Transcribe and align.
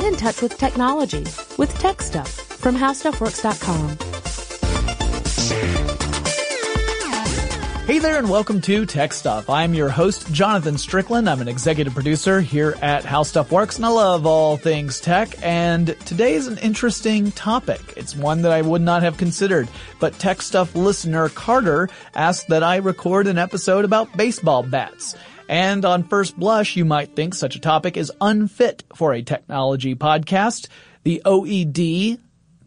Get 0.00 0.14
in 0.14 0.18
touch 0.18 0.40
with 0.40 0.56
technology 0.56 1.24
with 1.58 1.78
Tech 1.78 2.00
Stuff 2.00 2.30
from 2.30 2.74
HowStuffWorks.com. 2.74 3.98
Hey 7.86 7.98
there 7.98 8.16
and 8.16 8.30
welcome 8.30 8.62
to 8.62 8.86
Tech 8.86 9.12
Stuff. 9.12 9.50
I'm 9.50 9.74
your 9.74 9.90
host, 9.90 10.32
Jonathan 10.32 10.78
Strickland. 10.78 11.28
I'm 11.28 11.42
an 11.42 11.48
executive 11.48 11.92
producer 11.92 12.40
here 12.40 12.78
at 12.80 13.04
How 13.04 13.24
Stuff 13.24 13.52
Works 13.52 13.76
and 13.76 13.84
I 13.84 13.90
love 13.90 14.24
all 14.24 14.56
things 14.56 15.00
tech. 15.00 15.34
And 15.42 15.88
today 16.06 16.32
is 16.32 16.46
an 16.46 16.56
interesting 16.58 17.30
topic. 17.32 17.92
It's 17.98 18.16
one 18.16 18.40
that 18.40 18.52
I 18.52 18.62
would 18.62 18.80
not 18.80 19.02
have 19.02 19.18
considered, 19.18 19.68
but 19.98 20.18
Tech 20.18 20.40
Stuff 20.40 20.74
listener 20.74 21.28
Carter 21.28 21.90
asked 22.14 22.48
that 22.48 22.62
I 22.62 22.76
record 22.76 23.26
an 23.26 23.36
episode 23.36 23.84
about 23.84 24.16
baseball 24.16 24.62
bats. 24.62 25.14
And 25.50 25.84
on 25.84 26.04
first 26.04 26.38
blush, 26.38 26.76
you 26.76 26.84
might 26.84 27.16
think 27.16 27.34
such 27.34 27.56
a 27.56 27.60
topic 27.60 27.96
is 27.96 28.12
unfit 28.20 28.84
for 28.94 29.12
a 29.12 29.22
technology 29.22 29.96
podcast. 29.96 30.68
The 31.02 31.22
OED, 31.24 32.20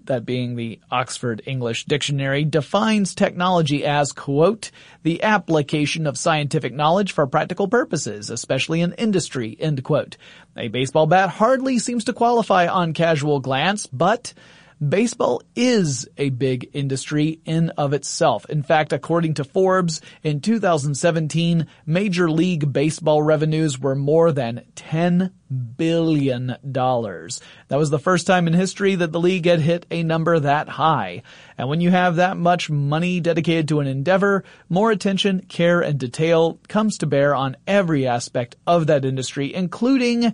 that 0.03 0.25
being 0.25 0.57
the 0.57 0.81
Oxford 0.91 1.41
English 1.45 1.85
Dictionary, 1.85 2.43
defines 2.43 3.15
technology 3.15 3.85
as, 3.85 4.11
quote, 4.11 4.69
the 5.01 5.23
application 5.23 6.05
of 6.05 6.17
scientific 6.17 6.73
knowledge 6.73 7.13
for 7.13 7.25
practical 7.25 7.69
purposes, 7.69 8.29
especially 8.29 8.81
in 8.81 8.91
industry, 8.95 9.55
end 9.57 9.81
quote. 9.85 10.17
A 10.57 10.67
baseball 10.67 11.07
bat 11.07 11.29
hardly 11.29 11.79
seems 11.79 12.03
to 12.03 12.13
qualify 12.13 12.67
on 12.67 12.91
casual 12.91 13.39
glance, 13.39 13.87
but 13.87 14.33
baseball 14.85 15.41
is 15.55 16.07
a 16.17 16.29
big 16.29 16.69
industry 16.73 17.39
in 17.45 17.69
of 17.71 17.93
itself. 17.93 18.45
In 18.49 18.63
fact, 18.63 18.93
according 18.93 19.35
to 19.35 19.43
Forbes, 19.43 20.01
in 20.23 20.41
2017, 20.41 21.67
Major 21.85 22.29
League 22.29 22.71
Baseball 22.71 23.21
revenues 23.21 23.79
were 23.79 23.95
more 23.95 24.31
than 24.31 24.63
$10 24.75 25.31
billion. 25.77 26.47
That 26.47 27.53
was 27.69 27.89
the 27.89 27.99
first 27.99 28.27
time 28.27 28.47
in 28.47 28.53
history 28.53 28.95
that 28.95 29.11
the 29.11 29.19
league 29.19 29.45
had 29.45 29.59
hit 29.59 29.85
a 29.91 30.03
number 30.03 30.39
that 30.39 30.69
high. 30.69 31.23
And 31.57 31.69
when 31.69 31.81
you 31.81 31.91
have 31.91 32.15
that 32.15 32.37
much 32.37 32.69
money 32.69 33.19
dedicated 33.19 33.67
to 33.69 33.79
an 33.79 33.87
endeavor, 33.87 34.43
more 34.69 34.91
attention, 34.91 35.41
care, 35.41 35.81
and 35.81 35.99
detail 35.99 36.59
comes 36.67 36.97
to 36.99 37.05
bear 37.05 37.35
on 37.35 37.57
every 37.67 38.07
aspect 38.07 38.55
of 38.65 38.87
that 38.87 39.05
industry, 39.05 39.53
including, 39.53 40.33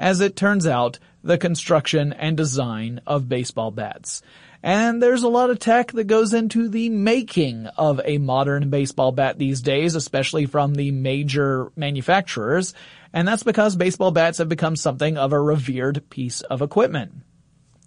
as 0.00 0.20
it 0.20 0.34
turns 0.34 0.66
out, 0.66 0.98
the 1.22 1.36
construction 1.36 2.14
and 2.14 2.34
design 2.36 3.02
of 3.06 3.28
baseball 3.28 3.70
bats. 3.70 4.22
And 4.62 5.02
there's 5.02 5.22
a 5.22 5.28
lot 5.28 5.50
of 5.50 5.58
tech 5.58 5.92
that 5.92 6.04
goes 6.04 6.32
into 6.32 6.68
the 6.68 6.88
making 6.88 7.66
of 7.66 8.00
a 8.04 8.16
modern 8.16 8.70
baseball 8.70 9.12
bat 9.12 9.38
these 9.38 9.60
days, 9.60 9.94
especially 9.94 10.46
from 10.46 10.74
the 10.74 10.90
major 10.90 11.70
manufacturers. 11.76 12.72
And 13.12 13.28
that's 13.28 13.42
because 13.42 13.76
baseball 13.76 14.10
bats 14.10 14.38
have 14.38 14.48
become 14.48 14.74
something 14.74 15.18
of 15.18 15.32
a 15.32 15.40
revered 15.40 16.08
piece 16.08 16.40
of 16.40 16.62
equipment. 16.62 17.12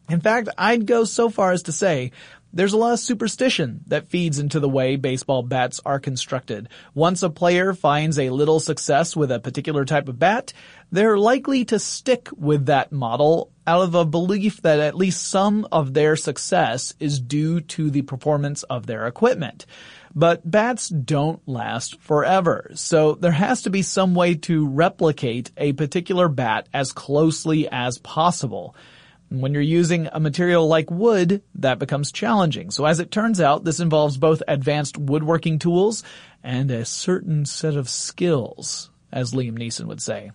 In 0.10 0.22
fact, 0.22 0.50
I'd 0.58 0.86
go 0.86 1.06
so 1.06 1.30
far 1.30 1.52
as 1.52 1.64
to 1.64 1.72
say 1.72 2.12
there's 2.54 2.74
a 2.74 2.78
lot 2.78 2.94
of 2.94 3.00
superstition 3.00 3.82
that 3.88 4.08
feeds 4.08 4.38
into 4.38 4.60
the 4.60 4.70
way 4.70 4.96
baseball 4.96 5.42
bats 5.42 5.82
are 5.86 6.00
constructed. 6.00 6.70
Once 6.94 7.24
a 7.24 7.30
player 7.30 7.74
finds 7.74 8.20
a 8.20 8.30
little 8.30 8.60
success 8.60 9.16
with 9.16 9.32
a 9.32 9.40
particular 9.40 9.86
type 9.86 10.08
of 10.08 10.20
bat, 10.20 10.54
they're 10.92 11.18
likely 11.18 11.66
to 11.66 11.80
stick 11.80 12.30
with 12.38 12.68
that 12.68 12.92
model 12.92 13.52
out 13.66 13.82
of 13.82 13.96
a 13.96 14.06
belief 14.06 14.62
that 14.62 14.80
at 14.80 14.96
least 14.96 15.28
some 15.28 15.68
of 15.72 15.94
their 15.94 16.16
success 16.16 16.94
is 17.00 17.20
due 17.20 17.60
to 17.60 17.90
the 17.90 18.04
performance 18.04 18.62
of 18.64 18.86
their 18.86 19.08
equipment. 19.08 19.66
But 20.16 20.50
bats 20.50 20.90
don't 20.90 21.42
last 21.48 22.00
forever, 22.00 22.70
so 22.76 23.16
there 23.16 23.32
has 23.32 23.64
to 23.64 23.72
be 23.72 23.82
some 23.82 24.14
way 24.14 24.36
to 24.36 24.68
replicate 24.68 25.50
a 25.58 25.74
particular 25.74 26.28
bat 26.28 26.70
as 26.72 26.92
closely 26.92 27.68
as 27.68 27.98
possible. 27.98 28.76
When 29.34 29.52
you're 29.52 29.64
using 29.64 30.08
a 30.12 30.20
material 30.20 30.68
like 30.68 30.92
wood, 30.92 31.42
that 31.56 31.80
becomes 31.80 32.12
challenging. 32.12 32.70
So 32.70 32.86
as 32.86 33.00
it 33.00 33.10
turns 33.10 33.42
out, 33.42 33.64
this 33.64 33.80
involves 33.80 34.16
both 34.16 34.44
advanced 34.48 34.96
woodworking 34.96 35.58
tools 35.58 36.04
and 36.44 36.70
a 36.70 36.86
certain 36.86 37.46
set 37.46 37.76
of 37.76 37.90
skills, 37.90 38.92
as 39.12 39.34
Liam 39.34 39.58
Neeson 39.58 39.86
would 39.86 40.04
say. 40.04 40.30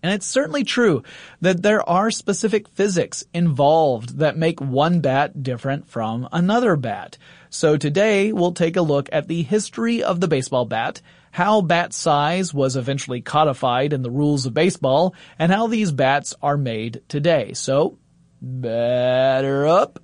And 0.00 0.14
it's 0.14 0.26
certainly 0.26 0.62
true 0.62 1.02
that 1.40 1.62
there 1.64 1.82
are 1.88 2.12
specific 2.12 2.68
physics 2.68 3.24
involved 3.34 4.18
that 4.18 4.36
make 4.36 4.60
one 4.60 5.00
bat 5.00 5.42
different 5.42 5.88
from 5.88 6.28
another 6.30 6.76
bat. 6.76 7.18
So 7.50 7.76
today 7.76 8.32
we'll 8.32 8.52
take 8.52 8.76
a 8.76 8.80
look 8.80 9.08
at 9.10 9.26
the 9.26 9.42
history 9.42 10.04
of 10.04 10.20
the 10.20 10.28
baseball 10.28 10.66
bat, 10.66 11.02
how 11.32 11.62
bat 11.62 11.92
size 11.92 12.54
was 12.54 12.76
eventually 12.76 13.22
codified 13.22 13.92
in 13.92 14.02
the 14.02 14.10
rules 14.10 14.46
of 14.46 14.54
baseball, 14.54 15.16
and 15.36 15.50
how 15.50 15.66
these 15.66 15.90
bats 15.90 16.32
are 16.40 16.56
made 16.56 17.02
today. 17.08 17.52
So 17.54 17.98
Batter 18.40 19.66
up. 19.66 19.98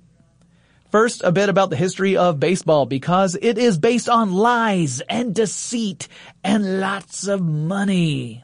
First, 0.91 1.23
a 1.23 1.31
bit 1.31 1.49
about 1.49 1.71
the 1.71 1.75
history 1.75 2.17
of 2.17 2.39
baseball 2.39 2.85
because 2.85 3.35
it 3.41 3.57
is 3.57 3.79
based 3.79 4.07
on 4.07 4.31
lies 4.31 5.01
and 5.01 5.33
deceit 5.33 6.07
and 6.43 6.79
lots 6.79 7.27
of 7.27 7.41
money. 7.41 8.43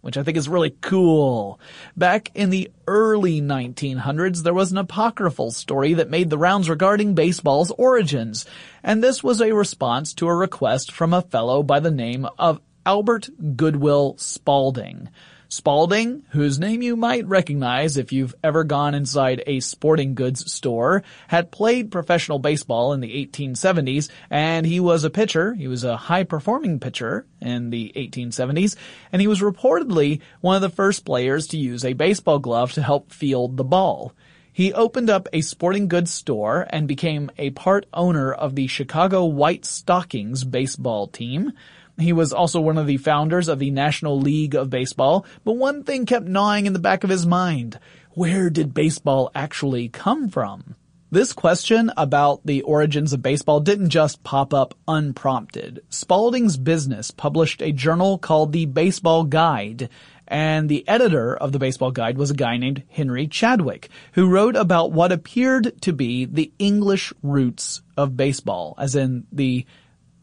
Which 0.00 0.16
I 0.16 0.22
think 0.22 0.38
is 0.38 0.48
really 0.48 0.74
cool. 0.80 1.60
Back 1.94 2.30
in 2.34 2.48
the 2.48 2.70
early 2.86 3.42
1900s, 3.42 4.42
there 4.42 4.54
was 4.54 4.72
an 4.72 4.78
apocryphal 4.78 5.50
story 5.50 5.92
that 5.92 6.08
made 6.08 6.30
the 6.30 6.38
rounds 6.38 6.70
regarding 6.70 7.14
baseball's 7.14 7.70
origins. 7.72 8.46
And 8.82 9.04
this 9.04 9.22
was 9.22 9.42
a 9.42 9.52
response 9.52 10.14
to 10.14 10.26
a 10.26 10.34
request 10.34 10.92
from 10.92 11.12
a 11.12 11.20
fellow 11.20 11.62
by 11.62 11.80
the 11.80 11.90
name 11.90 12.26
of 12.38 12.62
Albert 12.86 13.28
Goodwill 13.56 14.16
Spalding. 14.16 15.10
Spalding, 15.52 16.22
whose 16.30 16.60
name 16.60 16.80
you 16.80 16.94
might 16.94 17.26
recognize 17.26 17.96
if 17.96 18.12
you've 18.12 18.36
ever 18.40 18.62
gone 18.62 18.94
inside 18.94 19.42
a 19.48 19.58
sporting 19.58 20.14
goods 20.14 20.52
store, 20.52 21.02
had 21.26 21.50
played 21.50 21.90
professional 21.90 22.38
baseball 22.38 22.92
in 22.92 23.00
the 23.00 23.26
1870s, 23.26 24.10
and 24.30 24.64
he 24.64 24.78
was 24.78 25.02
a 25.02 25.10
pitcher. 25.10 25.54
He 25.54 25.66
was 25.66 25.82
a 25.82 25.96
high 25.96 26.22
performing 26.22 26.78
pitcher 26.78 27.26
in 27.40 27.70
the 27.70 27.92
1870s, 27.96 28.76
and 29.10 29.20
he 29.20 29.26
was 29.26 29.40
reportedly 29.40 30.20
one 30.40 30.54
of 30.54 30.62
the 30.62 30.70
first 30.70 31.04
players 31.04 31.48
to 31.48 31.58
use 31.58 31.84
a 31.84 31.94
baseball 31.94 32.38
glove 32.38 32.70
to 32.74 32.82
help 32.82 33.10
field 33.10 33.56
the 33.56 33.64
ball. 33.64 34.14
He 34.52 34.72
opened 34.72 35.10
up 35.10 35.28
a 35.32 35.40
sporting 35.40 35.88
goods 35.88 36.12
store 36.12 36.66
and 36.70 36.86
became 36.86 37.28
a 37.38 37.50
part 37.50 37.86
owner 37.92 38.32
of 38.32 38.54
the 38.54 38.68
Chicago 38.68 39.24
White 39.24 39.64
Stockings 39.64 40.44
baseball 40.44 41.08
team. 41.08 41.54
He 42.00 42.12
was 42.12 42.32
also 42.32 42.60
one 42.60 42.78
of 42.78 42.86
the 42.86 42.96
founders 42.96 43.48
of 43.48 43.58
the 43.58 43.70
National 43.70 44.18
League 44.18 44.54
of 44.54 44.70
Baseball, 44.70 45.26
but 45.44 45.52
one 45.52 45.84
thing 45.84 46.06
kept 46.06 46.26
gnawing 46.26 46.66
in 46.66 46.72
the 46.72 46.78
back 46.78 47.04
of 47.04 47.10
his 47.10 47.26
mind. 47.26 47.78
Where 48.12 48.50
did 48.50 48.74
baseball 48.74 49.30
actually 49.34 49.88
come 49.88 50.28
from? 50.28 50.74
This 51.12 51.32
question 51.32 51.90
about 51.96 52.46
the 52.46 52.62
origins 52.62 53.12
of 53.12 53.20
baseball 53.20 53.58
didn't 53.58 53.90
just 53.90 54.22
pop 54.22 54.54
up 54.54 54.74
unprompted. 54.86 55.82
Spalding's 55.88 56.56
business 56.56 57.10
published 57.10 57.62
a 57.62 57.72
journal 57.72 58.16
called 58.16 58.52
the 58.52 58.66
Baseball 58.66 59.24
Guide, 59.24 59.88
and 60.28 60.68
the 60.68 60.86
editor 60.86 61.36
of 61.36 61.50
the 61.50 61.58
Baseball 61.58 61.90
Guide 61.90 62.16
was 62.16 62.30
a 62.30 62.34
guy 62.34 62.56
named 62.56 62.84
Henry 62.88 63.26
Chadwick, 63.26 63.88
who 64.12 64.28
wrote 64.28 64.54
about 64.54 64.92
what 64.92 65.10
appeared 65.10 65.82
to 65.82 65.92
be 65.92 66.26
the 66.26 66.52
English 66.60 67.12
roots 67.24 67.82
of 67.96 68.16
baseball, 68.16 68.76
as 68.78 68.94
in 68.94 69.26
the 69.32 69.66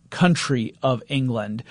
country 0.09 0.75
of 0.81 1.03
England. 1.07 1.63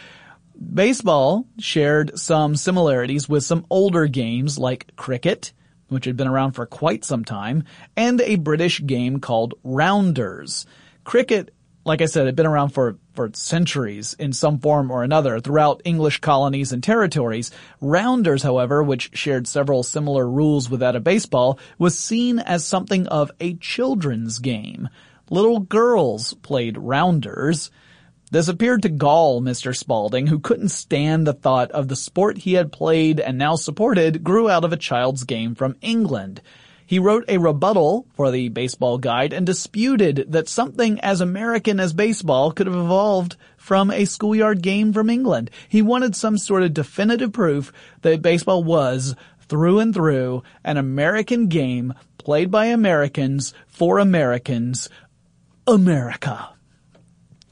Baseball 0.58 1.46
shared 1.58 2.18
some 2.18 2.56
similarities 2.56 3.28
with 3.28 3.44
some 3.44 3.66
older 3.68 4.06
games 4.06 4.58
like 4.58 4.94
cricket, 4.96 5.52
which 5.88 6.06
had 6.06 6.16
been 6.16 6.28
around 6.28 6.52
for 6.52 6.66
quite 6.66 7.04
some 7.04 7.24
time, 7.24 7.64
and 7.96 8.20
a 8.20 8.36
British 8.36 8.84
game 8.84 9.20
called 9.20 9.54
Rounders. 9.62 10.64
Cricket, 11.04 11.54
like 11.84 12.00
I 12.00 12.06
said, 12.06 12.26
had 12.26 12.36
been 12.36 12.46
around 12.46 12.70
for, 12.70 12.98
for 13.12 13.30
centuries 13.34 14.14
in 14.18 14.32
some 14.32 14.58
form 14.58 14.90
or 14.90 15.04
another 15.04 15.40
throughout 15.40 15.82
English 15.84 16.20
colonies 16.20 16.72
and 16.72 16.82
territories. 16.82 17.50
Rounders, 17.80 18.42
however, 18.42 18.82
which 18.82 19.10
shared 19.14 19.46
several 19.46 19.82
similar 19.82 20.28
rules 20.28 20.70
with 20.70 20.80
that 20.80 20.96
of 20.96 21.04
baseball, 21.04 21.58
was 21.78 21.96
seen 21.96 22.38
as 22.38 22.64
something 22.64 23.06
of 23.08 23.30
a 23.40 23.54
children's 23.54 24.38
game. 24.38 24.88
Little 25.28 25.60
girls 25.60 26.34
played 26.34 26.78
Rounders. 26.78 27.70
This 28.30 28.48
appeared 28.48 28.82
to 28.82 28.88
gall 28.88 29.40
Mr. 29.40 29.76
Spalding, 29.76 30.26
who 30.26 30.40
couldn't 30.40 30.70
stand 30.70 31.26
the 31.26 31.32
thought 31.32 31.70
of 31.70 31.86
the 31.86 31.94
sport 31.94 32.38
he 32.38 32.54
had 32.54 32.72
played 32.72 33.20
and 33.20 33.38
now 33.38 33.54
supported 33.54 34.24
grew 34.24 34.50
out 34.50 34.64
of 34.64 34.72
a 34.72 34.76
child's 34.76 35.22
game 35.22 35.54
from 35.54 35.76
England. 35.80 36.40
He 36.84 36.98
wrote 36.98 37.24
a 37.28 37.38
rebuttal 37.38 38.06
for 38.14 38.32
the 38.32 38.48
baseball 38.48 38.98
guide 38.98 39.32
and 39.32 39.46
disputed 39.46 40.26
that 40.28 40.48
something 40.48 41.00
as 41.00 41.20
American 41.20 41.78
as 41.78 41.92
baseball 41.92 42.50
could 42.50 42.66
have 42.66 42.76
evolved 42.76 43.36
from 43.56 43.92
a 43.92 44.04
schoolyard 44.04 44.60
game 44.60 44.92
from 44.92 45.08
England. 45.08 45.50
He 45.68 45.82
wanted 45.82 46.16
some 46.16 46.36
sort 46.36 46.64
of 46.64 46.74
definitive 46.74 47.32
proof 47.32 47.72
that 48.02 48.22
baseball 48.22 48.64
was, 48.64 49.14
through 49.48 49.78
and 49.78 49.94
through, 49.94 50.42
an 50.64 50.76
American 50.76 51.46
game 51.46 51.94
played 52.18 52.50
by 52.50 52.66
Americans 52.66 53.54
for 53.68 53.98
Americans, 53.98 54.88
America. 55.66 56.55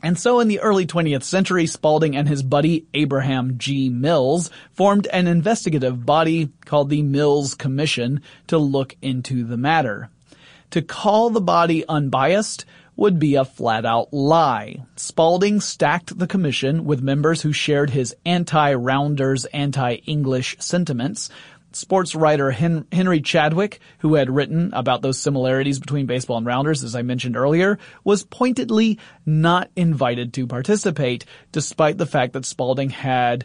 And 0.04 0.18
so 0.18 0.38
in 0.38 0.48
the 0.48 0.60
early 0.60 0.86
20th 0.86 1.22
century, 1.22 1.66
Spalding 1.66 2.14
and 2.14 2.28
his 2.28 2.42
buddy 2.42 2.84
Abraham 2.92 3.56
G. 3.56 3.88
Mills 3.88 4.50
formed 4.74 5.06
an 5.06 5.26
investigative 5.26 6.04
body 6.04 6.50
called 6.66 6.90
the 6.90 7.02
Mills 7.02 7.54
Commission 7.54 8.20
to 8.48 8.58
look 8.58 8.96
into 9.00 9.44
the 9.44 9.56
matter. 9.56 10.10
To 10.72 10.82
call 10.82 11.30
the 11.30 11.40
body 11.40 11.88
unbiased 11.88 12.66
would 12.96 13.18
be 13.18 13.34
a 13.34 13.46
flat 13.46 13.86
out 13.86 14.12
lie. 14.12 14.84
Spalding 14.94 15.60
stacked 15.60 16.18
the 16.18 16.26
commission 16.26 16.84
with 16.84 17.02
members 17.02 17.40
who 17.40 17.52
shared 17.54 17.88
his 17.88 18.14
anti-Rounders, 18.26 19.46
anti-English 19.46 20.56
sentiments, 20.60 21.30
sports 21.76 22.14
writer 22.14 22.50
Hen- 22.50 22.86
Henry 22.92 23.20
Chadwick, 23.20 23.80
who 23.98 24.14
had 24.14 24.30
written 24.30 24.72
about 24.74 25.02
those 25.02 25.18
similarities 25.18 25.78
between 25.78 26.06
baseball 26.06 26.38
and 26.38 26.46
rounders, 26.46 26.84
as 26.84 26.94
I 26.94 27.02
mentioned 27.02 27.36
earlier, 27.36 27.78
was 28.04 28.24
pointedly 28.24 28.98
not 29.26 29.70
invited 29.76 30.32
to 30.34 30.46
participate, 30.46 31.24
despite 31.52 31.98
the 31.98 32.06
fact 32.06 32.32
that 32.34 32.44
Spalding 32.44 32.90
had 32.90 33.44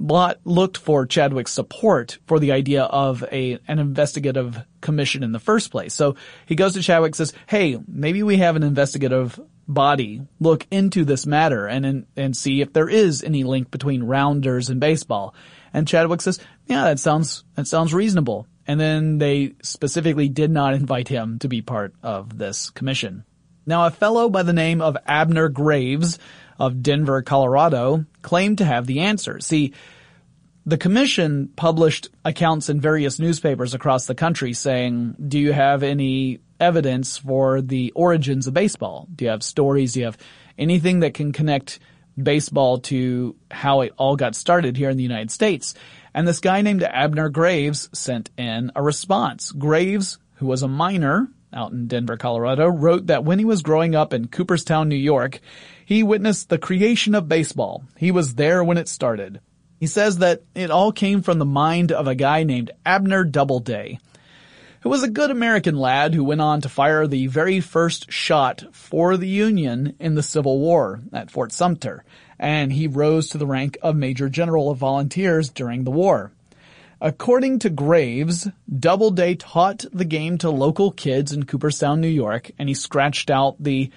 looked 0.00 0.78
for 0.78 1.04
Chadwick's 1.04 1.52
support 1.52 2.18
for 2.26 2.38
the 2.38 2.52
idea 2.52 2.84
of 2.84 3.22
a 3.30 3.58
an 3.68 3.78
investigative 3.78 4.58
commission 4.80 5.22
in 5.22 5.32
the 5.32 5.38
first 5.38 5.70
place. 5.70 5.92
So 5.92 6.16
he 6.46 6.54
goes 6.54 6.72
to 6.74 6.82
Chadwick 6.82 7.14
says, 7.14 7.34
"Hey, 7.46 7.78
maybe 7.86 8.22
we 8.22 8.38
have 8.38 8.56
an 8.56 8.62
investigative 8.62 9.38
body 9.68 10.22
look 10.40 10.66
into 10.70 11.04
this 11.04 11.26
matter 11.26 11.66
and 11.66 12.06
and 12.16 12.36
see 12.36 12.62
if 12.62 12.72
there 12.72 12.88
is 12.88 13.22
any 13.22 13.44
link 13.44 13.70
between 13.70 14.02
rounders 14.04 14.70
and 14.70 14.80
baseball." 14.80 15.34
And 15.72 15.86
Chadwick 15.86 16.20
says, 16.20 16.40
yeah, 16.70 16.84
that 16.84 17.00
sounds, 17.00 17.42
that 17.56 17.66
sounds 17.66 17.92
reasonable. 17.92 18.46
And 18.66 18.78
then 18.78 19.18
they 19.18 19.54
specifically 19.62 20.28
did 20.28 20.50
not 20.52 20.74
invite 20.74 21.08
him 21.08 21.40
to 21.40 21.48
be 21.48 21.60
part 21.60 21.92
of 22.02 22.38
this 22.38 22.70
commission. 22.70 23.24
Now 23.66 23.86
a 23.86 23.90
fellow 23.90 24.30
by 24.30 24.44
the 24.44 24.52
name 24.52 24.80
of 24.80 24.96
Abner 25.04 25.48
Graves 25.48 26.18
of 26.58 26.80
Denver, 26.82 27.22
Colorado 27.22 28.04
claimed 28.22 28.58
to 28.58 28.64
have 28.64 28.86
the 28.86 29.00
answer. 29.00 29.40
See, 29.40 29.74
the 30.64 30.78
commission 30.78 31.48
published 31.56 32.08
accounts 32.24 32.68
in 32.68 32.80
various 32.80 33.18
newspapers 33.18 33.74
across 33.74 34.06
the 34.06 34.14
country 34.14 34.52
saying, 34.52 35.16
do 35.26 35.38
you 35.38 35.52
have 35.52 35.82
any 35.82 36.38
evidence 36.60 37.18
for 37.18 37.60
the 37.60 37.90
origins 37.96 38.46
of 38.46 38.54
baseball? 38.54 39.08
Do 39.14 39.24
you 39.24 39.30
have 39.30 39.42
stories? 39.42 39.94
Do 39.94 40.00
you 40.00 40.06
have 40.06 40.18
anything 40.56 41.00
that 41.00 41.14
can 41.14 41.32
connect 41.32 41.80
baseball 42.24 42.78
to 42.78 43.36
how 43.50 43.80
it 43.82 43.92
all 43.96 44.16
got 44.16 44.34
started 44.34 44.76
here 44.76 44.90
in 44.90 44.96
the 44.96 45.02
United 45.02 45.30
States. 45.30 45.74
And 46.14 46.26
this 46.26 46.40
guy 46.40 46.62
named 46.62 46.82
Abner 46.82 47.28
Graves 47.28 47.88
sent 47.92 48.30
in 48.36 48.72
a 48.74 48.82
response. 48.82 49.52
Graves, 49.52 50.18
who 50.34 50.46
was 50.46 50.62
a 50.62 50.68
miner 50.68 51.28
out 51.52 51.72
in 51.72 51.86
Denver, 51.86 52.16
Colorado, 52.16 52.68
wrote 52.68 53.06
that 53.06 53.24
when 53.24 53.38
he 53.38 53.44
was 53.44 53.62
growing 53.62 53.94
up 53.94 54.12
in 54.12 54.28
Cooperstown, 54.28 54.88
New 54.88 54.96
York, 54.96 55.40
he 55.84 56.02
witnessed 56.02 56.48
the 56.48 56.58
creation 56.58 57.14
of 57.14 57.28
baseball. 57.28 57.84
He 57.96 58.10
was 58.10 58.34
there 58.34 58.62
when 58.62 58.78
it 58.78 58.88
started. 58.88 59.40
He 59.78 59.86
says 59.86 60.18
that 60.18 60.42
it 60.54 60.70
all 60.70 60.92
came 60.92 61.22
from 61.22 61.38
the 61.38 61.44
mind 61.44 61.90
of 61.90 62.06
a 62.06 62.14
guy 62.14 62.44
named 62.44 62.70
Abner 62.84 63.24
Doubleday 63.24 63.98
who 64.80 64.88
was 64.88 65.02
a 65.02 65.10
good 65.10 65.30
American 65.30 65.76
lad 65.76 66.14
who 66.14 66.24
went 66.24 66.40
on 66.40 66.60
to 66.62 66.68
fire 66.68 67.06
the 67.06 67.26
very 67.26 67.60
first 67.60 68.10
shot 68.10 68.64
for 68.72 69.16
the 69.16 69.28
Union 69.28 69.94
in 70.00 70.14
the 70.14 70.22
Civil 70.22 70.58
War 70.58 71.00
at 71.12 71.30
Fort 71.30 71.52
Sumter, 71.52 72.04
and 72.38 72.72
he 72.72 72.86
rose 72.86 73.28
to 73.28 73.38
the 73.38 73.46
rank 73.46 73.76
of 73.82 73.94
Major 73.94 74.28
General 74.28 74.70
of 74.70 74.78
Volunteers 74.78 75.50
during 75.50 75.84
the 75.84 75.90
war. 75.90 76.32
According 77.02 77.60
to 77.60 77.70
Graves, 77.70 78.48
Doubleday 78.68 79.34
taught 79.34 79.84
the 79.92 80.04
game 80.04 80.36
to 80.38 80.50
local 80.50 80.90
kids 80.90 81.32
in 81.32 81.44
Cooperstown, 81.44 82.00
New 82.00 82.08
York, 82.08 82.50
and 82.58 82.68
he 82.68 82.74
scratched 82.74 83.30
out 83.30 83.56
the 83.58 83.90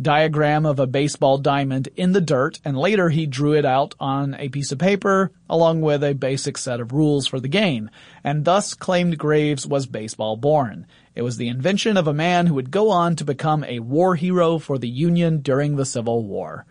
diagram 0.00 0.66
of 0.66 0.78
a 0.78 0.86
baseball 0.86 1.38
diamond 1.38 1.88
in 1.96 2.12
the 2.12 2.20
dirt 2.20 2.60
and 2.64 2.76
later 2.76 3.08
he 3.08 3.26
drew 3.26 3.54
it 3.54 3.64
out 3.64 3.94
on 3.98 4.34
a 4.34 4.48
piece 4.48 4.70
of 4.72 4.78
paper 4.78 5.32
along 5.48 5.80
with 5.80 6.04
a 6.04 6.14
basic 6.14 6.58
set 6.58 6.80
of 6.80 6.92
rules 6.92 7.26
for 7.26 7.40
the 7.40 7.48
game 7.48 7.90
and 8.22 8.44
thus 8.44 8.74
claimed 8.74 9.18
Graves 9.18 9.66
was 9.66 9.86
baseball 9.86 10.36
born. 10.36 10.86
It 11.14 11.22
was 11.22 11.36
the 11.36 11.48
invention 11.48 11.96
of 11.96 12.06
a 12.06 12.14
man 12.14 12.46
who 12.46 12.54
would 12.54 12.70
go 12.70 12.90
on 12.90 13.16
to 13.16 13.24
become 13.24 13.64
a 13.64 13.80
war 13.80 14.14
hero 14.14 14.58
for 14.58 14.78
the 14.78 14.88
Union 14.88 15.40
during 15.40 15.76
the 15.76 15.86
Civil 15.86 16.24
War. 16.24 16.66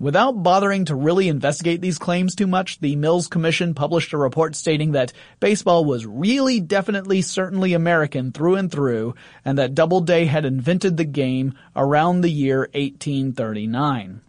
Without 0.00 0.44
bothering 0.44 0.84
to 0.84 0.94
really 0.94 1.28
investigate 1.28 1.80
these 1.80 1.98
claims 1.98 2.36
too 2.36 2.46
much, 2.46 2.78
the 2.78 2.94
Mills 2.94 3.26
Commission 3.26 3.74
published 3.74 4.12
a 4.12 4.16
report 4.16 4.54
stating 4.54 4.92
that 4.92 5.12
baseball 5.40 5.84
was 5.84 6.06
really 6.06 6.60
definitely 6.60 7.20
certainly 7.20 7.72
American 7.72 8.30
through 8.30 8.54
and 8.54 8.70
through, 8.70 9.16
and 9.44 9.58
that 9.58 9.74
Doubleday 9.74 10.26
had 10.26 10.44
invented 10.44 10.96
the 10.96 11.04
game 11.04 11.54
around 11.74 12.20
the 12.20 12.30
year 12.30 12.60
1839. 12.74 14.20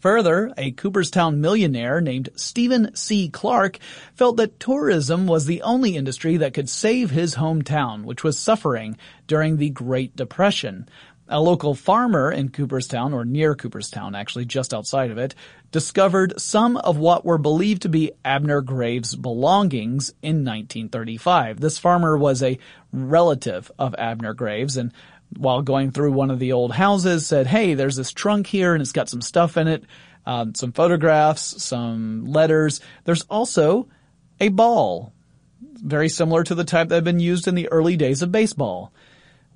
Further, 0.00 0.52
a 0.56 0.70
Cooperstown 0.70 1.40
millionaire 1.40 2.00
named 2.00 2.28
Stephen 2.36 2.94
C. 2.94 3.28
Clark 3.28 3.78
felt 4.14 4.36
that 4.36 4.60
tourism 4.60 5.26
was 5.26 5.44
the 5.44 5.62
only 5.62 5.96
industry 5.96 6.38
that 6.38 6.54
could 6.54 6.70
save 6.70 7.10
his 7.10 7.34
hometown, 7.34 8.04
which 8.04 8.22
was 8.22 8.38
suffering 8.38 8.96
during 9.26 9.56
the 9.56 9.70
Great 9.70 10.14
Depression. 10.14 10.88
A 11.28 11.40
local 11.40 11.74
farmer 11.74 12.30
in 12.30 12.50
Cooperstown, 12.50 13.12
or 13.12 13.24
near 13.24 13.54
Cooperstown 13.54 14.14
actually, 14.14 14.44
just 14.44 14.72
outside 14.72 15.10
of 15.10 15.18
it, 15.18 15.34
discovered 15.72 16.40
some 16.40 16.76
of 16.76 16.98
what 16.98 17.24
were 17.24 17.38
believed 17.38 17.82
to 17.82 17.88
be 17.88 18.12
Abner 18.24 18.60
Graves' 18.60 19.16
belongings 19.16 20.10
in 20.22 20.44
1935. 20.44 21.58
This 21.58 21.78
farmer 21.78 22.16
was 22.16 22.42
a 22.42 22.58
relative 22.92 23.70
of 23.78 23.94
Abner 23.98 24.34
Graves 24.34 24.76
and 24.76 24.92
while 25.36 25.62
going 25.62 25.90
through 25.90 26.12
one 26.12 26.30
of 26.30 26.38
the 26.38 26.52
old 26.52 26.72
houses 26.72 27.26
said, 27.26 27.46
hey, 27.46 27.74
there's 27.74 27.96
this 27.96 28.12
trunk 28.12 28.46
here 28.46 28.74
and 28.74 28.80
it's 28.80 28.92
got 28.92 29.08
some 29.08 29.20
stuff 29.20 29.56
in 29.56 29.68
it, 29.68 29.84
um, 30.24 30.54
some 30.54 30.72
photographs, 30.72 31.62
some 31.62 32.24
letters. 32.26 32.80
There's 33.04 33.22
also 33.22 33.88
a 34.40 34.48
ball, 34.48 35.12
very 35.60 36.08
similar 36.08 36.44
to 36.44 36.54
the 36.54 36.64
type 36.64 36.88
that 36.88 36.96
had 36.96 37.04
been 37.04 37.20
used 37.20 37.48
in 37.48 37.54
the 37.54 37.68
early 37.68 37.96
days 37.96 38.22
of 38.22 38.32
baseball 38.32 38.92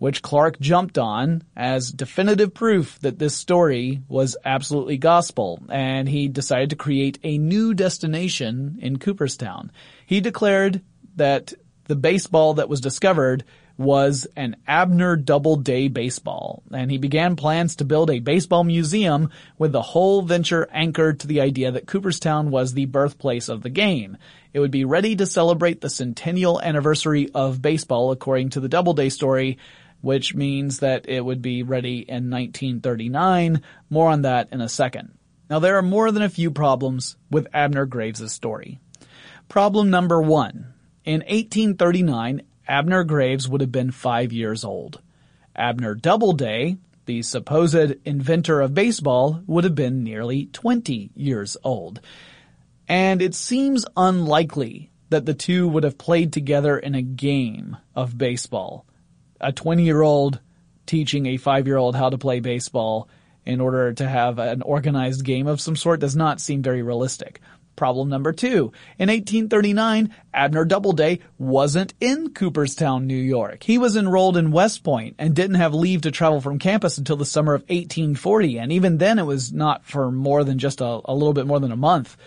which 0.01 0.23
Clark 0.23 0.59
jumped 0.59 0.97
on 0.97 1.45
as 1.55 1.93
definitive 1.93 2.55
proof 2.55 2.99
that 3.01 3.19
this 3.19 3.37
story 3.37 4.01
was 4.09 4.35
absolutely 4.47 4.97
gospel, 4.97 5.63
and 5.69 6.09
he 6.09 6.27
decided 6.27 6.71
to 6.71 6.77
create 6.77 7.19
a 7.23 7.37
new 7.37 7.75
destination 7.75 8.79
in 8.81 8.99
Cooperstown. 8.99 9.71
He 10.07 10.23
declared 10.23 10.81
that 11.17 11.53
the 11.85 11.97
baseball 11.97 12.55
that 12.55 12.71
was 12.71 12.81
discovered 12.81 13.45
was 13.77 14.27
an 14.37 14.57
Abner 14.67 15.17
Doubleday 15.17 15.89
baseball, 15.89 16.63
and 16.73 16.91
he 16.91 16.97
began 16.97 17.37
plans 17.37 17.77
to 17.77 17.85
build 17.85 18.11
a 18.11 18.21
baseball 18.21 18.65
museum 18.65 19.29
with 19.59 19.73
the 19.73 19.83
whole 19.83 20.23
venture 20.23 20.67
anchored 20.73 21.21
to 21.21 21.27
the 21.27 21.43
idea 21.43 21.73
that 21.73 21.87
Cooperstown 21.87 22.51
was 22.51 22.73
the 22.73 22.87
birthplace 22.87 23.51
of 23.51 23.63
the 23.63 23.71
game. 23.71 24.17
It 24.55 24.61
would 24.61 24.71
be 24.71 24.87
ready 24.87 25.15
to 25.17 25.27
celebrate 25.27 25.83
the 25.83 25.91
centennial 25.91 26.59
anniversary 26.61 27.29
of 27.35 27.61
baseball 27.61 28.13
according 28.13 28.51
to 28.51 28.61
the 28.61 28.69
Doubleday 28.69 29.11
story, 29.11 29.59
which 30.01 30.35
means 30.35 30.79
that 30.79 31.09
it 31.09 31.25
would 31.25 31.43
be 31.43 31.63
ready 31.63 31.99
in 31.99 32.31
1939. 32.31 33.63
More 33.89 34.11
on 34.11 34.23
that 34.23 34.49
in 34.53 34.61
a 34.61 34.69
second. 34.69 35.13
Now 35.49 35.59
there 35.59 35.77
are 35.77 35.83
more 35.83 36.11
than 36.11 36.23
a 36.23 36.29
few 36.29 36.51
problems 36.51 37.17
with 37.31 37.49
Abner 37.53 37.87
Graves' 37.87 38.33
story. 38.33 38.79
Problem 39.49 39.91
number 39.91 40.23
one. 40.23 40.75
In 41.05 41.21
1839, 41.21 42.43
Abner 42.69 43.05
Graves 43.05 43.49
would 43.49 43.61
have 43.61 43.73
been 43.73 43.91
five 43.91 44.33
years 44.33 44.65
old. 44.65 45.01
Abner 45.57 45.95
Doubleday, 45.95 46.77
the 47.07 47.23
supposed 47.23 47.97
inventor 48.05 48.61
of 48.61 48.75
baseball, 48.75 49.43
would 49.47 49.65
have 49.65 49.75
been 49.75 50.05
nearly 50.05 50.47
20 50.47 51.11
years 51.17 51.57
old. 51.65 52.01
And 52.87 53.21
it 53.21 53.35
seems 53.35 53.85
unlikely 53.97 54.91
that 55.09 55.27
the 55.27 55.35
two 55.35 55.67
would 55.69 55.83
have 55.83 55.99
played 55.99 56.33
together 56.33 56.79
in 56.79 56.95
a 56.95 57.03
game 57.03 57.77
of 57.97 58.17
baseball 58.17 58.87
a 59.41 59.53
20 59.53 59.83
year 59.85 60.03
old 60.03 60.41
teaching 60.87 61.27
a 61.27 61.37
five 61.37 61.67
year 61.67 61.77
old 61.77 61.95
how 61.95 62.11
to 62.11 62.19
play 62.19 62.41
baseball 62.41 63.09
in 63.47 63.61
order 63.61 63.93
to 63.93 64.09
have 64.09 64.39
an 64.39 64.63
organized 64.63 65.25
game 65.25 65.47
of 65.47 65.61
some 65.61 65.77
sort 65.77 66.01
does 66.01 66.17
not 66.17 66.41
seem 66.41 66.63
very 66.63 66.83
realistic. 66.83 67.41
Problem 67.77 68.11
number 68.11 68.33
two. 68.33 68.73
In 68.99 69.09
1839, 69.09 70.15
Abner 70.35 70.67
Doubleday 70.67 71.21
wasn't 71.39 71.95
in 71.99 72.35
Cooperstown, 72.35 73.07
New 73.07 73.17
York. 73.17 73.63
He 73.63 73.79
was 73.79 73.97
enrolled 73.97 74.37
in 74.37 74.51
West 74.51 74.85
Point 74.85 75.15
and 75.19 75.35
didn't 75.35 75.57
have 75.57 75.73
leave 75.73 76.03
to 76.03 76.11
travel 76.11 76.43
from 76.43 76.59
campus 76.59 76.99
until 76.99 77.17
the 77.17 77.25
summer 77.25 77.55
of 77.55 77.63
1840. 77.63 78.59
And 78.59 78.71
even 78.73 78.99
then 78.99 79.19
it 79.19 79.25
was 79.25 79.51
not 79.51 79.87
for 79.87 80.11
more 80.11 80.45
than 80.45 80.59
just 80.59 80.83
a, 80.83 81.01
a 81.07 81.15
little 81.15 81.33
bit 81.33 81.47
more 81.47 81.59
than 81.59 81.73
a 81.73 81.77
month. 81.77 82.19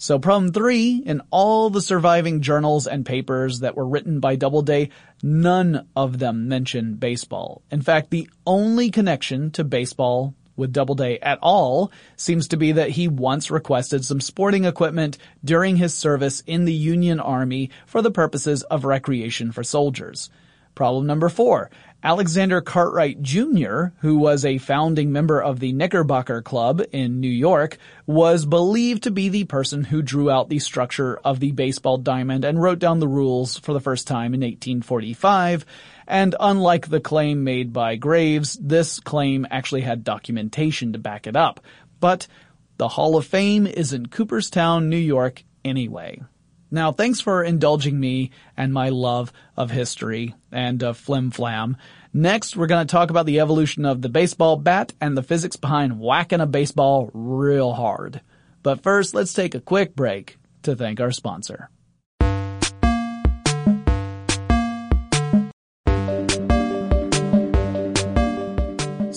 So 0.00 0.20
problem 0.20 0.52
three, 0.52 1.02
in 1.04 1.22
all 1.30 1.70
the 1.70 1.80
surviving 1.80 2.40
journals 2.40 2.86
and 2.86 3.04
papers 3.04 3.60
that 3.60 3.76
were 3.76 3.86
written 3.86 4.20
by 4.20 4.36
Doubleday, 4.36 4.90
none 5.24 5.88
of 5.96 6.20
them 6.20 6.46
mention 6.46 6.94
baseball. 6.94 7.62
In 7.72 7.82
fact, 7.82 8.10
the 8.10 8.30
only 8.46 8.92
connection 8.92 9.50
to 9.52 9.64
baseball 9.64 10.34
with 10.54 10.72
Doubleday 10.72 11.18
at 11.20 11.40
all 11.42 11.90
seems 12.16 12.46
to 12.48 12.56
be 12.56 12.72
that 12.72 12.90
he 12.90 13.08
once 13.08 13.50
requested 13.50 14.04
some 14.04 14.20
sporting 14.20 14.64
equipment 14.64 15.18
during 15.44 15.76
his 15.76 15.94
service 15.94 16.44
in 16.46 16.64
the 16.64 16.72
Union 16.72 17.18
Army 17.18 17.70
for 17.84 18.00
the 18.00 18.12
purposes 18.12 18.62
of 18.64 18.84
recreation 18.84 19.50
for 19.50 19.64
soldiers. 19.64 20.30
Problem 20.76 21.06
number 21.06 21.28
four. 21.28 21.70
Alexander 22.02 22.60
Cartwright 22.60 23.20
Jr., 23.22 23.86
who 24.02 24.18
was 24.18 24.44
a 24.44 24.58
founding 24.58 25.10
member 25.10 25.42
of 25.42 25.58
the 25.58 25.72
Knickerbocker 25.72 26.42
Club 26.42 26.80
in 26.92 27.18
New 27.18 27.26
York, 27.26 27.76
was 28.06 28.46
believed 28.46 29.02
to 29.02 29.10
be 29.10 29.28
the 29.28 29.44
person 29.44 29.82
who 29.82 30.00
drew 30.00 30.30
out 30.30 30.48
the 30.48 30.60
structure 30.60 31.18
of 31.24 31.40
the 31.40 31.50
baseball 31.50 31.98
diamond 31.98 32.44
and 32.44 32.62
wrote 32.62 32.78
down 32.78 33.00
the 33.00 33.08
rules 33.08 33.58
for 33.58 33.72
the 33.72 33.80
first 33.80 34.06
time 34.06 34.32
in 34.32 34.42
1845. 34.42 35.66
And 36.06 36.36
unlike 36.38 36.88
the 36.88 37.00
claim 37.00 37.42
made 37.42 37.72
by 37.72 37.96
Graves, 37.96 38.54
this 38.54 39.00
claim 39.00 39.44
actually 39.50 39.82
had 39.82 40.04
documentation 40.04 40.92
to 40.92 41.00
back 41.00 41.26
it 41.26 41.34
up. 41.34 41.58
But 41.98 42.28
the 42.76 42.88
Hall 42.88 43.16
of 43.16 43.26
Fame 43.26 43.66
is 43.66 43.92
in 43.92 44.06
Cooperstown, 44.06 44.88
New 44.88 44.96
York 44.96 45.42
anyway. 45.64 46.22
Now, 46.70 46.92
thanks 46.92 47.20
for 47.20 47.42
indulging 47.42 47.98
me 47.98 48.30
and 48.56 48.74
my 48.74 48.90
love 48.90 49.32
of 49.56 49.70
history 49.70 50.34
and 50.52 50.82
of 50.82 50.98
flim 50.98 51.30
flam. 51.30 51.78
Next, 52.12 52.56
we're 52.56 52.66
going 52.66 52.86
to 52.86 52.90
talk 52.90 53.10
about 53.10 53.26
the 53.26 53.40
evolution 53.40 53.86
of 53.86 54.02
the 54.02 54.10
baseball 54.10 54.56
bat 54.56 54.92
and 55.00 55.16
the 55.16 55.22
physics 55.22 55.56
behind 55.56 55.98
whacking 55.98 56.40
a 56.40 56.46
baseball 56.46 57.10
real 57.14 57.72
hard. 57.72 58.20
But 58.62 58.82
first, 58.82 59.14
let's 59.14 59.32
take 59.32 59.54
a 59.54 59.60
quick 59.60 59.96
break 59.96 60.36
to 60.62 60.76
thank 60.76 61.00
our 61.00 61.10
sponsor. 61.10 61.70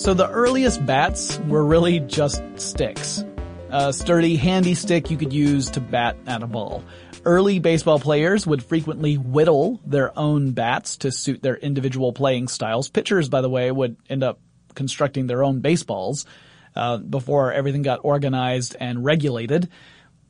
So 0.02 0.14
the 0.14 0.28
earliest 0.28 0.84
bats 0.84 1.38
were 1.46 1.64
really 1.64 2.00
just 2.00 2.42
sticks. 2.56 3.24
A 3.70 3.92
sturdy, 3.92 4.36
handy 4.36 4.74
stick 4.74 5.10
you 5.10 5.16
could 5.16 5.32
use 5.32 5.70
to 5.70 5.80
bat 5.80 6.16
at 6.26 6.42
a 6.42 6.46
ball. 6.46 6.82
Early 7.24 7.60
baseball 7.60 8.00
players 8.00 8.46
would 8.48 8.64
frequently 8.64 9.16
whittle 9.16 9.80
their 9.86 10.16
own 10.18 10.52
bats 10.52 10.96
to 10.98 11.12
suit 11.12 11.40
their 11.40 11.56
individual 11.56 12.12
playing 12.12 12.48
styles. 12.48 12.88
Pitchers, 12.88 13.28
by 13.28 13.40
the 13.40 13.48
way, 13.48 13.70
would 13.70 13.96
end 14.08 14.24
up 14.24 14.40
constructing 14.74 15.28
their 15.28 15.44
own 15.44 15.60
baseballs 15.60 16.26
uh, 16.74 16.96
before 16.96 17.52
everything 17.52 17.82
got 17.82 18.00
organized 18.02 18.74
and 18.80 19.04
regulated. 19.04 19.68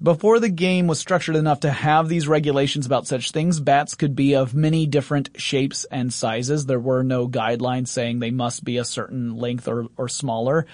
Before 0.02 0.40
the 0.40 0.48
game 0.48 0.88
was 0.88 0.98
structured 0.98 1.36
enough 1.36 1.60
to 1.60 1.70
have 1.70 2.08
these 2.08 2.26
regulations 2.26 2.86
about 2.86 3.06
such 3.06 3.30
things, 3.30 3.60
bats 3.60 3.94
could 3.94 4.16
be 4.16 4.34
of 4.34 4.52
many 4.52 4.84
different 4.86 5.30
shapes 5.36 5.84
and 5.84 6.12
sizes. 6.12 6.66
There 6.66 6.80
were 6.80 7.04
no 7.04 7.28
guidelines 7.28 7.88
saying 7.88 8.18
they 8.18 8.32
must 8.32 8.64
be 8.64 8.78
a 8.78 8.84
certain 8.84 9.36
length 9.36 9.68
or, 9.68 9.86
or 9.96 10.08
smaller. 10.08 10.66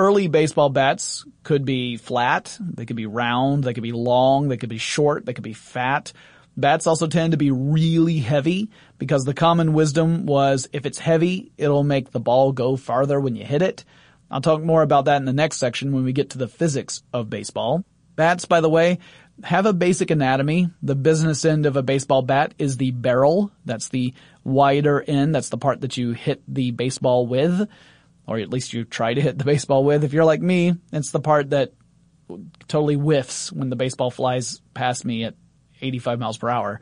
Early 0.00 0.28
baseball 0.28 0.70
bats 0.70 1.26
could 1.42 1.66
be 1.66 1.98
flat, 1.98 2.56
they 2.58 2.86
could 2.86 2.96
be 2.96 3.04
round, 3.04 3.64
they 3.64 3.74
could 3.74 3.82
be 3.82 3.92
long, 3.92 4.48
they 4.48 4.56
could 4.56 4.70
be 4.70 4.78
short, 4.78 5.26
they 5.26 5.34
could 5.34 5.44
be 5.44 5.52
fat. 5.52 6.14
Bats 6.56 6.86
also 6.86 7.06
tend 7.06 7.32
to 7.32 7.36
be 7.36 7.50
really 7.50 8.16
heavy 8.16 8.70
because 8.96 9.26
the 9.26 9.34
common 9.34 9.74
wisdom 9.74 10.24
was 10.24 10.70
if 10.72 10.86
it's 10.86 10.98
heavy, 10.98 11.52
it'll 11.58 11.84
make 11.84 12.12
the 12.12 12.18
ball 12.18 12.52
go 12.52 12.76
farther 12.76 13.20
when 13.20 13.36
you 13.36 13.44
hit 13.44 13.60
it. 13.60 13.84
I'll 14.30 14.40
talk 14.40 14.62
more 14.62 14.80
about 14.80 15.04
that 15.04 15.18
in 15.18 15.26
the 15.26 15.34
next 15.34 15.58
section 15.58 15.92
when 15.92 16.04
we 16.04 16.14
get 16.14 16.30
to 16.30 16.38
the 16.38 16.48
physics 16.48 17.02
of 17.12 17.28
baseball. 17.28 17.84
Bats, 18.16 18.46
by 18.46 18.62
the 18.62 18.70
way, 18.70 19.00
have 19.44 19.66
a 19.66 19.74
basic 19.74 20.10
anatomy. 20.10 20.70
The 20.82 20.94
business 20.94 21.44
end 21.44 21.66
of 21.66 21.76
a 21.76 21.82
baseball 21.82 22.22
bat 22.22 22.54
is 22.58 22.78
the 22.78 22.92
barrel. 22.92 23.52
That's 23.66 23.90
the 23.90 24.14
wider 24.44 25.02
end. 25.02 25.34
That's 25.34 25.50
the 25.50 25.58
part 25.58 25.82
that 25.82 25.98
you 25.98 26.12
hit 26.12 26.42
the 26.48 26.70
baseball 26.70 27.26
with 27.26 27.68
or 28.26 28.38
at 28.38 28.50
least 28.50 28.72
you 28.72 28.84
try 28.84 29.14
to 29.14 29.20
hit 29.20 29.38
the 29.38 29.44
baseball 29.44 29.84
with. 29.84 30.04
If 30.04 30.12
you're 30.12 30.24
like 30.24 30.40
me, 30.40 30.74
it's 30.92 31.10
the 31.10 31.20
part 31.20 31.50
that 31.50 31.72
totally 32.68 32.94
whiffs 32.94 33.52
when 33.52 33.70
the 33.70 33.76
baseball 33.76 34.10
flies 34.10 34.60
past 34.74 35.04
me 35.04 35.24
at 35.24 35.34
85 35.80 36.18
miles 36.18 36.38
per 36.38 36.48
hour. 36.48 36.80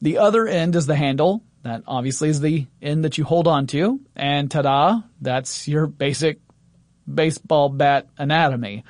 The 0.00 0.18
other 0.18 0.46
end 0.46 0.76
is 0.76 0.86
the 0.86 0.96
handle. 0.96 1.42
That 1.62 1.82
obviously 1.86 2.28
is 2.28 2.40
the 2.40 2.66
end 2.80 3.04
that 3.04 3.18
you 3.18 3.24
hold 3.24 3.48
on 3.48 3.66
to. 3.68 4.00
And 4.14 4.50
ta-da, 4.50 5.00
that's 5.20 5.66
your 5.66 5.86
basic 5.86 6.38
baseball 7.12 7.68
bat 7.68 8.08
anatomy. 8.18 8.84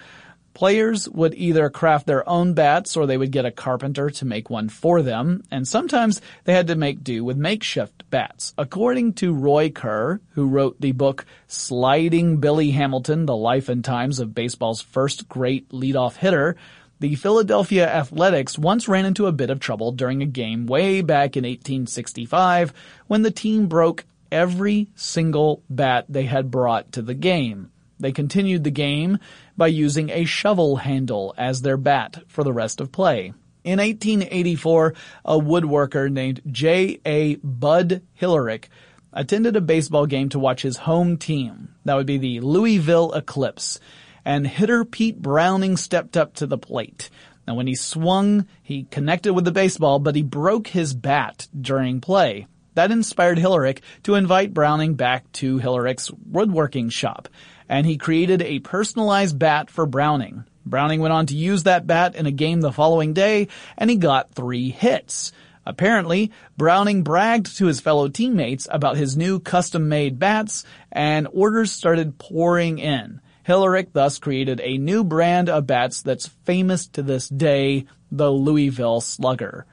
Players 0.57 1.07
would 1.11 1.35
either 1.35 1.69
craft 1.69 2.07
their 2.07 2.27
own 2.27 2.55
bats 2.55 2.97
or 2.97 3.05
they 3.05 3.19
would 3.19 3.31
get 3.31 3.45
a 3.45 3.51
carpenter 3.51 4.09
to 4.09 4.25
make 4.25 4.49
one 4.49 4.71
for 4.71 5.03
them, 5.03 5.43
and 5.51 5.69
sometimes 5.69 6.23
they 6.45 6.55
had 6.55 6.69
to 6.69 6.77
make 6.77 7.05
do 7.05 7.23
with 7.23 7.37
makeshift 7.37 8.09
bats. 8.09 8.55
According 8.57 9.13
to 9.17 9.35
Roy 9.35 9.69
Kerr, 9.69 10.19
who 10.31 10.49
wrote 10.49 10.81
the 10.81 10.93
book 10.93 11.27
Sliding 11.47 12.39
Billy 12.39 12.71
Hamilton, 12.71 13.27
The 13.27 13.37
Life 13.37 13.69
and 13.69 13.85
Times 13.85 14.19
of 14.19 14.35
Baseball's 14.35 14.81
First 14.81 15.29
Great 15.29 15.69
Leadoff 15.69 16.17
Hitter, 16.17 16.57
the 17.01 17.17
Philadelphia 17.17 17.87
Athletics 17.87 18.59
once 18.59 18.89
ran 18.89 19.05
into 19.05 19.27
a 19.27 19.33
bit 19.33 19.51
of 19.51 19.61
trouble 19.61 19.93
during 19.93 20.23
a 20.23 20.27
game 20.27 20.67
way 20.67 21.03
back 21.03 21.37
in 21.37 21.45
1865 21.45 22.73
when 23.09 23.21
the 23.21 23.31
team 23.31 23.67
broke 23.67 24.07
every 24.33 24.89
single 24.95 25.63
bat 25.69 26.07
they 26.09 26.25
had 26.25 26.51
brought 26.51 26.93
to 26.93 27.03
the 27.03 27.13
game. 27.13 27.71
They 27.99 28.13
continued 28.13 28.65
the 28.65 28.71
game 28.71 29.19
by 29.57 29.69
using 29.69 30.11
a 30.11 30.25
shovel 30.25 30.77
handle 30.77 31.35
as 31.37 31.63
their 31.63 31.77
bat 31.77 32.23
for 32.29 32.45
the 32.45 32.53
rest 32.53 32.81
of 32.81 32.93
play. 32.93 33.33
In 33.65 33.79
1884, 33.81 34.95
a 35.25 35.39
woodworker 35.39 36.11
named 36.11 36.41
J. 36.47 37.01
A. 37.05 37.35
Bud 37.37 38.03
Hillerich 38.21 38.67
attended 39.13 39.57
a 39.57 39.61
baseball 39.61 40.07
game 40.07 40.29
to 40.29 40.39
watch 40.39 40.63
his 40.63 40.77
home 40.77 41.17
team. 41.17 41.75
That 41.85 41.97
would 41.97 42.07
be 42.07 42.19
the 42.19 42.41
Louisville 42.41 43.13
Eclipse. 43.13 43.81
And 44.25 44.47
hitter 44.47 44.85
Pete 44.85 45.21
Browning 45.21 45.77
stepped 45.77 46.17
up 46.17 46.35
to 46.35 46.47
the 46.47 46.59
plate. 46.59 47.11
Now 47.47 47.55
when 47.55 47.67
he 47.67 47.75
swung, 47.75 48.47
he 48.63 48.85
connected 48.85 49.33
with 49.33 49.45
the 49.45 49.53
baseball, 49.53 49.99
but 49.99 50.15
he 50.15 50.23
broke 50.23 50.69
his 50.69 50.95
bat 50.95 51.49
during 51.59 52.01
play. 52.01 52.47
That 52.75 52.91
inspired 52.91 53.39
Hillerich 53.39 53.81
to 54.03 54.17
invite 54.17 54.53
Browning 54.53 54.95
back 54.95 55.33
to 55.33 55.59
Hillerich's 55.59 56.13
woodworking 56.13 56.91
shop 56.91 57.29
and 57.69 57.87
he 57.87 57.97
created 57.97 58.43
a 58.43 58.61
personalized 58.61 59.39
bat 59.39 59.71
for 59.71 59.87
Browning. 59.87 60.45
Browning 60.65 61.01
went 61.01 61.13
on 61.13 61.27
to 61.27 61.37
use 61.37 61.63
that 61.63 61.87
bat 61.87 62.17
in 62.17 62.27
a 62.27 62.33
game 62.33 62.61
the 62.61 62.73
following 62.73 63.13
day, 63.13 63.49
and 63.79 63.89
he 63.89 63.97
got 63.97 64.35
three 64.35 64.71
hits. 64.71 65.33
Apparently, 65.65 66.31
Browning 66.57 67.03
bragged 67.03 67.57
to 67.59 67.67
his 67.67 67.81
fellow 67.81 68.09
teammates 68.09 68.69
about 68.71 68.97
his 68.97 69.17
new 69.17 69.41
custom-made 69.41 70.19
bats, 70.19 70.65
and 70.93 71.29
orders 71.33 71.73
started 71.73 72.19
pouring 72.19 72.79
in. 72.79 73.21
Hillerich 73.47 73.93
thus 73.93 74.19
created 74.19 74.61
a 74.61 74.79
new 74.79 75.05
brand 75.05 75.49
of 75.49 75.67
bats 75.67 76.03
that's 76.03 76.29
famous 76.45 76.87
to 76.89 77.03
this 77.03 77.29
day, 77.29 77.87
the 78.11 78.31
Louisville 78.31 79.01
Slugger. 79.01 79.67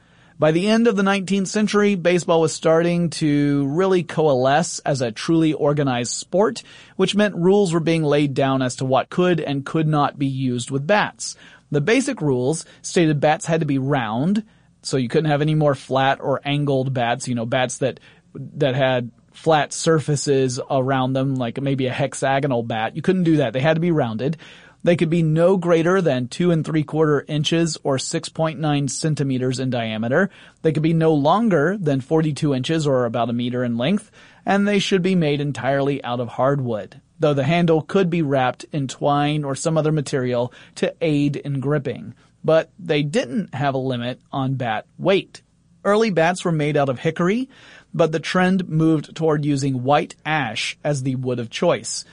By 0.44 0.52
the 0.52 0.68
end 0.68 0.88
of 0.88 0.98
the 0.98 1.04
19th 1.04 1.48
century, 1.48 1.96
baseball 1.96 2.42
was 2.42 2.52
starting 2.52 3.12
to 3.12 3.66
really 3.68 4.04
coalesce 4.04 4.80
as 4.80 5.00
a 5.00 5.10
truly 5.10 5.54
organized 5.54 6.12
sport, 6.12 6.64
which 6.98 7.16
meant 7.16 7.38
rules 7.38 7.72
were 7.72 7.80
being 7.80 8.04
laid 8.04 8.34
down 8.34 8.62
as 8.62 8.76
to 8.76 8.86
what 8.86 9.10
could 9.10 9.40
and 9.40 9.66
could 9.66 9.88
not 9.88 10.20
be 10.20 10.26
used 10.26 10.70
with 10.70 10.86
bats. 10.86 11.38
The 11.72 11.80
basic 11.80 12.20
rules 12.20 12.66
stated 12.82 13.22
bats 13.22 13.46
had 13.46 13.62
to 13.62 13.66
be 13.66 13.78
round, 13.78 14.44
so 14.82 14.98
you 14.98 15.08
couldn't 15.08 15.32
have 15.32 15.42
any 15.42 15.56
more 15.56 15.76
flat 15.76 16.20
or 16.20 16.42
angled 16.44 16.94
bats, 16.94 17.26
you 17.30 17.36
know, 17.36 17.46
bats 17.46 17.78
that, 17.78 18.02
that 18.36 18.76
had 18.76 19.12
flat 19.32 19.72
surfaces 19.72 20.60
around 20.70 21.14
them, 21.14 21.36
like 21.36 21.62
maybe 21.62 21.88
a 21.88 21.94
hexagonal 21.94 22.64
bat. 22.64 22.98
You 22.98 23.02
couldn't 23.02 23.24
do 23.24 23.38
that. 23.38 23.54
They 23.54 23.62
had 23.62 23.76
to 23.76 23.80
be 23.80 23.92
rounded. 23.92 24.36
They 24.84 24.98
could 24.98 25.10
be 25.10 25.24
no 25.24 25.56
greater 25.56 26.02
than 26.02 26.28
two 26.28 26.52
and 26.52 26.66
three 26.66 26.84
quarter 26.84 27.24
inches 27.28 27.78
or 27.84 27.96
6.9 27.96 28.90
centimeters 28.90 29.60
in 29.60 29.70
diameter. 29.70 30.30
They 30.62 30.74
could 30.74 30.84
be 30.84 30.94
no 30.94 31.14
longer 31.14 31.78
than 31.78 32.02
42 32.02 32.54
inches 32.54 32.86
or 32.86 33.06
about 33.06 33.30
a 33.30 33.34
meter 33.34 33.64
in 33.64 33.78
length, 33.78 34.12
and 34.46 34.68
they 34.68 34.80
should 34.80 35.02
be 35.02 35.16
made 35.16 35.40
entirely 35.40 36.04
out 36.04 36.20
of 36.20 36.28
hardwood, 36.28 37.00
though 37.18 37.34
the 37.34 37.46
handle 37.46 37.82
could 37.82 38.10
be 38.10 38.22
wrapped 38.22 38.66
in 38.74 38.90
twine 38.90 39.46
or 39.46 39.56
some 39.56 39.78
other 39.78 39.94
material 39.94 40.52
to 40.76 40.94
aid 41.00 41.38
in 41.38 41.62
gripping. 41.62 42.14
But 42.44 42.70
they 42.78 43.04
didn't 43.04 43.56
have 43.56 43.76
a 43.76 43.78
limit 43.78 44.20
on 44.34 44.56
bat 44.56 44.86
weight. 44.98 45.42
Early 45.86 46.10
bats 46.10 46.44
were 46.44 46.52
made 46.52 46.76
out 46.76 46.90
of 46.90 47.00
hickory, 47.00 47.50
but 47.94 48.12
the 48.12 48.20
trend 48.20 48.68
moved 48.68 49.16
toward 49.16 49.46
using 49.46 49.84
white 49.84 50.16
ash 50.26 50.78
as 50.84 51.04
the 51.04 51.16
wood 51.16 51.40
of 51.40 51.50
choice. 51.50 52.04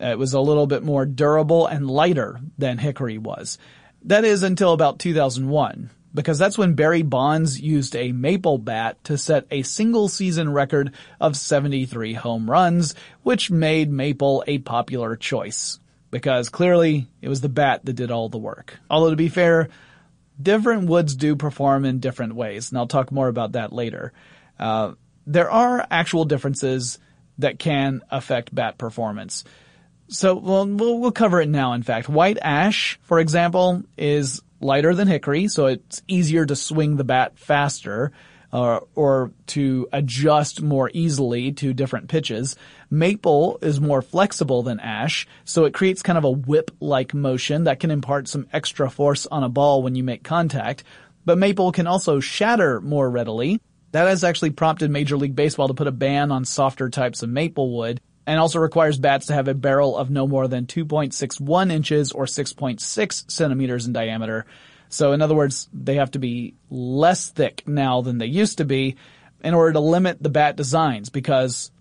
It 0.00 0.18
was 0.18 0.32
a 0.32 0.40
little 0.40 0.66
bit 0.66 0.82
more 0.82 1.04
durable 1.04 1.66
and 1.66 1.88
lighter 1.88 2.40
than 2.56 2.78
hickory 2.78 3.18
was. 3.18 3.58
That 4.04 4.24
is 4.24 4.42
until 4.42 4.72
about 4.72 4.98
2001, 4.98 5.90
because 6.14 6.38
that's 6.38 6.56
when 6.56 6.74
Barry 6.74 7.02
Bonds 7.02 7.60
used 7.60 7.94
a 7.94 8.12
maple 8.12 8.56
bat 8.56 9.02
to 9.04 9.18
set 9.18 9.46
a 9.50 9.62
single 9.62 10.08
season 10.08 10.52
record 10.52 10.94
of 11.20 11.36
73 11.36 12.14
home 12.14 12.50
runs, 12.50 12.94
which 13.22 13.50
made 13.50 13.90
maple 13.90 14.42
a 14.46 14.58
popular 14.58 15.16
choice. 15.16 15.78
Because 16.10 16.48
clearly 16.48 17.06
it 17.20 17.28
was 17.28 17.42
the 17.42 17.48
bat 17.48 17.84
that 17.84 17.92
did 17.92 18.10
all 18.10 18.28
the 18.28 18.38
work. 18.38 18.78
Although 18.88 19.10
to 19.10 19.16
be 19.16 19.28
fair, 19.28 19.68
different 20.40 20.88
woods 20.88 21.14
do 21.14 21.36
perform 21.36 21.84
in 21.84 22.00
different 22.00 22.34
ways, 22.34 22.70
and 22.70 22.78
I'll 22.78 22.86
talk 22.86 23.12
more 23.12 23.28
about 23.28 23.52
that 23.52 23.72
later. 23.72 24.12
Uh, 24.58 24.94
there 25.26 25.50
are 25.50 25.86
actual 25.90 26.24
differences 26.24 26.98
that 27.38 27.58
can 27.58 28.02
affect 28.10 28.54
bat 28.54 28.78
performance. 28.78 29.44
So 30.10 30.34
well, 30.34 30.66
we'll, 30.66 31.12
cover 31.12 31.40
it 31.40 31.48
now. 31.48 31.72
In 31.72 31.82
fact, 31.82 32.08
white 32.08 32.38
ash, 32.42 32.98
for 33.02 33.20
example, 33.20 33.82
is 33.96 34.42
lighter 34.60 34.94
than 34.94 35.08
hickory, 35.08 35.48
so 35.48 35.66
it's 35.66 36.02
easier 36.08 36.44
to 36.44 36.56
swing 36.56 36.96
the 36.96 37.04
bat 37.04 37.38
faster. 37.38 38.12
uh, 38.52 38.80
or 38.94 39.32
to 39.46 39.88
adjust 39.92 40.60
more 40.60 40.90
easily 40.92 41.52
to 41.52 41.72
different 41.72 42.08
pitches. 42.08 42.56
Maple 42.90 43.58
is 43.62 43.80
more 43.80 44.02
flexible 44.02 44.62
than 44.62 44.80
ash, 44.80 45.26
so 45.44 45.64
it 45.64 45.74
creates 45.74 46.02
kind 46.02 46.18
of 46.18 46.24
a 46.24 46.30
whip-like 46.30 47.14
motion 47.14 47.64
that 47.64 47.80
can 47.80 47.90
impart 47.90 48.28
some 48.28 48.46
extra 48.52 48.90
force 48.90 49.26
on 49.26 49.44
a 49.44 49.48
ball 49.48 49.82
when 49.82 49.94
you 49.94 50.02
make 50.02 50.24
contact. 50.24 50.84
But 51.24 51.38
maple 51.38 51.70
can 51.72 51.86
also 51.86 52.18
shatter 52.20 52.80
more 52.80 53.08
readily. 53.08 53.60
That 53.92 54.08
has 54.08 54.24
actually 54.24 54.50
prompted 54.50 54.90
Major 54.90 55.16
League 55.16 55.36
Baseball 55.36 55.68
to 55.68 55.74
put 55.74 55.86
a 55.86 55.92
ban 55.92 56.32
on 56.32 56.44
softer 56.44 56.88
types 56.88 57.22
of 57.22 57.28
maple 57.28 57.76
wood 57.76 58.00
and 58.30 58.38
also 58.38 58.60
requires 58.60 58.96
bats 58.96 59.26
to 59.26 59.34
have 59.34 59.48
a 59.48 59.54
barrel 59.54 59.96
of 59.96 60.08
no 60.08 60.24
more 60.24 60.46
than 60.46 60.64
2.61 60.64 61.72
inches 61.72 62.12
or 62.12 62.26
6.6 62.26 63.28
centimeters 63.28 63.88
in 63.88 63.92
diameter. 63.92 64.46
So 64.88 65.10
in 65.10 65.20
other 65.20 65.34
words, 65.34 65.68
they 65.72 65.96
have 65.96 66.12
to 66.12 66.20
be 66.20 66.54
less 66.70 67.30
thick 67.30 67.64
now 67.66 68.02
than 68.02 68.18
they 68.18 68.26
used 68.26 68.58
to 68.58 68.64
be 68.64 68.94
in 69.42 69.52
order 69.52 69.72
to 69.72 69.80
limit 69.80 70.22
the 70.22 70.28
bat 70.28 70.56
designs 70.56 71.08
because 71.08 71.72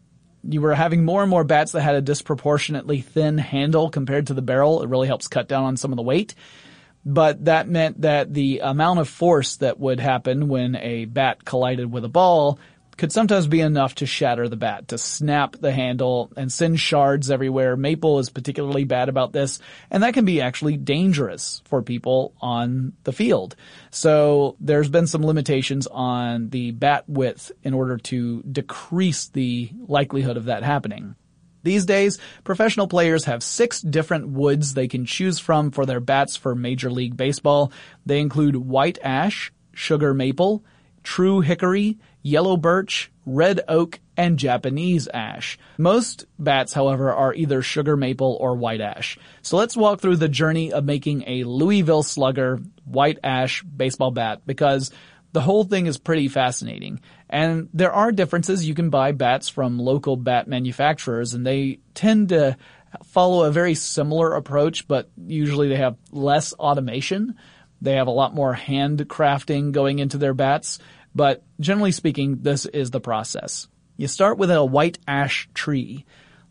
you 0.43 0.59
were 0.59 0.73
having 0.73 1.05
more 1.05 1.21
and 1.21 1.29
more 1.29 1.43
bats 1.43 1.73
that 1.73 1.81
had 1.81 1.93
a 1.93 2.01
disproportionately 2.01 3.01
thin 3.01 3.37
handle 3.37 3.91
compared 3.91 4.25
to 4.27 4.33
the 4.33 4.41
barrel. 4.41 4.81
It 4.81 4.89
really 4.89 5.07
helps 5.07 5.27
cut 5.27 5.47
down 5.47 5.65
on 5.65 5.77
some 5.77 5.91
of 5.91 5.97
the 5.97 6.01
weight. 6.01 6.33
But 7.05 7.45
that 7.45 7.69
meant 7.69 8.01
that 8.01 8.33
the 8.33 8.61
amount 8.63 9.01
of 9.01 9.07
force 9.07 9.57
that 9.57 9.79
would 9.79 9.99
happen 9.99 10.47
when 10.47 10.75
a 10.77 11.05
bat 11.05 11.45
collided 11.45 11.91
with 11.91 12.05
a 12.05 12.09
ball 12.09 12.57
could 12.99 13.11
sometimes 13.11 13.47
be 13.47 13.61
enough 13.61 13.95
to 13.95 14.05
shatter 14.05 14.47
the 14.47 14.57
bat, 14.57 14.89
to 14.89 14.97
snap 14.97 15.55
the 15.55 15.71
handle 15.71 16.31
and 16.35 16.51
send 16.51 16.79
shards 16.79 17.31
everywhere. 17.31 17.75
Maple 17.75 18.19
is 18.19 18.29
particularly 18.29 18.83
bad 18.83 19.09
about 19.09 19.31
this, 19.31 19.59
and 19.89 20.03
that 20.03 20.13
can 20.13 20.25
be 20.25 20.41
actually 20.41 20.77
dangerous 20.77 21.61
for 21.65 21.81
people 21.81 22.33
on 22.41 22.93
the 23.05 23.13
field. 23.13 23.55
So 23.89 24.57
there's 24.59 24.89
been 24.89 25.07
some 25.07 25.25
limitations 25.25 25.87
on 25.87 26.49
the 26.49 26.71
bat 26.71 27.05
width 27.07 27.51
in 27.63 27.73
order 27.73 27.97
to 27.97 28.43
decrease 28.43 29.29
the 29.29 29.71
likelihood 29.87 30.37
of 30.37 30.45
that 30.45 30.63
happening. 30.63 31.15
These 31.63 31.85
days, 31.85 32.19
professional 32.43 32.87
players 32.87 33.25
have 33.25 33.43
six 33.43 33.81
different 33.81 34.29
woods 34.29 34.73
they 34.73 34.87
can 34.87 35.05
choose 35.05 35.39
from 35.39 35.71
for 35.71 35.85
their 35.85 35.99
bats 35.99 36.35
for 36.35 36.53
Major 36.55 36.91
League 36.91 37.17
Baseball. 37.17 37.71
They 38.05 38.19
include 38.19 38.55
white 38.55 38.97
ash, 39.01 39.51
sugar 39.73 40.13
maple, 40.13 40.63
true 41.03 41.41
hickory, 41.41 41.97
yellow 42.21 42.57
birch, 42.57 43.11
red 43.25 43.61
oak, 43.67 43.99
and 44.17 44.37
Japanese 44.37 45.07
ash. 45.07 45.57
Most 45.77 46.25
bats, 46.37 46.73
however, 46.73 47.11
are 47.11 47.33
either 47.33 47.61
sugar 47.61 47.95
maple 47.95 48.37
or 48.39 48.55
white 48.55 48.81
ash. 48.81 49.17
So 49.41 49.57
let's 49.57 49.77
walk 49.77 50.01
through 50.01 50.17
the 50.17 50.27
journey 50.27 50.73
of 50.73 50.83
making 50.83 51.23
a 51.25 51.45
Louisville 51.45 52.03
Slugger 52.03 52.59
white 52.83 53.19
ash 53.23 53.63
baseball 53.63 54.11
bat 54.11 54.41
because 54.45 54.91
the 55.31 55.41
whole 55.41 55.63
thing 55.63 55.85
is 55.85 55.97
pretty 55.97 56.27
fascinating. 56.27 57.01
And 57.29 57.69
there 57.73 57.93
are 57.93 58.11
differences. 58.11 58.67
You 58.67 58.73
can 58.73 58.89
buy 58.89 59.11
bats 59.11 59.47
from 59.47 59.79
local 59.79 60.17
bat 60.17 60.47
manufacturers 60.47 61.33
and 61.33 61.45
they 61.45 61.79
tend 61.93 62.29
to 62.29 62.57
follow 63.05 63.43
a 63.43 63.51
very 63.51 63.75
similar 63.75 64.33
approach, 64.33 64.87
but 64.87 65.09
usually 65.27 65.69
they 65.69 65.75
have 65.75 65.97
less 66.11 66.53
automation. 66.53 67.35
They 67.81 67.93
have 67.93 68.07
a 68.07 68.11
lot 68.11 68.33
more 68.33 68.55
handcrafting 68.55 69.71
going 69.71 69.99
into 69.99 70.17
their 70.17 70.33
bats. 70.33 70.79
But 71.19 71.43
generally 71.59 71.91
speaking, 71.91 72.43
this 72.43 72.65
is 72.65 72.91
the 72.91 73.01
process. 73.01 73.67
You 73.97 74.07
start 74.07 74.37
with 74.37 74.49
a 74.49 74.63
white 74.63 74.99
ash 75.05 75.49
tree. 75.53 76.05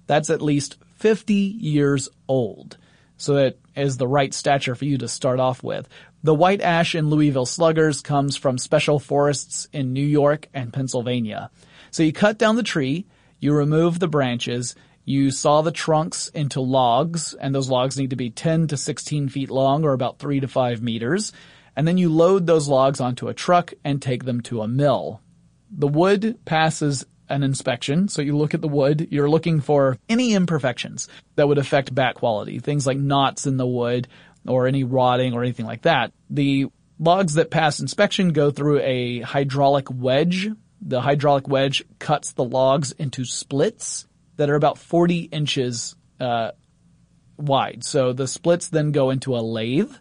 That's 0.06 0.28
at 0.28 0.42
least 0.42 0.76
50 0.96 1.32
years 1.32 2.10
old. 2.28 2.76
So 3.16 3.32
that 3.36 3.56
is 3.74 3.96
the 3.96 4.06
right 4.06 4.34
stature 4.34 4.74
for 4.74 4.84
you 4.84 4.98
to 4.98 5.08
start 5.08 5.40
off 5.40 5.62
with. 5.62 5.88
The 6.22 6.34
white 6.34 6.60
ash 6.60 6.94
in 6.94 7.08
Louisville 7.08 7.46
sluggers 7.46 8.02
comes 8.02 8.36
from 8.36 8.58
special 8.58 8.98
forests 8.98 9.68
in 9.72 9.94
New 9.94 10.04
York 10.04 10.50
and 10.52 10.70
Pennsylvania. 10.70 11.50
So 11.90 12.02
you 12.02 12.12
cut 12.12 12.36
down 12.36 12.56
the 12.56 12.62
tree, 12.62 13.06
you 13.40 13.54
remove 13.54 13.98
the 13.98 14.06
branches, 14.06 14.74
you 15.06 15.30
saw 15.30 15.62
the 15.62 15.72
trunks 15.72 16.28
into 16.28 16.60
logs, 16.60 17.32
and 17.32 17.54
those 17.54 17.70
logs 17.70 17.96
need 17.96 18.10
to 18.10 18.16
be 18.16 18.28
10 18.28 18.66
to 18.66 18.76
16 18.76 19.30
feet 19.30 19.50
long 19.50 19.86
or 19.86 19.94
about 19.94 20.18
3 20.18 20.40
to 20.40 20.46
5 20.46 20.82
meters 20.82 21.32
and 21.78 21.86
then 21.86 21.96
you 21.96 22.12
load 22.12 22.44
those 22.44 22.66
logs 22.66 23.00
onto 23.00 23.28
a 23.28 23.34
truck 23.34 23.72
and 23.84 24.02
take 24.02 24.24
them 24.24 24.40
to 24.40 24.62
a 24.62 24.66
mill. 24.66 25.20
The 25.70 25.86
wood 25.86 26.36
passes 26.44 27.06
an 27.28 27.44
inspection. 27.44 28.08
So 28.08 28.20
you 28.20 28.36
look 28.36 28.52
at 28.52 28.60
the 28.60 28.66
wood, 28.66 29.06
you're 29.12 29.30
looking 29.30 29.60
for 29.60 29.96
any 30.08 30.34
imperfections 30.34 31.06
that 31.36 31.46
would 31.46 31.56
affect 31.56 31.94
bat 31.94 32.16
quality, 32.16 32.58
things 32.58 32.84
like 32.84 32.98
knots 32.98 33.46
in 33.46 33.58
the 33.58 33.66
wood 33.66 34.08
or 34.44 34.66
any 34.66 34.82
rotting 34.82 35.34
or 35.34 35.44
anything 35.44 35.66
like 35.66 35.82
that. 35.82 36.12
The 36.28 36.66
logs 36.98 37.34
that 37.34 37.52
pass 37.52 37.78
inspection 37.78 38.32
go 38.32 38.50
through 38.50 38.80
a 38.80 39.20
hydraulic 39.20 39.86
wedge. 39.88 40.48
The 40.82 41.00
hydraulic 41.00 41.46
wedge 41.46 41.84
cuts 42.00 42.32
the 42.32 42.44
logs 42.44 42.90
into 42.90 43.24
splits 43.24 44.08
that 44.34 44.50
are 44.50 44.56
about 44.56 44.78
40 44.78 45.20
inches 45.20 45.94
uh, 46.18 46.50
wide. 47.36 47.84
So 47.84 48.12
the 48.12 48.26
splits 48.26 48.66
then 48.66 48.90
go 48.90 49.10
into 49.10 49.36
a 49.36 49.38
lathe 49.38 49.92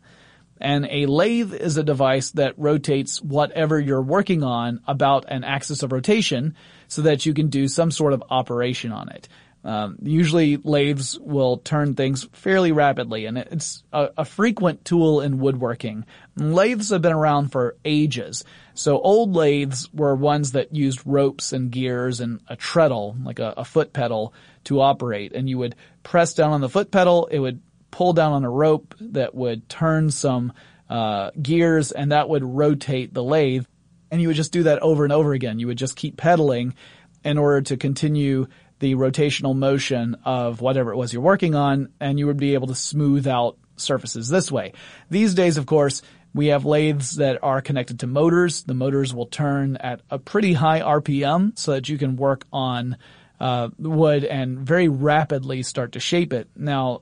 and 0.60 0.88
a 0.90 1.06
lathe 1.06 1.54
is 1.54 1.78
a 1.78 1.84
device 1.84 2.32
that 2.32 2.58
rotates 2.58 3.22
whatever 3.22 3.80
you're 3.80 4.02
working 4.02 4.44
on 4.44 4.82
about 4.88 5.26
an 5.28 5.44
axis 5.44 5.84
of 5.84 5.92
rotation 5.92 6.56
so 6.88 7.04
that 7.04 7.26
you 7.26 7.34
can 7.34 7.50
do 7.50 7.68
some 7.68 7.92
sort 7.92 8.14
of 8.14 8.24
operation 8.30 8.92
on 8.92 9.10
it. 9.10 9.28
Um, 9.64 9.98
usually 10.02 10.56
lathes 10.58 11.20
will 11.20 11.58
turn 11.58 11.96
things 11.96 12.26
fairly 12.32 12.72
rapidly 12.72 13.26
and 13.26 13.38
it's 13.38 13.84
a, 13.92 14.12
a, 14.20 14.24
frequent 14.24 14.86
tool 14.86 15.20
in 15.20 15.40
woodworking. 15.40 16.06
Lathes 16.38 16.92
have 16.92 17.02
been 17.02 17.12
around 17.12 17.52
for 17.52 17.76
ages. 17.84 18.46
So 18.76 18.98
old 18.98 19.36
lathes 19.36 19.90
were 19.94 20.16
ones 20.16 20.54
that 20.54 20.74
used 20.74 21.02
ropes 21.06 21.52
and 21.52 21.70
gears 21.70 22.22
and 22.22 22.40
a 22.48 22.56
treadle, 22.56 23.18
like 23.22 23.40
a, 23.40 23.56
a 23.58 23.66
foot 23.66 23.92
pedal 23.92 24.34
to 24.66 24.80
operate 24.80 25.34
and 25.34 25.50
you 25.50 25.58
would 25.58 25.76
press 26.02 26.34
down 26.34 26.52
on 26.52 26.62
the 26.62 26.70
foot 26.70 26.90
pedal, 26.90 27.26
it 27.30 27.40
would 27.40 27.60
pull 27.98 28.14
down 28.14 28.32
on 28.32 28.44
a 28.44 28.50
rope 28.50 28.94
that 29.00 29.34
would 29.34 29.68
turn 29.68 30.12
some 30.12 30.54
uh, 30.88 31.32
gears 31.42 31.92
and 31.92 32.12
that 32.12 32.30
would 32.30 32.44
rotate 32.44 33.12
the 33.12 33.24
lathe. 33.24 33.66
And 34.12 34.22
you 34.22 34.28
would 34.28 34.38
just 34.38 34.52
do 34.52 34.64
that 34.64 34.78
over 34.84 35.04
and 35.04 35.12
over 35.12 35.34
again. 35.34 35.58
You 35.58 35.66
would 35.66 35.80
just 35.80 35.96
keep 35.96 36.16
pedaling 36.16 36.76
in 37.24 37.40
order 37.40 37.62
to 37.62 37.76
continue 37.76 38.46
the 38.78 38.94
rotational 38.94 39.56
motion 39.56 40.16
of 40.26 40.62
whatever 40.62 40.92
it 40.92 40.96
was 40.96 41.12
you're 41.12 41.24
working 41.24 41.56
on, 41.56 41.90
and 42.00 42.20
you 42.20 42.28
would 42.28 42.38
be 42.38 42.54
able 42.54 42.68
to 42.68 42.76
smooth 42.76 43.26
out 43.26 43.58
surfaces 43.78 44.30
this 44.30 44.52
way. 44.52 44.74
These 45.10 45.34
days, 45.34 45.58
of 45.58 45.66
course, 45.66 46.04
we 46.36 46.48
have 46.48 46.66
lathes 46.66 47.16
that 47.16 47.40
are 47.42 47.64
connected 47.64 48.02
to 48.02 48.08
motors. 48.08 48.62
The 48.62 48.76
motors 48.76 49.12
will 49.12 49.26
turn 49.26 49.76
at 49.78 50.02
a 50.12 50.20
pretty 50.20 50.54
high 50.54 50.82
RPM 50.82 51.58
so 51.58 51.72
that 51.72 51.90
you 51.90 51.98
can 51.98 52.16
work 52.16 52.46
on 52.54 52.98
uh, 53.40 53.70
wood 53.80 54.24
and 54.24 54.60
very 54.60 54.88
rapidly 54.88 55.64
start 55.64 55.94
to 55.94 56.00
shape 56.00 56.32
it. 56.32 56.48
Now, 56.56 57.02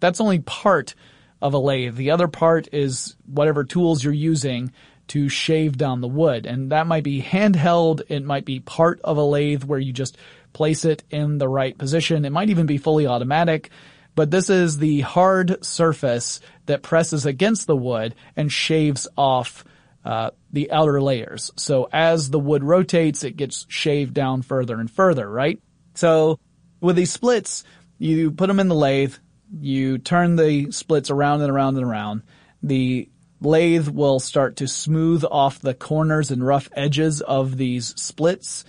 that's 0.00 0.20
only 0.20 0.40
part 0.40 0.94
of 1.40 1.54
a 1.54 1.58
lathe. 1.58 1.96
The 1.96 2.10
other 2.10 2.28
part 2.28 2.68
is 2.72 3.16
whatever 3.26 3.64
tools 3.64 4.02
you're 4.02 4.12
using 4.12 4.72
to 5.08 5.28
shave 5.28 5.76
down 5.76 6.00
the 6.00 6.08
wood. 6.08 6.46
And 6.46 6.70
that 6.70 6.86
might 6.86 7.04
be 7.04 7.22
handheld. 7.22 8.02
It 8.08 8.24
might 8.24 8.44
be 8.44 8.60
part 8.60 9.00
of 9.02 9.16
a 9.16 9.22
lathe 9.22 9.64
where 9.64 9.78
you 9.78 9.92
just 9.92 10.16
place 10.52 10.84
it 10.84 11.02
in 11.10 11.38
the 11.38 11.48
right 11.48 11.76
position. 11.76 12.24
It 12.24 12.30
might 12.30 12.50
even 12.50 12.66
be 12.66 12.78
fully 12.78 13.06
automatic. 13.06 13.70
But 14.14 14.30
this 14.30 14.50
is 14.50 14.78
the 14.78 15.00
hard 15.00 15.64
surface 15.64 16.40
that 16.66 16.82
presses 16.82 17.26
against 17.26 17.66
the 17.66 17.76
wood 17.76 18.14
and 18.36 18.52
shaves 18.52 19.08
off 19.16 19.64
uh, 20.04 20.30
the 20.52 20.70
outer 20.72 21.00
layers. 21.00 21.50
So 21.56 21.88
as 21.92 22.30
the 22.30 22.38
wood 22.38 22.64
rotates, 22.64 23.24
it 23.24 23.36
gets 23.36 23.66
shaved 23.68 24.14
down 24.14 24.42
further 24.42 24.78
and 24.78 24.90
further, 24.90 25.28
right? 25.28 25.60
So 25.94 26.38
with 26.80 26.96
these 26.96 27.12
splits, 27.12 27.64
you 27.98 28.30
put 28.30 28.46
them 28.46 28.60
in 28.60 28.68
the 28.68 28.74
lathe, 28.74 29.14
you 29.52 29.98
turn 29.98 30.36
the 30.36 30.70
splits 30.72 31.10
around 31.10 31.42
and 31.42 31.50
around 31.50 31.76
and 31.76 31.86
around. 31.86 32.22
The 32.62 33.08
lathe 33.40 33.88
will 33.88 34.20
start 34.20 34.56
to 34.56 34.68
smooth 34.68 35.24
off 35.30 35.60
the 35.60 35.74
corners 35.74 36.30
and 36.30 36.46
rough 36.46 36.68
edges 36.74 37.20
of 37.20 37.56
these 37.56 37.94
splits. 38.00 38.64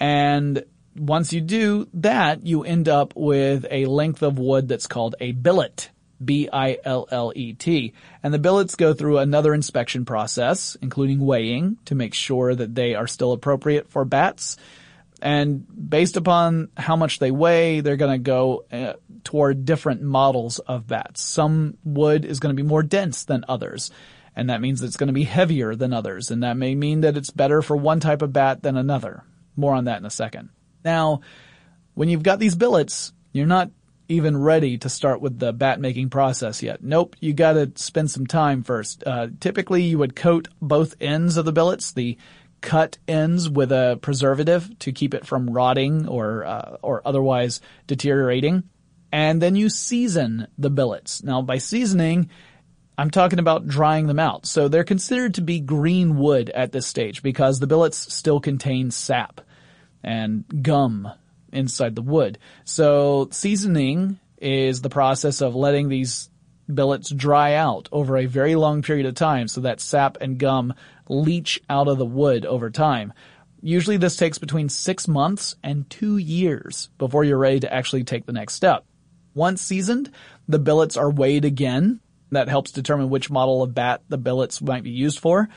And 0.00 0.64
once 0.96 1.32
you 1.32 1.40
do 1.40 1.88
that, 1.94 2.44
you 2.44 2.64
end 2.64 2.88
up 2.88 3.14
with 3.16 3.66
a 3.70 3.86
length 3.86 4.22
of 4.22 4.38
wood 4.38 4.68
that's 4.68 4.86
called 4.86 5.14
a 5.20 5.32
billet. 5.32 5.90
B-I-L-L-E-T. 6.24 7.94
And 8.24 8.34
the 8.34 8.40
billets 8.40 8.74
go 8.74 8.92
through 8.92 9.18
another 9.18 9.54
inspection 9.54 10.04
process, 10.04 10.76
including 10.82 11.20
weighing 11.20 11.78
to 11.84 11.94
make 11.94 12.12
sure 12.12 12.54
that 12.54 12.74
they 12.74 12.96
are 12.96 13.06
still 13.06 13.30
appropriate 13.30 13.88
for 13.88 14.04
bats. 14.04 14.56
And 15.20 15.66
based 15.90 16.16
upon 16.16 16.68
how 16.76 16.96
much 16.96 17.18
they 17.18 17.30
weigh, 17.30 17.80
they're 17.80 17.96
going 17.96 18.18
to 18.20 18.22
go 18.22 18.64
uh, 18.70 18.94
toward 19.24 19.64
different 19.64 20.02
models 20.02 20.58
of 20.60 20.86
bats. 20.86 21.22
Some 21.22 21.76
wood 21.84 22.24
is 22.24 22.40
going 22.40 22.56
to 22.56 22.62
be 22.62 22.66
more 22.66 22.82
dense 22.82 23.24
than 23.24 23.44
others. 23.48 23.90
And 24.36 24.50
that 24.50 24.60
means 24.60 24.82
it's 24.82 24.96
going 24.96 25.08
to 25.08 25.12
be 25.12 25.24
heavier 25.24 25.74
than 25.74 25.92
others. 25.92 26.30
And 26.30 26.44
that 26.44 26.56
may 26.56 26.74
mean 26.74 27.00
that 27.00 27.16
it's 27.16 27.30
better 27.30 27.62
for 27.62 27.76
one 27.76 27.98
type 27.98 28.22
of 28.22 28.32
bat 28.32 28.62
than 28.62 28.76
another. 28.76 29.24
More 29.56 29.74
on 29.74 29.86
that 29.86 29.98
in 29.98 30.06
a 30.06 30.10
second. 30.10 30.50
Now, 30.84 31.22
when 31.94 32.08
you've 32.08 32.22
got 32.22 32.38
these 32.38 32.54
billets, 32.54 33.12
you're 33.32 33.46
not 33.46 33.70
even 34.08 34.36
ready 34.36 34.78
to 34.78 34.88
start 34.88 35.20
with 35.20 35.38
the 35.38 35.52
bat 35.52 35.80
making 35.80 36.10
process 36.10 36.62
yet. 36.62 36.82
Nope, 36.82 37.14
you 37.20 37.34
gotta 37.34 37.70
spend 37.74 38.10
some 38.10 38.26
time 38.26 38.62
first. 38.62 39.04
Uh, 39.06 39.28
typically 39.38 39.82
you 39.82 39.98
would 39.98 40.16
coat 40.16 40.48
both 40.62 40.94
ends 41.00 41.36
of 41.36 41.44
the 41.44 41.52
billets, 41.52 41.92
the 41.92 42.16
cut 42.60 42.98
ends 43.06 43.48
with 43.48 43.72
a 43.72 43.98
preservative 44.02 44.78
to 44.80 44.92
keep 44.92 45.14
it 45.14 45.26
from 45.26 45.50
rotting 45.50 46.08
or 46.08 46.44
uh, 46.44 46.76
or 46.82 47.02
otherwise 47.04 47.60
deteriorating. 47.86 48.64
And 49.10 49.40
then 49.40 49.56
you 49.56 49.70
season 49.70 50.48
the 50.58 50.70
billets. 50.70 51.22
Now 51.22 51.40
by 51.40 51.58
seasoning, 51.58 52.30
I'm 52.98 53.10
talking 53.10 53.38
about 53.38 53.66
drying 53.66 54.06
them 54.06 54.18
out. 54.18 54.44
So 54.46 54.68
they're 54.68 54.84
considered 54.84 55.34
to 55.34 55.40
be 55.40 55.60
green 55.60 56.18
wood 56.18 56.50
at 56.50 56.72
this 56.72 56.86
stage 56.86 57.22
because 57.22 57.58
the 57.58 57.66
billets 57.66 58.12
still 58.12 58.40
contain 58.40 58.90
sap 58.90 59.40
and 60.02 60.44
gum 60.62 61.10
inside 61.52 61.94
the 61.94 62.02
wood. 62.02 62.38
So 62.64 63.28
seasoning 63.30 64.18
is 64.40 64.82
the 64.82 64.90
process 64.90 65.40
of 65.40 65.54
letting 65.54 65.88
these 65.88 66.28
billets 66.72 67.10
dry 67.10 67.54
out 67.54 67.88
over 67.92 68.16
a 68.16 68.26
very 68.26 68.54
long 68.54 68.82
period 68.82 69.06
of 69.06 69.14
time 69.14 69.48
so 69.48 69.62
that 69.62 69.80
sap 69.80 70.18
and 70.20 70.38
gum 70.38 70.74
leach 71.08 71.60
out 71.68 71.88
of 71.88 71.98
the 71.98 72.06
wood 72.06 72.46
over 72.46 72.70
time. 72.70 73.12
Usually 73.60 73.96
this 73.96 74.16
takes 74.16 74.38
between 74.38 74.68
six 74.68 75.08
months 75.08 75.56
and 75.62 75.88
two 75.90 76.16
years 76.16 76.90
before 76.98 77.24
you're 77.24 77.38
ready 77.38 77.60
to 77.60 77.72
actually 77.72 78.04
take 78.04 78.26
the 78.26 78.32
next 78.32 78.54
step. 78.54 78.84
Once 79.34 79.62
seasoned, 79.62 80.10
the 80.48 80.58
billets 80.58 80.96
are 80.96 81.10
weighed 81.10 81.44
again 81.44 82.00
that 82.30 82.48
helps 82.48 82.72
determine 82.72 83.10
which 83.10 83.30
model 83.30 83.62
of 83.62 83.74
bat 83.74 84.02
the 84.08 84.18
billets 84.18 84.60
might 84.60 84.82
be 84.82 84.90
used 84.90 85.18
for. 85.18 85.48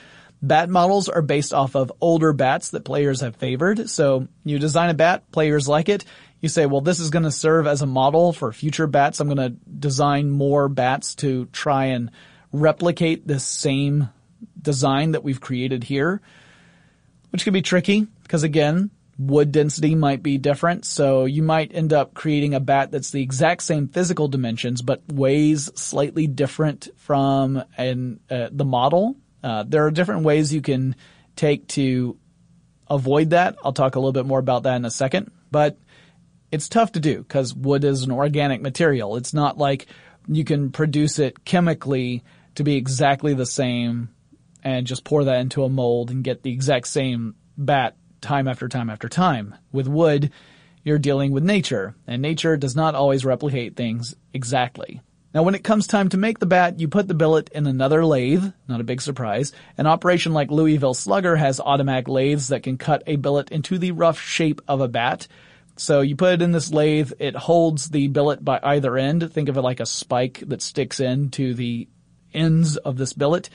Bat 0.42 0.70
models 0.70 1.10
are 1.10 1.22
based 1.22 1.54
off 1.54 1.76
of 1.76 1.92
older 2.02 2.34
bats 2.34 2.70
that 2.72 2.86
players 2.86 3.22
have 3.22 3.36
favored. 3.36 3.90
So 3.90 4.28
you 4.44 4.58
design 4.58 4.90
a 4.90 4.96
bat, 4.96 5.32
players 5.32 5.68
like 5.68 5.90
it. 5.90 6.04
You 6.40 6.50
say, 6.50 6.66
well, 6.66 6.82
this 6.82 7.00
is 7.00 7.12
going 7.12 7.24
to 7.24 7.32
serve 7.32 7.68
as 7.68 7.84
a 7.84 7.88
model 7.88 8.34
for 8.34 8.52
future 8.52 8.88
bats. 8.88 9.20
I'm 9.20 9.28
going 9.28 9.38
to 9.38 9.58
design 9.80 10.32
more 10.32 10.68
bats 10.68 11.14
to 11.16 11.46
try 11.48 11.86
and 11.86 12.10
replicate 12.52 13.28
this 13.28 13.46
same 13.46 14.10
design 14.62 15.12
that 15.12 15.23
we've 15.23 15.41
created 15.41 15.84
here, 15.84 16.21
which 17.32 17.43
can 17.43 17.54
be 17.54 17.62
tricky 17.62 18.08
because 18.23 18.43
again, 18.43 18.91
wood 19.17 19.51
density 19.51 19.95
might 19.95 20.23
be 20.23 20.38
different. 20.38 20.86
So 20.86 21.25
you 21.25 21.43
might 21.43 21.73
end 21.73 21.93
up 21.93 22.13
creating 22.13 22.54
a 22.54 22.60
bat 22.60 22.91
that's 22.91 23.12
the 23.12 23.21
exact 23.21 23.63
same 23.63 23.88
physical 23.88 24.27
dimensions, 24.27 24.82
but 24.82 25.01
weighs 25.12 25.71
slightly 25.80 26.27
different 26.27 26.89
from 26.97 27.63
an, 27.77 28.19
uh, 28.30 28.49
the 28.51 28.65
model. 28.65 29.15
Uh, 29.43 29.63
there 29.67 29.86
are 29.86 29.91
different 29.91 30.23
ways 30.23 30.54
you 30.54 30.62
can 30.62 30.95
take 31.36 31.67
to 31.69 32.17
avoid 32.89 33.32
that. 33.32 33.56
I'll 33.63 33.73
talk 33.73 33.95
a 33.95 33.99
little 33.99 34.12
bit 34.12 34.25
more 34.25 34.39
about 34.39 34.63
that 34.63 34.75
in 34.75 34.86
a 34.86 34.91
second, 34.91 35.32
but 35.51 35.77
it's 36.51 36.67
tough 36.67 36.93
to 36.93 36.99
do 36.99 37.19
because 37.19 37.54
wood 37.54 37.84
is 37.84 38.04
an 38.04 38.12
organic 38.12 38.62
material. 38.62 39.15
It's 39.15 39.34
not 39.34 39.58
like 39.58 39.88
you 40.27 40.43
can 40.43 40.71
produce 40.71 41.19
it 41.19 41.45
chemically 41.45 42.23
to 42.56 42.63
be 42.63 42.75
exactly 42.75 43.34
the 43.34 43.45
same 43.45 44.10
and 44.63 44.88
just 44.88 45.04
pour 45.04 45.24
that 45.24 45.39
into 45.39 45.63
a 45.63 45.69
mold 45.69 46.12
and 46.12 46.24
get 46.24 46.43
the 46.43 46.52
exact 46.52 46.88
same 46.88 47.36
bat 47.58 47.95
time 48.21 48.47
after 48.47 48.67
time 48.67 48.89
after 48.89 49.10
time. 49.10 49.56
With 49.71 49.88
wood, 49.88 50.32
you're 50.84 51.00
dealing 51.00 51.32
with 51.32 51.43
nature, 51.43 51.95
and 52.08 52.21
nature 52.21 52.58
does 52.58 52.76
not 52.76 52.95
always 52.95 53.26
replicate 53.26 53.76
things 53.76 54.15
exactly. 54.34 55.02
Now 55.34 55.43
when 55.43 55.56
it 55.56 55.63
comes 55.63 55.88
time 55.88 56.10
to 56.10 56.17
make 56.17 56.39
the 56.39 56.45
bat, 56.45 56.80
you 56.80 56.88
put 56.88 57.08
the 57.08 57.13
billet 57.13 57.50
in 57.54 57.65
another 57.65 58.06
lathe, 58.06 58.52
not 58.67 58.82
a 58.82 58.86
big 58.86 59.02
surprise. 59.02 59.54
An 59.78 59.88
operation 59.88 60.34
like 60.34 60.52
Louisville 60.52 60.93
Slugger 60.93 61.38
has 61.38 61.62
automatic 61.62 62.10
lathes 62.10 62.50
that 62.50 62.63
can 62.63 62.78
cut 62.78 63.04
a 63.08 63.15
billet 63.15 63.50
into 63.50 63.78
the 63.78 63.91
rough 63.91 64.19
shape 64.19 64.62
of 64.67 64.82
a 64.82 64.89
bat. 64.89 65.28
So 65.78 66.02
you 66.02 66.17
put 66.17 66.34
it 66.34 66.41
in 66.41 66.52
this 66.52 66.74
lathe, 66.74 67.13
it 67.17 67.36
holds 67.36 67.89
the 67.89 68.08
billet 68.08 68.43
by 68.43 68.60
either 68.62 68.97
end. 68.97 69.32
Think 69.32 69.47
of 69.47 69.58
it 69.58 69.62
like 69.62 69.80
a 69.80 69.86
spike 69.86 70.43
that 70.47 70.62
sticks 70.62 71.00
into 71.00 71.54
the 71.54 71.88
ends 72.34 72.76
of 72.76 72.97
this 72.97 73.13
billet 73.13 73.50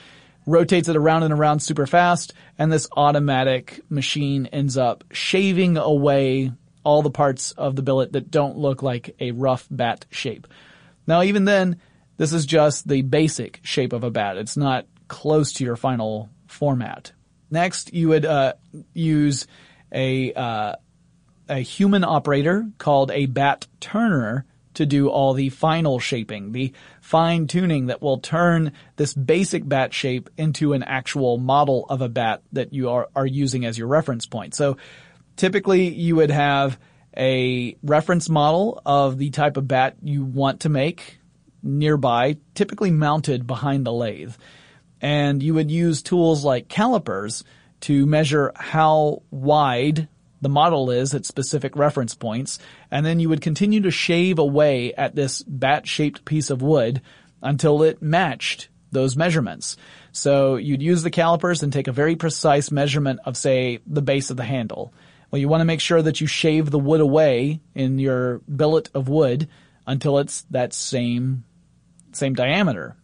rotates 0.47 0.87
it 0.87 0.95
around 0.95 1.21
and 1.23 1.33
around 1.33 1.59
super 1.59 1.85
fast, 1.85 2.33
and 2.57 2.71
this 2.71 2.87
automatic 2.95 3.81
machine 3.89 4.47
ends 4.47 4.77
up 4.77 5.03
shaving 5.11 5.77
away 5.77 6.51
all 6.83 7.01
the 7.03 7.11
parts 7.11 7.51
of 7.51 7.75
the 7.75 7.83
billet 7.83 8.13
that 8.13 8.31
don't 8.31 8.57
look 8.57 8.81
like 8.81 9.13
a 9.19 9.31
rough 9.31 9.67
bat 9.69 10.05
shape. 10.09 10.47
Now 11.05 11.21
even 11.21 11.45
then, 11.45 11.79
this 12.15 12.33
is 12.33 12.45
just 12.45 12.87
the 12.87 13.01
basic 13.03 13.59
shape 13.61 13.93
of 13.93 14.03
a 14.03 14.09
bat. 14.09 14.37
It's 14.37 14.57
not 14.57 14.87
close 15.07 15.53
to 15.53 15.65
your 15.65 15.75
final 15.75 16.29
format. 16.47 17.11
Next, 17.51 17.93
you 17.93 18.09
would 18.09 18.25
uh, 18.25 18.53
use 18.93 19.47
a 19.91 20.33
uh, 20.33 20.73
a 21.49 21.59
human 21.59 22.03
operator 22.03 22.65
called 22.77 23.11
a 23.11 23.25
bat 23.25 23.67
turner 23.79 24.45
to 24.77 24.85
do 24.85 25.09
all 25.09 25.33
the 25.33 25.49
final 25.49 25.97
shaping, 25.97 26.51
the 26.51 26.71
fine 27.01 27.47
tuning 27.47 27.87
that 27.87 27.99
will 27.99 28.19
turn 28.19 28.71
this 28.95 29.13
basic 29.13 29.67
bat 29.67 29.91
shape 29.91 30.29
into 30.37 30.73
an 30.73 30.83
actual 30.83 31.39
model 31.39 31.87
of 31.89 32.01
a 32.01 32.09
bat 32.09 32.43
that 32.51 32.73
you 32.73 32.89
are, 32.91 33.09
are 33.15 33.25
using 33.25 33.65
as 33.65 33.75
your 33.75 33.87
reference 33.87 34.27
point. 34.27 34.53
So 34.53 34.77
typically 35.35 35.89
you 35.89 36.15
would 36.17 36.29
have 36.29 36.79
a 37.15 37.75
reference 37.81 38.29
model 38.29 38.79
of 38.85 39.17
the 39.17 39.31
type 39.31 39.57
of 39.57 39.67
bat 39.67 39.95
you 40.03 40.23
want 40.23 40.59
to 40.61 40.69
make 40.69 41.17
nearby, 41.63 42.37
typically 42.53 42.91
mounted 42.91 43.47
behind 43.47 43.83
the 43.83 43.93
lathe. 43.93 44.35
And 45.01 45.41
you 45.41 45.55
would 45.55 45.71
use 45.71 46.03
tools 46.03 46.45
like 46.45 46.67
calipers 46.69 47.43
to 47.81 48.05
measure 48.05 48.51
how 48.55 49.23
wide 49.31 50.07
the 50.41 50.49
model 50.49 50.91
is 50.91 51.13
at 51.13 51.25
specific 51.25 51.75
reference 51.75 52.15
points, 52.15 52.59
and 52.91 53.05
then 53.05 53.19
you 53.19 53.29
would 53.29 53.41
continue 53.41 53.81
to 53.81 53.91
shave 53.91 54.39
away 54.39 54.93
at 54.93 55.15
this 55.15 55.43
bat-shaped 55.43 56.25
piece 56.25 56.49
of 56.49 56.61
wood 56.61 57.01
until 57.41 57.83
it 57.83 58.01
matched 58.01 58.69
those 58.91 59.17
measurements. 59.17 59.77
So 60.11 60.55
you'd 60.55 60.81
use 60.81 61.03
the 61.03 61.09
calipers 61.09 61.63
and 61.63 61.73
take 61.73 61.87
a 61.87 61.91
very 61.91 62.15
precise 62.15 62.71
measurement 62.71 63.19
of, 63.25 63.35
say, 63.35 63.79
the 63.85 64.01
base 64.01 64.29
of 64.29 64.37
the 64.37 64.43
handle. 64.43 64.93
Well, 65.29 65.39
you 65.39 65.49
want 65.49 65.61
to 65.61 65.65
make 65.65 65.81
sure 65.81 66.01
that 66.01 66.21
you 66.21 66.27
shave 66.27 66.71
the 66.71 66.79
wood 66.79 67.01
away 67.01 67.59
in 67.75 67.99
your 67.99 68.39
billet 68.39 68.89
of 68.93 69.09
wood 69.09 69.49
until 69.85 70.19
it's 70.19 70.43
that 70.51 70.73
same, 70.73 71.43
same 72.13 72.33
diameter. 72.33 72.95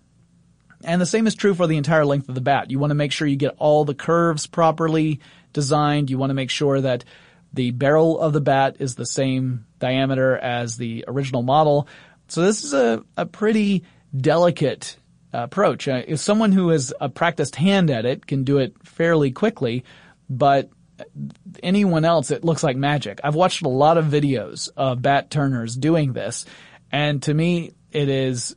And 0.86 1.02
the 1.02 1.06
same 1.06 1.28
is 1.28 1.36
true 1.36 1.54
for 1.54 1.67
the 1.67 1.78
entire 1.78 2.06
length 2.06 2.30
of 2.30 2.36
the 2.36 2.41
bat. 2.41 2.72
You 2.72 2.80
want 2.80 2.91
to 2.91 2.96
make 2.96 3.12
sure 3.12 3.28
you 3.28 3.36
get 3.36 3.56
all 3.58 3.86
the 3.86 3.93
curves 3.93 4.48
properly 4.48 5.19
designed. 5.52 6.10
You 6.10 6.17
want 6.17 6.30
to 6.30 6.36
make 6.36 6.50
sure 6.50 6.82
that 6.82 7.06
the 7.54 7.72
barrel 7.72 8.20
of 8.20 8.34
the 8.34 8.42
bat 8.42 8.78
is 8.80 8.96
the 8.96 9.06
same 9.06 9.66
diameter 9.80 10.36
as 10.38 10.78
the 10.78 11.06
original 11.08 11.44
model. 11.44 11.88
So 12.28 12.42
this 12.42 12.63
is 12.63 12.74
a, 12.74 13.04
a 13.16 13.26
pretty 13.26 13.84
delicate 14.16 14.98
approach. 15.32 15.88
Uh, 15.88 16.02
if 16.08 16.20
someone 16.20 16.52
who 16.52 16.72
is 16.72 16.94
a 17.00 17.10
practiced 17.10 17.56
hand 17.56 17.89
at 17.89 18.06
it 18.06 18.26
can 18.26 18.44
do 18.44 18.58
it 18.58 18.76
fairly 18.84 19.32
quickly, 19.32 19.84
but 20.30 20.70
anyone 21.62 22.06
else, 22.06 22.32
it 22.32 22.44
looks 22.44 22.63
like 22.63 22.78
magic. 22.78 23.20
I've 23.24 23.36
watched 23.36 23.63
a 23.63 23.70
lot 23.70 23.98
of 23.98 24.06
videos 24.06 24.70
of 24.78 25.02
bat 25.02 25.30
turners 25.30 25.76
doing 25.76 26.13
this, 26.13 26.46
and 26.92 27.22
to 27.24 27.34
me, 27.34 27.72
it 27.92 28.10
is 28.10 28.56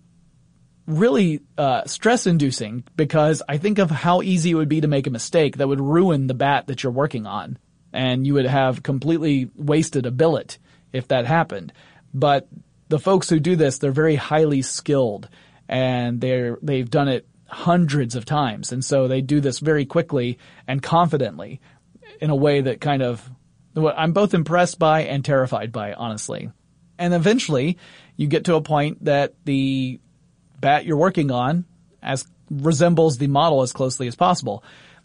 really 0.87 1.41
uh, 1.59 1.85
stress 1.87 2.27
inducing 2.27 2.85
because 2.95 3.43
I 3.49 3.59
think 3.59 3.79
of 3.79 3.91
how 3.91 4.23
easy 4.23 4.53
it 4.53 4.55
would 4.55 4.69
be 4.69 4.83
to 4.83 4.89
make 4.89 5.07
a 5.07 5.11
mistake 5.11 5.57
that 5.57 5.67
would 5.67 5.81
ruin 5.81 6.29
the 6.29 6.35
bat 6.35 6.69
that 6.69 6.83
you're 6.83 6.93
working 6.93 7.27
on 7.27 7.59
and 7.97 8.27
you 8.27 8.35
would 8.35 8.47
have 8.47 8.83
completely 8.83 9.51
wasted 9.57 10.05
a 10.05 10.11
billet 10.11 10.59
if 10.93 11.09
that 11.09 11.25
happened. 11.25 11.73
But 12.13 12.47
the 12.89 12.99
folks 12.99 13.31
who 13.31 13.41
do 13.41 13.57
this, 13.57 13.79
they're 13.79 13.91
very 13.91 14.17
highly 14.17 14.63
skilled 14.63 15.29
and 15.69 16.21
they're, 16.21 16.59
they've 16.63 16.89
done 16.89 17.09
it 17.09 17.27
hundreds 17.47 18.15
of 18.15 18.25
times. 18.25 18.71
And 18.71 18.85
so 18.85 19.09
they 19.09 19.23
do 19.23 19.41
this 19.41 19.61
very 19.61 19.87
quickly 19.87 20.39
and 20.69 20.83
confidently 20.83 21.61
in 22.21 22.31
a 22.31 22.37
way 22.37 22.61
that 22.61 22.81
kind 22.81 23.03
of, 23.03 23.29
what 23.73 23.99
I'm 23.99 24.13
both 24.13 24.35
impressed 24.35 24.79
by 24.79 25.05
and 25.05 25.25
terrified 25.25 25.73
by, 25.73 25.95
honestly. 25.95 26.51
And 26.99 27.15
eventually 27.15 27.79
you 28.17 28.27
get 28.27 28.45
to 28.45 28.57
a 28.57 28.63
point 28.63 29.05
that 29.07 29.35
the 29.45 30.01
bat 30.61 30.85
you're 30.85 30.97
working 30.97 31.31
on 31.31 31.65
as 32.03 32.27
resembles 32.51 33.19
the 33.19 33.27
model 33.27 33.63
as 33.63 33.73
closely 33.73 34.07
as 34.07 34.15
possible. 34.15 34.63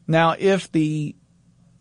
Now, 0.07 0.35
if 0.37 0.71
the 0.71 1.15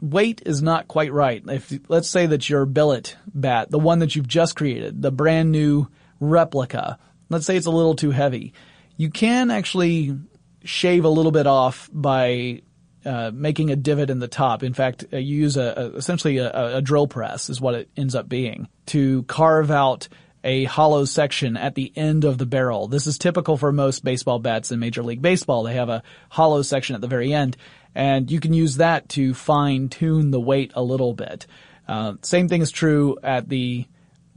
weight 0.02 0.42
is 0.46 0.62
not 0.62 0.88
quite 0.88 1.12
right. 1.12 1.42
If 1.46 1.72
let's 1.88 2.08
say 2.08 2.26
that 2.26 2.48
your 2.48 2.66
billet 2.66 3.16
bat, 3.26 3.70
the 3.70 3.78
one 3.78 4.00
that 4.00 4.16
you've 4.16 4.28
just 4.28 4.56
created, 4.56 5.02
the 5.02 5.12
brand 5.12 5.52
new 5.52 5.88
replica, 6.18 6.98
let's 7.28 7.46
say 7.46 7.56
it's 7.56 7.66
a 7.66 7.70
little 7.70 7.94
too 7.94 8.10
heavy, 8.10 8.52
you 8.96 9.10
can 9.10 9.50
actually 9.50 10.18
shave 10.64 11.04
a 11.04 11.08
little 11.08 11.32
bit 11.32 11.46
off 11.46 11.88
by 11.92 12.62
uh, 13.04 13.30
making 13.32 13.70
a 13.70 13.76
divot 13.76 14.10
in 14.10 14.18
the 14.18 14.28
top. 14.28 14.62
In 14.62 14.74
fact, 14.74 15.06
uh, 15.12 15.16
you 15.16 15.36
use 15.36 15.56
a, 15.56 15.74
a 15.76 15.96
essentially 15.96 16.38
a, 16.38 16.76
a, 16.76 16.82
drill 16.82 17.06
press 17.06 17.48
is 17.48 17.60
what 17.60 17.74
it 17.74 17.88
ends 17.96 18.14
up 18.14 18.28
being 18.28 18.68
to 18.86 19.22
carve 19.22 19.70
out 19.70 20.08
a 20.44 20.64
hollow 20.64 21.04
section 21.04 21.56
at 21.56 21.74
the 21.74 21.92
end 21.96 22.24
of 22.24 22.38
the 22.38 22.46
barrel. 22.46 22.88
This 22.88 23.06
is 23.06 23.18
typical 23.18 23.56
for 23.56 23.72
most 23.72 24.04
baseball 24.04 24.38
bats 24.38 24.70
in 24.70 24.80
Major 24.80 25.02
League 25.02 25.22
Baseball. 25.22 25.62
They 25.62 25.74
have 25.74 25.88
a 25.88 26.02
hollow 26.28 26.62
section 26.62 26.94
at 26.94 27.00
the 27.00 27.08
very 27.08 27.32
end 27.32 27.56
and 27.94 28.30
you 28.30 28.40
can 28.40 28.52
use 28.52 28.76
that 28.76 29.08
to 29.10 29.34
fine 29.34 29.88
tune 29.88 30.30
the 30.30 30.40
weight 30.40 30.72
a 30.74 30.82
little 30.82 31.14
bit. 31.14 31.46
Uh, 31.88 32.14
same 32.22 32.48
thing 32.48 32.62
is 32.62 32.70
true 32.70 33.18
at 33.22 33.48
the 33.48 33.86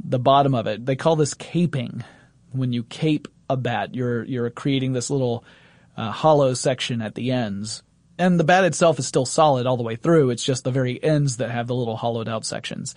the 0.04 0.20
bottom 0.20 0.56
of 0.56 0.68
it. 0.68 0.86
They 0.86 0.96
call 0.96 1.16
this 1.16 1.34
caping. 1.34 2.04
When 2.52 2.74
you 2.74 2.84
cape 2.84 3.28
a 3.50 3.58
bat, 3.58 3.96
you're 3.96 4.24
you're 4.24 4.50
creating 4.50 4.94
this 4.94 5.10
little 5.10 5.44
uh, 5.96 6.12
hollow 6.12 6.54
section 6.54 7.02
at 7.02 7.16
the 7.16 7.32
ends. 7.32 7.84
And 8.18 8.40
the 8.40 8.44
bat 8.44 8.64
itself 8.64 9.00
is 9.00 9.08
still 9.08 9.26
solid 9.26 9.66
all 9.66 9.78
the 9.78 9.84
way 9.84 9.96
through. 9.96 10.30
It's 10.30 10.44
just 10.44 10.64
the 10.64 10.72
very 10.72 11.04
ends 11.04 11.38
that 11.38 11.50
have 11.50 11.68
the 11.68 11.76
little 11.76 11.98
hollowed 11.98 12.28
out 12.28 12.46
sections. 12.46 12.96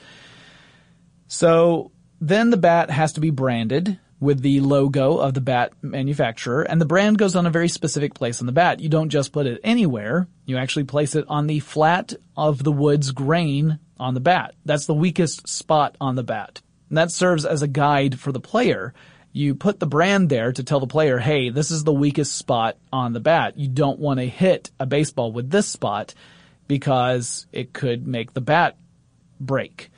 So 1.27 1.91
then 2.21 2.51
the 2.51 2.57
bat 2.57 2.91
has 2.91 3.15
to 3.15 3.21
be 3.21 3.31
branded 3.31 3.99
with 4.19 4.41
the 4.41 4.61
logo 4.61 5.19
of 5.19 5.35
the 5.35 5.41
bat 5.41 5.73
manufacturer 5.83 6.63
and 6.63 6.81
the 6.81 6.87
brand 6.87 7.19
goes 7.19 7.37
on 7.37 7.47
a 7.47 7.51
very 7.51 7.69
specific 7.69 8.15
place 8.15 8.41
on 8.41 8.47
the 8.47 8.53
bat. 8.53 8.81
You 8.81 8.89
don't 8.89 9.11
just 9.11 9.33
put 9.33 9.47
it 9.47 9.61
anywhere. 9.63 10.27
You 10.47 10.57
actually 10.57 10.85
place 10.85 11.15
it 11.15 11.27
on 11.29 11.47
the 11.47 11.61
flat 11.61 12.15
of 12.37 12.63
the 12.63 12.73
wood's 12.73 13.11
grain 13.11 13.79
on 13.99 14.15
the 14.15 14.21
bat. 14.21 14.55
That's 14.65 14.87
the 14.87 14.95
weakest 14.95 15.49
spot 15.49 15.97
on 16.01 16.17
the 16.17 16.23
bat. 16.23 16.63
And 16.89 16.99
that 16.99 17.11
serves 17.11 17.45
as 17.45 17.63
a 17.63 17.69
guide 17.69 18.19
for 18.19 18.33
the 18.33 18.41
player. 18.41 18.95
You 19.33 19.55
put 19.55 19.81
the 19.81 19.87
brand 19.87 20.31
there 20.31 20.53
to 20.53 20.65
tell 20.65 20.81
the 20.81 20.87
player, 20.87 21.19
hey, 21.19 21.51
this 21.51 21.71
is 21.71 21.85
the 21.85 21.93
weakest 21.93 22.37
spot 22.37 22.79
on 22.93 23.13
the 23.13 23.21
bat. 23.21 23.59
You 23.59 23.69
don't 23.69 23.99
want 23.99 24.19
to 24.19 24.27
hit 24.27 24.71
a 24.81 24.87
baseball 24.87 25.31
with 25.31 25.51
this 25.51 25.67
spot 25.67 26.15
because 26.69 27.47
it 27.53 27.73
could 27.73 28.07
make 28.07 28.33
the 28.33 28.41
bat 28.41 28.77
break. 29.39 29.91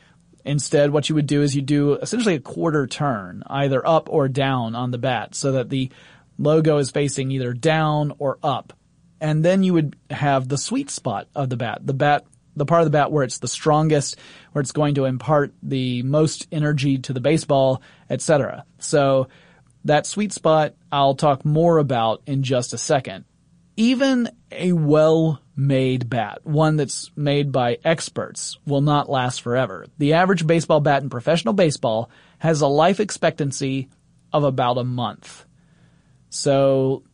Instead, 0.44 0.90
what 0.90 1.08
you 1.08 1.14
would 1.14 1.26
do 1.26 1.42
is 1.42 1.54
you 1.54 1.62
do 1.62 1.94
essentially 1.94 2.34
a 2.34 2.40
quarter 2.40 2.86
turn, 2.86 3.42
either 3.46 3.86
up 3.86 4.08
or 4.10 4.28
down 4.28 4.74
on 4.74 4.90
the 4.90 4.98
bat 4.98 5.34
so 5.34 5.52
that 5.52 5.68
the 5.68 5.90
logo 6.38 6.78
is 6.78 6.90
facing 6.90 7.30
either 7.30 7.52
down 7.52 8.12
or 8.18 8.38
up. 8.42 8.72
And 9.20 9.44
then 9.44 9.62
you 9.62 9.74
would 9.74 9.96
have 10.10 10.48
the 10.48 10.58
sweet 10.58 10.90
spot 10.90 11.28
of 11.34 11.50
the 11.50 11.56
bat, 11.56 11.80
the 11.82 11.94
bat, 11.94 12.24
the 12.56 12.64
part 12.64 12.82
of 12.82 12.86
the 12.86 12.90
bat 12.90 13.10
where 13.10 13.24
it's 13.24 13.38
the 13.38 13.48
strongest, 13.48 14.16
where 14.52 14.60
it's 14.60 14.72
going 14.72 14.94
to 14.94 15.04
impart 15.04 15.52
the 15.62 16.02
most 16.02 16.46
energy 16.52 16.98
to 16.98 17.12
the 17.12 17.20
baseball, 17.20 17.82
etc. 18.08 18.64
So 18.78 19.28
that 19.84 20.06
sweet 20.06 20.32
spot 20.32 20.74
I'll 20.90 21.14
talk 21.14 21.44
more 21.44 21.78
about 21.78 22.22
in 22.26 22.42
just 22.42 22.72
a 22.72 22.78
second. 22.78 23.24
Even 23.78 24.28
a 24.50 24.72
well 24.72 25.40
made 25.54 26.10
bat, 26.10 26.40
one 26.42 26.74
that's 26.74 27.12
made 27.14 27.52
by 27.52 27.78
experts, 27.84 28.58
will 28.66 28.80
not 28.80 29.08
last 29.08 29.40
forever. 29.40 29.86
The 29.98 30.14
average 30.14 30.44
baseball 30.44 30.80
bat 30.80 31.04
in 31.04 31.10
professional 31.10 31.54
baseball 31.54 32.10
has 32.38 32.60
a 32.60 32.66
life 32.66 32.98
expectancy 32.98 33.88
of 34.32 34.42
about 34.42 34.78
a 34.78 34.84
month. 34.84 35.46
So 36.28 37.04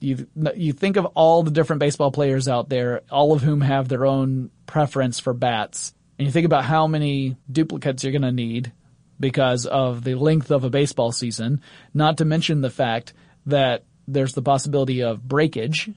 you 0.00 0.26
you 0.56 0.72
think 0.72 0.96
of 0.96 1.04
all 1.06 1.42
the 1.42 1.50
different 1.50 1.80
baseball 1.80 2.10
players 2.10 2.48
out 2.48 2.70
there, 2.70 3.02
all 3.10 3.34
of 3.34 3.42
whom 3.42 3.60
have 3.60 3.88
their 3.88 4.06
own 4.06 4.50
preference 4.64 5.20
for 5.20 5.34
bats, 5.34 5.92
and 6.18 6.24
you 6.24 6.32
think 6.32 6.46
about 6.46 6.64
how 6.64 6.86
many 6.86 7.36
duplicates 7.52 8.02
you're 8.02 8.12
going 8.12 8.22
to 8.22 8.32
need 8.32 8.72
because 9.20 9.66
of 9.66 10.04
the 10.04 10.14
length 10.14 10.50
of 10.50 10.64
a 10.64 10.70
baseball 10.70 11.12
season, 11.12 11.60
not 11.92 12.16
to 12.16 12.24
mention 12.24 12.62
the 12.62 12.70
fact 12.70 13.12
that 13.44 13.84
there's 14.08 14.34
the 14.34 14.42
possibility 14.42 15.02
of 15.02 15.22
breakage 15.22 15.90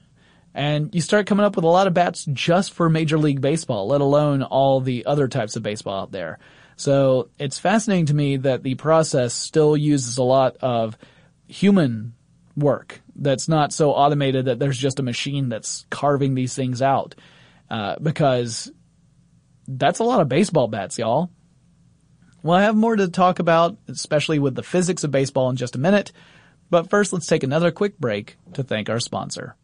and 0.54 0.94
you 0.94 1.00
start 1.00 1.26
coming 1.26 1.44
up 1.46 1.56
with 1.56 1.64
a 1.64 1.68
lot 1.68 1.86
of 1.86 1.94
bats 1.94 2.26
just 2.32 2.72
for 2.72 2.88
Major 2.88 3.18
League 3.18 3.40
Baseball, 3.40 3.88
let 3.88 4.00
alone 4.00 4.42
all 4.42 4.80
the 4.80 5.06
other 5.06 5.28
types 5.28 5.56
of 5.56 5.62
baseball 5.62 6.02
out 6.02 6.12
there. 6.12 6.38
So 6.76 7.30
it's 7.38 7.58
fascinating 7.58 8.06
to 8.06 8.14
me 8.14 8.36
that 8.38 8.62
the 8.62 8.74
process 8.74 9.32
still 9.32 9.76
uses 9.76 10.18
a 10.18 10.22
lot 10.22 10.56
of 10.60 10.98
human 11.48 12.14
work 12.56 13.00
that's 13.16 13.48
not 13.48 13.72
so 13.72 13.92
automated 13.92 14.46
that 14.46 14.58
there's 14.58 14.76
just 14.76 14.98
a 14.98 15.02
machine 15.02 15.48
that's 15.48 15.86
carving 15.90 16.34
these 16.34 16.54
things 16.54 16.82
out. 16.82 17.14
Uh, 17.70 17.96
because 18.02 18.70
that's 19.66 20.00
a 20.00 20.04
lot 20.04 20.20
of 20.20 20.28
baseball 20.28 20.68
bats, 20.68 20.98
y'all. 20.98 21.30
Well, 22.42 22.58
I 22.58 22.62
have 22.62 22.76
more 22.76 22.96
to 22.96 23.08
talk 23.08 23.38
about, 23.38 23.78
especially 23.88 24.38
with 24.38 24.54
the 24.54 24.62
physics 24.62 25.04
of 25.04 25.10
baseball 25.10 25.48
in 25.48 25.56
just 25.56 25.76
a 25.76 25.78
minute. 25.78 26.12
But 26.72 26.88
first, 26.88 27.12
let's 27.12 27.26
take 27.26 27.42
another 27.42 27.70
quick 27.70 27.98
break 27.98 28.38
to 28.54 28.62
thank 28.62 28.88
our 28.88 28.98
sponsor. 28.98 29.56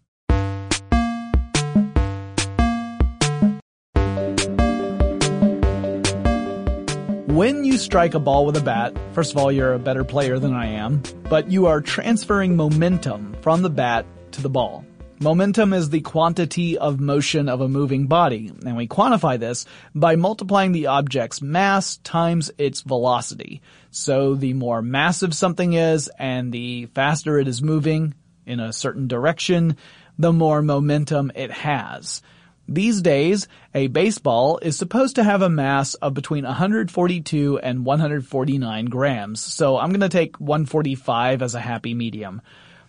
When 7.25 7.65
you 7.65 7.79
strike 7.79 8.13
a 8.13 8.19
ball 8.19 8.45
with 8.45 8.59
a 8.59 8.63
bat, 8.63 8.95
first 9.15 9.33
of 9.33 9.39
all, 9.39 9.51
you're 9.51 9.73
a 9.73 9.79
better 9.79 10.05
player 10.05 10.39
than 10.39 10.53
I 10.53 10.67
am, 10.67 11.03
but 11.31 11.51
you 11.51 11.65
are 11.65 11.81
transferring 11.81 12.57
momentum 12.57 13.35
from 13.41 13.63
the 13.63 13.71
bat 13.71 14.05
to 14.33 14.43
the 14.43 14.51
ball. 14.51 14.85
Momentum 15.21 15.73
is 15.73 15.91
the 15.91 16.01
quantity 16.01 16.79
of 16.79 17.01
motion 17.01 17.49
of 17.49 17.61
a 17.61 17.69
moving 17.69 18.07
body, 18.07 18.53
and 18.65 18.77
we 18.77 18.87
quantify 18.87 19.37
this 19.37 19.67
by 19.93 20.15
multiplying 20.15 20.71
the 20.71 20.87
object's 20.87 21.43
mass 21.43 21.97
times 21.99 22.53
its 22.57 22.83
velocity. 22.83 23.61
So 23.91 24.37
the 24.37 24.53
more 24.53 24.81
massive 24.81 25.35
something 25.35 25.73
is 25.73 26.09
and 26.21 26.53
the 26.53 26.87
faster 26.95 27.37
it 27.37 27.49
is 27.49 27.61
moving 27.61 28.15
in 28.47 28.61
a 28.61 28.73
certain 28.73 29.09
direction, 29.09 29.77
the 30.21 30.33
more 30.33 30.63
momentum 30.63 31.33
it 31.35 31.51
has. 31.51 32.23
These 32.69 33.03
days, 33.03 33.49
a 33.75 33.89
baseball 33.89 34.59
is 34.63 34.77
supposed 34.77 35.17
to 35.17 35.25
have 35.25 35.43
a 35.43 35.49
mass 35.49 35.95
of 35.95 36.15
between 36.15 36.45
142 36.45 37.59
and 37.59 37.85
149 37.85 38.85
grams, 38.87 39.41
so 39.41 39.79
I'm 39.79 39.91
to 39.99 40.09
take 40.09 40.39
145 40.39 41.43
as 41.43 41.57
a 41.57 41.61
happy 41.61 41.95
medium. 41.95 42.41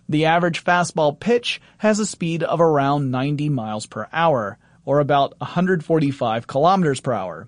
The 0.10 0.26
average 0.26 0.64
fastball 0.64 1.18
pitch 1.20 1.62
has 1.78 2.00
a 2.00 2.06
speed 2.06 2.42
of 2.44 2.60
around 2.60 3.12
90 3.12 3.50
miles 3.50 3.86
per 3.86 4.08
hour, 4.12 4.58
or 4.84 5.00
about 5.00 5.40
145 5.40 6.48
kilometers 6.48 7.00
per 7.00 7.14
hour. 7.14 7.48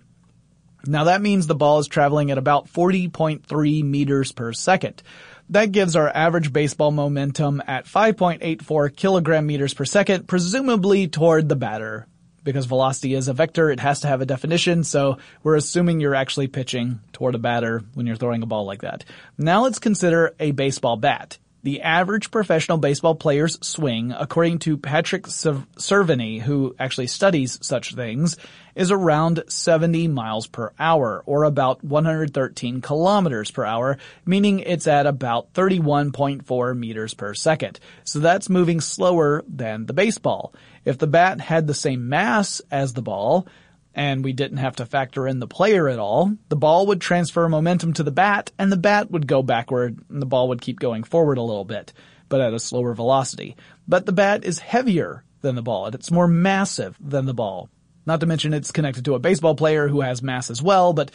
Now 0.86 1.06
that 1.06 1.22
means 1.22 1.48
the 1.48 1.56
ball 1.56 1.80
is 1.80 1.88
traveling 1.88 2.30
at 2.30 2.38
about 2.38 2.68
40.3 2.68 3.84
meters 3.84 4.32
per 4.32 4.54
second. 4.54 5.02
That 5.50 5.72
gives 5.72 5.96
our 5.96 6.08
average 6.08 6.54
baseball 6.54 6.92
momentum 6.92 7.62
at 7.66 7.86
5.84 7.86 8.96
kilogram 8.96 9.48
meters 9.48 9.74
per 9.74 9.86
second, 9.86 10.28
presumably 10.28 11.08
toward 11.08 11.50
the 11.50 11.56
batter 11.56 12.08
because 12.44 12.66
velocity 12.66 13.14
is 13.14 13.28
a 13.28 13.34
vector, 13.34 13.70
it 13.70 13.80
has 13.80 14.02
to 14.02 14.08
have 14.08 14.22
a 14.22 14.26
definition, 14.26 14.84
so 14.84 15.18
we're 15.44 15.56
assuming 15.56 16.00
you're 16.00 16.16
actually 16.16 16.48
pitching 16.48 17.00
toward 17.14 17.36
a 17.36 17.40
batter 17.40 17.84
when 17.94 18.08
you're 18.08 18.16
throwing 18.16 18.42
a 18.42 18.48
ball 18.48 18.66
like 18.66 18.82
that. 18.82 19.06
Now 19.38 19.64
let's 19.64 19.80
consider 19.80 20.36
a 20.40 20.52
baseball 20.52 20.98
bat. 20.98 21.38
The 21.64 21.82
average 21.82 22.32
professional 22.32 22.80
baseball 22.80 23.14
player's 23.14 23.60
swing, 23.62 24.12
according 24.18 24.60
to 24.60 24.78
Patrick 24.78 25.28
Cerveny, 25.28 26.42
who 26.42 26.76
actually 26.80 27.06
studies 27.06 27.60
such 27.62 27.94
things, 27.94 28.36
is 28.74 28.90
around 28.90 29.44
70 29.48 30.08
miles 30.08 30.48
per 30.48 30.74
hour, 30.80 31.22
or 31.28 31.44
about 31.44 31.84
113 31.84 32.82
kilometers 32.82 33.52
per 33.52 33.64
hour, 33.64 34.00
meaning 34.26 34.60
it's 34.60 34.88
at 34.88 35.06
about 35.06 35.54
31.4 35.54 36.78
meters 36.78 37.14
per 37.14 37.36
second. 37.36 37.80
So 38.06 38.20
that's 38.20 38.50
moving 38.50 38.82
slower 38.82 39.44
than 39.48 39.86
the 39.86 39.94
baseball. 39.94 40.56
If 40.84 40.98
the 40.98 41.06
bat 41.06 41.42
had 41.42 41.68
the 41.68 41.76
same 41.76 42.10
mass 42.10 42.62
as 42.72 42.94
the 42.94 43.04
ball, 43.04 43.48
and 43.94 44.24
we 44.24 44.34
didn't 44.34 44.58
have 44.58 44.78
to 44.78 44.86
factor 44.86 45.28
in 45.28 45.40
the 45.40 45.48
player 45.48 45.90
at 45.90 46.00
all, 46.00 46.36
the 46.50 46.56
ball 46.56 46.88
would 46.88 47.02
transfer 47.02 47.48
momentum 47.50 47.94
to 47.94 48.04
the 48.04 48.12
bat, 48.12 48.52
and 48.58 48.72
the 48.72 48.78
bat 48.78 49.12
would 49.12 49.28
go 49.28 49.44
backward, 49.44 50.00
and 50.10 50.22
the 50.22 50.26
ball 50.26 50.50
would 50.50 50.62
keep 50.62 50.80
going 50.80 51.04
forward 51.04 51.38
a 51.38 51.44
little 51.44 51.66
bit, 51.66 51.94
but 52.30 52.42
at 52.42 52.54
a 52.54 52.60
slower 52.60 52.94
velocity. 52.94 53.56
But 53.88 54.06
the 54.06 54.14
bat 54.14 54.46
is 54.46 54.60
heavier 54.60 55.24
than 55.42 55.56
the 55.56 55.62
ball, 55.62 55.88
and 55.88 55.96
it's 55.96 56.12
more 56.12 56.28
massive 56.28 56.98
than 57.02 57.26
the 57.26 57.34
ball. 57.34 57.70
Not 58.06 58.20
to 58.22 58.26
mention 58.26 58.54
it's 58.54 58.72
connected 58.72 59.06
to 59.06 59.16
a 59.16 59.20
baseball 59.20 59.56
player 59.56 59.88
who 59.88 60.02
has 60.02 60.24
mass 60.24 60.50
as 60.50 60.62
well, 60.62 60.94
but 60.94 61.12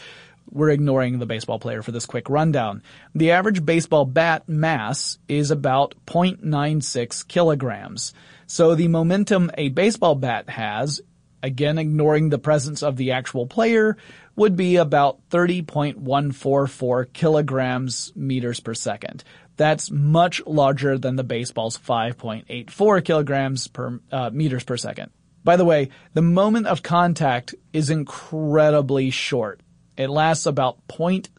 we're 0.51 0.71
ignoring 0.71 1.19
the 1.19 1.27
baseball 1.27 1.59
player 1.59 1.83
for 1.83 1.93
this 1.93 2.07
quick 2.07 2.29
rundown. 2.29 2.83
The 3.15 3.33
average 3.33 3.65
baseball 3.65 4.05
bat 4.05 4.49
mass 4.49 5.19
is 5.29 5.51
about 5.51 5.95
0.96 6.07 7.27
kilograms. 7.27 8.15
So 8.47 8.75
the 8.75 8.89
momentum 8.89 9.51
a 9.59 9.71
baseball 9.71 10.15
bat 10.15 10.49
has, 10.49 11.01
again 11.43 11.79
ignoring 11.79 12.29
the 12.29 12.39
presence 12.39 12.83
of 12.83 12.97
the 12.97 13.13
actual 13.13 13.47
player, 13.47 13.97
would 14.37 14.57
be 14.57 14.77
about 14.77 15.19
30.144 15.31 17.13
kilograms 17.13 18.13
meters 18.15 18.61
per 18.61 18.75
second. 18.75 19.25
That's 19.57 19.91
much 19.91 20.43
larger 20.47 20.99
than 20.99 21.17
the 21.17 21.25
baseball's 21.25 21.79
5.84 21.79 23.05
kilograms 23.05 23.69
per 23.69 24.01
uh, 24.13 24.31
meters 24.31 24.65
per 24.65 24.77
second. 24.77 25.11
By 25.45 25.57
the 25.57 25.65
way, 25.65 25.91
the 26.13 26.23
moment 26.23 26.67
of 26.67 26.83
contact 26.83 27.55
is 27.73 27.89
incredibly 27.89 29.11
short. 29.11 29.61
It 29.97 30.11
lasts 30.11 30.45
about 30.45 30.87
0.7 30.89 31.31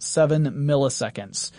milliseconds. 0.56 1.52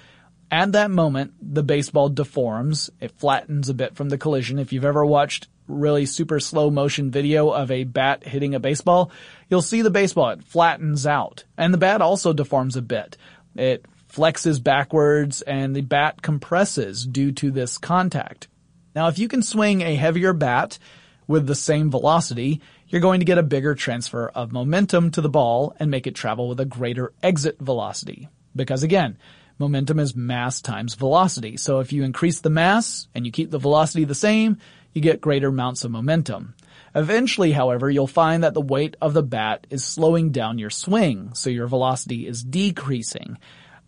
At 0.51 0.72
that 0.72 0.90
moment, 0.90 1.35
the 1.40 1.62
baseball 1.62 2.09
deforms. 2.09 2.90
It 3.01 3.18
flattens 3.18 3.68
a 3.68 3.74
bit 3.74 3.94
from 3.94 4.09
the 4.09 4.18
collision. 4.18 4.59
If 4.59 4.72
you've 4.72 4.85
ever 4.85 5.05
watched 5.05 5.48
really 5.68 6.07
super 6.07 6.40
slow 6.40 6.70
motion 6.70 7.11
video 7.11 7.50
of 7.50 7.70
a 7.70 7.85
bat 7.85 8.24
hitting 8.26 8.54
a 8.54 8.61
baseball, 8.61 9.11
you'll 9.48 9.62
see 9.62 9.83
the 9.83 9.90
baseball, 9.90 10.31
it 10.31 10.44
flattens 10.44 11.07
out. 11.07 11.44
And 11.57 11.72
the 11.72 11.78
bat 11.78 12.02
also 12.02 12.33
deforms 12.33 12.76
a 12.76 12.83
bit. 12.83 13.16
It 13.54 13.85
flexes 14.12 14.62
backwards 14.62 15.42
and 15.42 15.76
the 15.76 15.83
bat 15.83 16.22
compresses 16.22 17.07
due 17.07 17.33
to 17.33 17.50
this 17.50 17.78
contact. 17.78 18.48
Now 18.94 19.09
if 19.09 19.18
you 19.18 19.28
can 19.28 19.42
swing 19.42 19.83
a 19.83 19.94
heavier 19.94 20.33
bat 20.33 20.78
with 21.26 21.46
the 21.46 21.54
same 21.54 21.90
velocity, 21.90 22.61
you're 22.88 23.02
going 23.02 23.20
to 23.20 23.26
get 23.26 23.38
a 23.38 23.42
bigger 23.42 23.74
transfer 23.74 24.28
of 24.28 24.50
momentum 24.50 25.11
to 25.11 25.20
the 25.20 25.28
ball 25.28 25.76
and 25.78 25.90
make 25.90 26.07
it 26.07 26.14
travel 26.14 26.48
with 26.48 26.59
a 26.59 26.64
greater 26.64 27.12
exit 27.22 27.59
velocity. 27.61 28.28
Because 28.57 28.83
again, 28.83 29.18
momentum 29.59 29.98
is 29.98 30.16
mass 30.16 30.62
times 30.62 30.94
velocity. 30.94 31.57
So 31.57 31.81
if 31.81 31.92
you 31.92 32.02
increase 32.02 32.40
the 32.40 32.50
mass 32.50 33.09
and 33.14 33.26
you 33.26 33.33
keep 33.33 33.50
the 33.50 33.59
velocity 33.59 34.04
the 34.04 34.14
same, 34.14 34.59
you 34.98 35.02
get 35.02 35.20
greater 35.20 35.46
amounts 35.46 35.84
of 35.84 35.92
momentum. 35.92 36.54
Eventually, 36.92 37.52
however, 37.52 37.88
you'll 37.88 38.08
find 38.08 38.42
that 38.42 38.52
the 38.52 38.61
weight 38.61 38.96
of 39.00 39.14
the 39.14 39.22
bat 39.22 39.64
is 39.70 39.84
slowing 39.84 40.32
down 40.32 40.58
your 40.58 40.70
swing, 40.70 41.30
so 41.34 41.50
your 41.50 41.68
velocity 41.68 42.26
is 42.26 42.42
decreasing. 42.42 43.38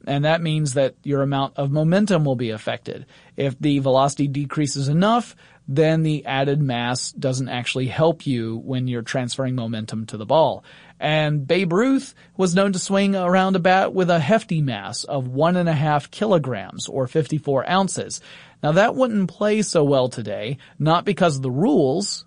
And 0.06 0.24
that 0.24 0.40
means 0.40 0.74
that 0.74 0.94
your 1.02 1.22
amount 1.22 1.54
of 1.56 1.72
momentum 1.72 2.24
will 2.24 2.36
be 2.36 2.50
affected. 2.50 3.06
If 3.36 3.58
the 3.58 3.80
velocity 3.80 4.28
decreases 4.28 4.86
enough, 4.86 5.34
then 5.72 6.02
the 6.02 6.26
added 6.26 6.60
mass 6.60 7.12
doesn't 7.12 7.48
actually 7.48 7.86
help 7.86 8.26
you 8.26 8.56
when 8.56 8.88
you're 8.88 9.02
transferring 9.02 9.54
momentum 9.54 10.04
to 10.04 10.16
the 10.16 10.26
ball. 10.26 10.64
And 10.98 11.46
Babe 11.46 11.72
Ruth 11.72 12.12
was 12.36 12.56
known 12.56 12.72
to 12.72 12.80
swing 12.80 13.14
around 13.14 13.54
a 13.54 13.60
bat 13.60 13.94
with 13.94 14.10
a 14.10 14.18
hefty 14.18 14.62
mass 14.62 15.04
of 15.04 15.28
one 15.28 15.54
and 15.54 15.68
a 15.68 15.72
half 15.72 16.10
kilograms 16.10 16.88
or 16.88 17.06
54 17.06 17.70
ounces. 17.70 18.20
Now 18.64 18.72
that 18.72 18.96
wouldn't 18.96 19.30
play 19.30 19.62
so 19.62 19.84
well 19.84 20.08
today, 20.08 20.58
not 20.76 21.04
because 21.04 21.36
of 21.36 21.42
the 21.42 21.52
rules, 21.52 22.24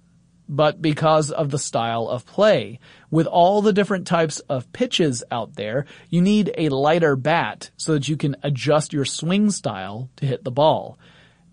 but 0.48 0.82
because 0.82 1.30
of 1.30 1.52
the 1.52 1.60
style 1.60 2.08
of 2.08 2.26
play. 2.26 2.80
With 3.12 3.28
all 3.28 3.62
the 3.62 3.74
different 3.74 4.08
types 4.08 4.40
of 4.40 4.72
pitches 4.72 5.22
out 5.32 5.56
there, 5.56 5.86
you 6.10 6.22
need 6.22 6.54
a 6.58 6.70
lighter 6.70 7.18
bat 7.18 7.72
so 7.76 7.92
that 7.92 8.08
you 8.08 8.16
can 8.16 8.38
adjust 8.42 8.94
your 8.94 9.06
swing 9.06 9.52
style 9.52 10.10
to 10.16 10.26
hit 10.26 10.46
the 10.46 10.52
ball. 10.52 10.98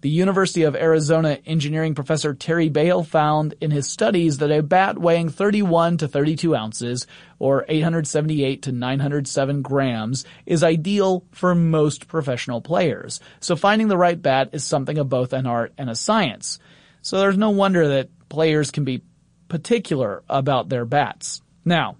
The 0.03 0.09
University 0.09 0.63
of 0.63 0.75
Arizona 0.75 1.39
engineering 1.45 1.95
professor 1.95 2.33
Terry 2.33 2.71
Bahill 2.71 3.07
found 3.07 3.55
in 3.61 3.71
his 3.71 3.87
studies 3.87 4.39
that 4.39 4.51
a 4.51 4.63
bat 4.63 4.99
weighing 4.99 5.29
31 5.29 5.99
to 5.99 6.09
32 6.09 6.57
ounces 6.57 7.07
or 7.39 7.67
878 7.69 8.63
to 8.63 8.73
907 8.73 9.61
grams 9.61 10.25
is 10.47 10.65
ideal 10.65 11.27
for 11.33 11.55
most 11.55 12.09
professional 12.09 12.63
players. 12.63 13.21
So 13.41 13.57
finding 13.57 13.89
the 13.89 13.99
right 13.99 14.21
bat 14.21 14.51
is 14.53 14.65
something 14.65 14.97
of 14.97 15.11
both 15.11 15.35
an 15.35 15.47
art 15.47 15.75
and 15.77 15.91
a 15.91 15.95
science. 15.95 16.59
So 17.03 17.19
there's 17.19 17.37
no 17.37 17.51
wonder 17.51 17.89
that 17.89 18.09
players 18.31 18.71
can 18.71 18.85
be 18.85 19.03
particular 19.49 20.23
about 20.31 20.71
their 20.71 20.87
bats. 20.87 21.43
Now, 21.63 21.97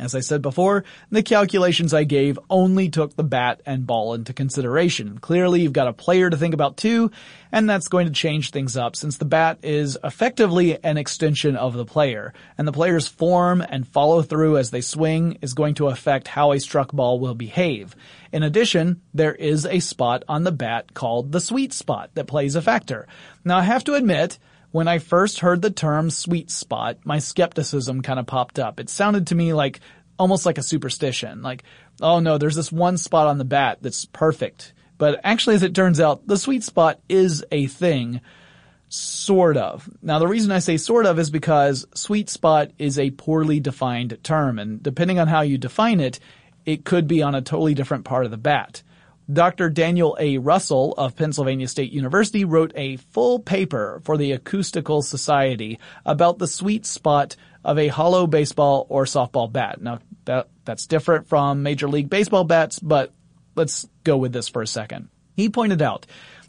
as 0.00 0.14
I 0.14 0.20
said 0.20 0.42
before, 0.42 0.84
the 1.10 1.22
calculations 1.22 1.92
I 1.92 2.04
gave 2.04 2.38
only 2.48 2.88
took 2.88 3.14
the 3.14 3.22
bat 3.22 3.60
and 3.66 3.86
ball 3.86 4.14
into 4.14 4.32
consideration. 4.32 5.18
Clearly 5.18 5.60
you've 5.60 5.72
got 5.72 5.88
a 5.88 5.92
player 5.92 6.30
to 6.30 6.36
think 6.36 6.54
about 6.54 6.76
too, 6.76 7.10
and 7.52 7.68
that's 7.68 7.88
going 7.88 8.06
to 8.06 8.12
change 8.12 8.50
things 8.50 8.76
up 8.76 8.96
since 8.96 9.18
the 9.18 9.24
bat 9.24 9.58
is 9.62 9.98
effectively 10.02 10.82
an 10.82 10.96
extension 10.96 11.56
of 11.56 11.74
the 11.74 11.84
player, 11.84 12.32
and 12.56 12.66
the 12.66 12.72
player's 12.72 13.08
form 13.08 13.60
and 13.60 13.86
follow 13.86 14.22
through 14.22 14.56
as 14.56 14.70
they 14.70 14.80
swing 14.80 15.38
is 15.42 15.54
going 15.54 15.74
to 15.74 15.88
affect 15.88 16.28
how 16.28 16.52
a 16.52 16.60
struck 16.60 16.92
ball 16.92 17.20
will 17.20 17.34
behave. 17.34 17.94
In 18.32 18.42
addition, 18.42 19.02
there 19.12 19.34
is 19.34 19.66
a 19.66 19.80
spot 19.80 20.24
on 20.28 20.44
the 20.44 20.52
bat 20.52 20.94
called 20.94 21.32
the 21.32 21.40
sweet 21.40 21.72
spot 21.72 22.10
that 22.14 22.26
plays 22.26 22.54
a 22.54 22.62
factor. 22.62 23.06
Now 23.44 23.58
I 23.58 23.62
have 23.62 23.84
to 23.84 23.94
admit, 23.94 24.38
when 24.72 24.88
I 24.88 24.98
first 24.98 25.40
heard 25.40 25.62
the 25.62 25.70
term 25.70 26.10
sweet 26.10 26.50
spot, 26.50 26.98
my 27.04 27.18
skepticism 27.18 28.02
kind 28.02 28.18
of 28.18 28.26
popped 28.26 28.58
up. 28.58 28.78
It 28.78 28.88
sounded 28.88 29.28
to 29.28 29.34
me 29.34 29.52
like 29.52 29.80
almost 30.18 30.46
like 30.46 30.58
a 30.58 30.62
superstition. 30.62 31.42
Like, 31.42 31.64
oh 32.00 32.20
no, 32.20 32.38
there's 32.38 32.56
this 32.56 32.70
one 32.70 32.96
spot 32.96 33.26
on 33.26 33.38
the 33.38 33.44
bat 33.44 33.78
that's 33.80 34.04
perfect. 34.04 34.74
But 34.98 35.20
actually, 35.24 35.56
as 35.56 35.62
it 35.62 35.74
turns 35.74 35.98
out, 35.98 36.26
the 36.26 36.36
sweet 36.36 36.62
spot 36.62 37.00
is 37.08 37.44
a 37.50 37.66
thing. 37.66 38.20
Sort 38.90 39.56
of. 39.56 39.88
Now 40.02 40.18
the 40.18 40.28
reason 40.28 40.52
I 40.52 40.58
say 40.58 40.76
sort 40.76 41.06
of 41.06 41.18
is 41.18 41.30
because 41.30 41.86
sweet 41.94 42.28
spot 42.28 42.72
is 42.78 42.98
a 42.98 43.12
poorly 43.12 43.60
defined 43.60 44.18
term 44.22 44.58
and 44.58 44.82
depending 44.82 45.18
on 45.18 45.28
how 45.28 45.42
you 45.42 45.58
define 45.58 46.00
it, 46.00 46.20
it 46.66 46.84
could 46.84 47.06
be 47.06 47.22
on 47.22 47.34
a 47.34 47.40
totally 47.40 47.74
different 47.74 48.04
part 48.04 48.24
of 48.24 48.30
the 48.30 48.36
bat. 48.36 48.82
Dr. 49.32 49.70
Daniel 49.70 50.16
A. 50.18 50.38
Russell 50.38 50.94
of 50.96 51.14
Pennsylvania 51.14 51.68
State 51.68 51.92
University 51.92 52.44
wrote 52.44 52.72
a 52.74 52.96
full 52.96 53.38
paper 53.38 54.00
for 54.04 54.16
the 54.16 54.32
Acoustical 54.32 55.02
Society 55.02 55.78
about 56.04 56.38
the 56.38 56.46
sweet 56.46 56.86
spot 56.86 57.36
of 57.64 57.78
a 57.78 57.88
hollow 57.88 58.26
baseball 58.26 58.86
or 58.88 59.04
softball 59.04 59.52
bat. 59.52 59.80
Now, 59.80 60.00
that, 60.24 60.48
that's 60.64 60.86
different 60.86 61.28
from 61.28 61.62
Major 61.62 61.88
League 61.88 62.10
Baseball 62.10 62.44
bats, 62.44 62.78
but 62.78 63.12
let's 63.54 63.88
go 64.04 64.16
with 64.16 64.32
this 64.32 64.48
for 64.48 64.62
a 64.62 64.66
second. 64.66 65.08
He 65.36 65.48
pointed 65.48 65.82
out 65.82 66.06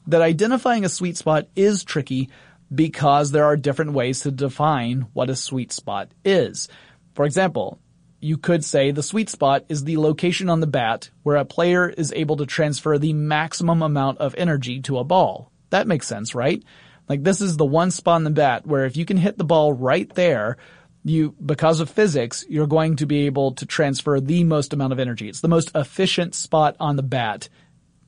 that 0.08 0.22
identifying 0.22 0.86
a 0.86 0.89
sweet 0.89 1.17
spot 1.17 1.48
is 1.56 1.84
tricky 1.84 2.30
because 2.74 3.32
there 3.32 3.46
are 3.46 3.58
different 3.58 3.91
ways 3.94 4.22
to 4.22 4.32
define 4.32 5.08
what 5.13 5.30
a 5.30 5.36
sweet 5.36 5.72
spot 5.72 6.10
is. 6.24 6.70
For 7.13 7.26
example, 7.26 7.80
you 8.22 8.38
could 8.38 8.64
say 8.64 8.92
the 8.92 9.04
sweet 9.04 9.30
spot 9.30 9.66
is 9.68 9.84
the 9.84 9.98
location 9.98 10.48
on 10.48 10.60
the 10.60 10.68
bat 10.68 11.10
where 11.24 11.38
a 11.38 11.46
player 11.46 11.90
is 11.90 12.14
able 12.14 12.38
to 12.38 12.46
transfer 12.46 12.98
the 12.98 13.14
maximum 13.14 13.82
amount 13.82 14.20
of 14.20 14.36
energy 14.38 14.80
to 14.82 15.00
a 15.00 15.04
ball. 15.04 15.52
That 15.72 15.88
makes 15.88 16.08
sense, 16.08 16.36
right? 16.36 16.64
Like 17.10 17.24
this 17.24 17.42
is 17.42 17.58
the 17.58 17.66
one 17.66 17.90
spot 17.92 18.18
on 18.18 18.24
the 18.24 18.30
bat 18.30 18.66
where 18.66 18.86
if 18.86 18.96
you 18.96 19.06
can 19.06 19.18
hit 19.18 19.38
the 19.38 19.44
ball 19.44 19.74
right 19.74 20.14
there, 20.14 20.58
you, 21.04 21.36
because 21.44 21.80
of 21.80 21.90
physics, 21.90 22.46
you're 22.48 22.68
going 22.68 22.98
to 22.98 23.08
be 23.08 23.26
able 23.26 23.54
to 23.56 23.66
transfer 23.66 24.20
the 24.20 24.44
most 24.44 24.72
amount 24.72 24.94
of 24.94 25.00
energy. 25.00 25.28
It's 25.28 25.42
the 25.42 25.48
most 25.48 25.72
efficient 25.74 26.36
spot 26.36 26.76
on 26.80 26.96
the 26.96 27.04
bat 27.04 27.50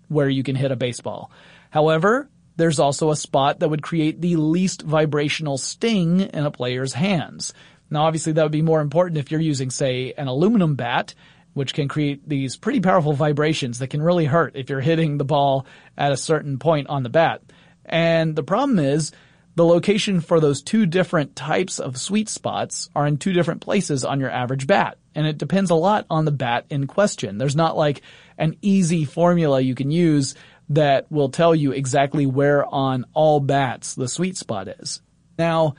where 0.10 0.30
you 0.30 0.44
can 0.44 0.56
hit 0.56 0.72
a 0.72 0.76
baseball. 0.76 1.32
However, 1.72 2.30
there's 2.56 2.80
also 2.80 3.10
a 3.10 3.16
spot 3.16 3.60
that 3.60 3.70
would 3.70 3.82
create 3.82 4.22
the 4.22 4.36
least 4.36 4.84
vibrational 4.84 5.58
sting 5.58 6.20
in 6.20 6.46
a 6.46 6.52
player's 6.52 6.94
hands. 6.94 7.54
Now 7.94 8.06
obviously 8.06 8.34
that 8.34 8.44
would 8.44 8.52
be 8.52 8.62
more 8.62 8.82
important 8.82 9.20
if 9.20 9.32
you're 9.32 9.40
using, 9.40 9.70
say, 9.70 10.14
an 10.18 10.28
aluminum 10.28 10.76
bat, 10.76 11.14
which 11.54 11.74
can 11.74 11.88
create 11.88 12.28
these 12.28 12.58
pretty 12.58 12.82
powerful 12.82 13.14
vibrations 13.14 13.80
that 13.80 13.90
can 13.90 14.02
really 14.02 14.26
hurt 14.26 14.56
if 14.56 14.70
you're 14.70 14.82
hitting 14.82 15.18
the 15.18 15.26
ball 15.26 15.66
at 15.98 16.12
a 16.12 16.18
certain 16.18 16.58
point 16.58 16.88
on 16.88 17.04
the 17.04 17.10
bat. 17.10 17.42
And 17.86 18.36
the 18.36 18.44
problem 18.44 18.80
is, 18.80 19.12
the 19.56 19.66
location 19.66 20.20
for 20.20 20.40
those 20.40 20.64
two 20.64 20.88
different 20.88 21.36
types 21.36 21.80
of 21.80 21.98
sweet 21.98 22.28
spots 22.28 22.90
are 22.96 23.06
in 23.06 23.18
two 23.18 23.34
different 23.34 23.62
places 23.62 24.04
on 24.04 24.20
your 24.20 24.32
average 24.32 24.66
bat. 24.66 24.98
And 25.14 25.28
it 25.28 25.38
depends 25.38 25.70
a 25.70 25.76
lot 25.76 26.08
on 26.10 26.26
the 26.26 26.32
bat 26.32 26.66
in 26.72 26.88
question. 26.88 27.38
There's 27.38 27.56
not 27.56 27.78
like 27.78 28.02
an 28.40 28.58
easy 28.64 29.06
formula 29.06 29.62
you 29.62 29.76
can 29.76 29.92
use 29.92 30.34
that 30.70 31.12
will 31.12 31.30
tell 31.30 31.54
you 31.54 31.72
exactly 31.72 32.26
where 32.26 32.66
on 32.66 33.06
all 33.14 33.40
bats 33.40 33.94
the 33.94 34.08
sweet 34.08 34.38
spot 34.38 34.68
is. 34.68 35.02
Now, 35.38 35.76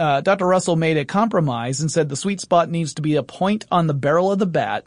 uh, 0.00 0.20
Dr. 0.22 0.46
Russell 0.46 0.76
made 0.76 0.96
a 0.96 1.04
compromise 1.04 1.80
and 1.80 1.92
said 1.92 2.08
the 2.08 2.16
sweet 2.16 2.40
spot 2.40 2.70
needs 2.70 2.94
to 2.94 3.02
be 3.02 3.16
a 3.16 3.22
point 3.22 3.66
on 3.70 3.86
the 3.86 3.94
barrel 3.94 4.32
of 4.32 4.38
the 4.38 4.46
bat 4.46 4.84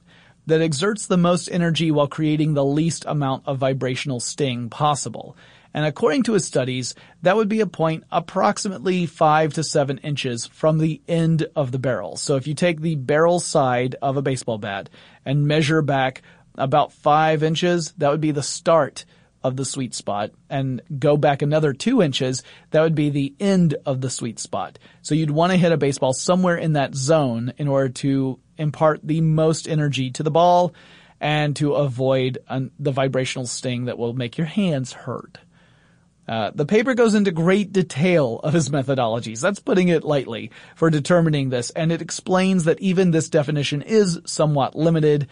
that 0.47 0.61
exerts 0.61 1.05
the 1.05 1.17
most 1.17 1.47
energy 1.49 1.91
while 1.91 2.07
creating 2.07 2.53
the 2.53 2.65
least 2.65 3.05
amount 3.07 3.43
of 3.45 3.59
vibrational 3.59 4.19
sting 4.19 4.69
possible. 4.69 5.37
And 5.71 5.85
according 5.85 6.23
to 6.23 6.33
his 6.33 6.45
studies, 6.45 6.95
that 7.21 7.35
would 7.35 7.47
be 7.47 7.61
a 7.61 7.67
point 7.67 8.05
approximately 8.11 9.05
five 9.05 9.53
to 9.53 9.63
seven 9.63 9.99
inches 9.99 10.47
from 10.47 10.79
the 10.79 10.99
end 11.07 11.47
of 11.55 11.71
the 11.71 11.79
barrel. 11.79 12.17
So 12.17 12.35
if 12.35 12.47
you 12.47 12.55
take 12.55 12.81
the 12.81 12.95
barrel 12.95 13.39
side 13.39 13.95
of 14.01 14.17
a 14.17 14.21
baseball 14.23 14.57
bat 14.57 14.89
and 15.25 15.47
measure 15.47 15.83
back 15.83 16.23
about 16.55 16.91
five 16.91 17.43
inches, 17.43 17.93
that 17.99 18.09
would 18.09 18.21
be 18.21 18.31
the 18.31 18.43
start 18.43 19.05
of 19.43 19.57
the 19.57 19.65
sweet 19.65 19.93
spot 19.93 20.31
and 20.49 20.81
go 20.99 21.17
back 21.17 21.41
another 21.41 21.73
two 21.73 22.01
inches, 22.01 22.43
that 22.71 22.81
would 22.81 22.95
be 22.95 23.09
the 23.09 23.33
end 23.39 23.75
of 23.85 24.01
the 24.01 24.09
sweet 24.09 24.39
spot. 24.39 24.79
So 25.01 25.15
you'd 25.15 25.31
want 25.31 25.51
to 25.51 25.57
hit 25.57 25.71
a 25.71 25.77
baseball 25.77 26.13
somewhere 26.13 26.57
in 26.57 26.73
that 26.73 26.95
zone 26.95 27.53
in 27.57 27.67
order 27.67 27.89
to 27.89 28.39
impart 28.57 29.01
the 29.03 29.21
most 29.21 29.67
energy 29.67 30.11
to 30.11 30.23
the 30.23 30.31
ball 30.31 30.73
and 31.19 31.55
to 31.55 31.73
avoid 31.73 32.37
the 32.79 32.91
vibrational 32.91 33.47
sting 33.47 33.85
that 33.85 33.97
will 33.97 34.13
make 34.13 34.37
your 34.37 34.47
hands 34.47 34.91
hurt. 34.91 35.39
Uh, 36.27 36.51
the 36.55 36.65
paper 36.65 36.93
goes 36.93 37.15
into 37.15 37.31
great 37.31 37.73
detail 37.73 38.39
of 38.43 38.53
his 38.53 38.69
methodologies, 38.69 39.41
that's 39.41 39.59
putting 39.59 39.89
it 39.89 40.05
lightly, 40.05 40.51
for 40.75 40.89
determining 40.89 41.49
this, 41.49 41.69
and 41.71 41.91
it 41.91 42.01
explains 42.01 42.63
that 42.63 42.79
even 42.79 43.11
this 43.11 43.27
definition 43.27 43.81
is 43.81 44.19
somewhat 44.25 44.73
limited, 44.73 45.27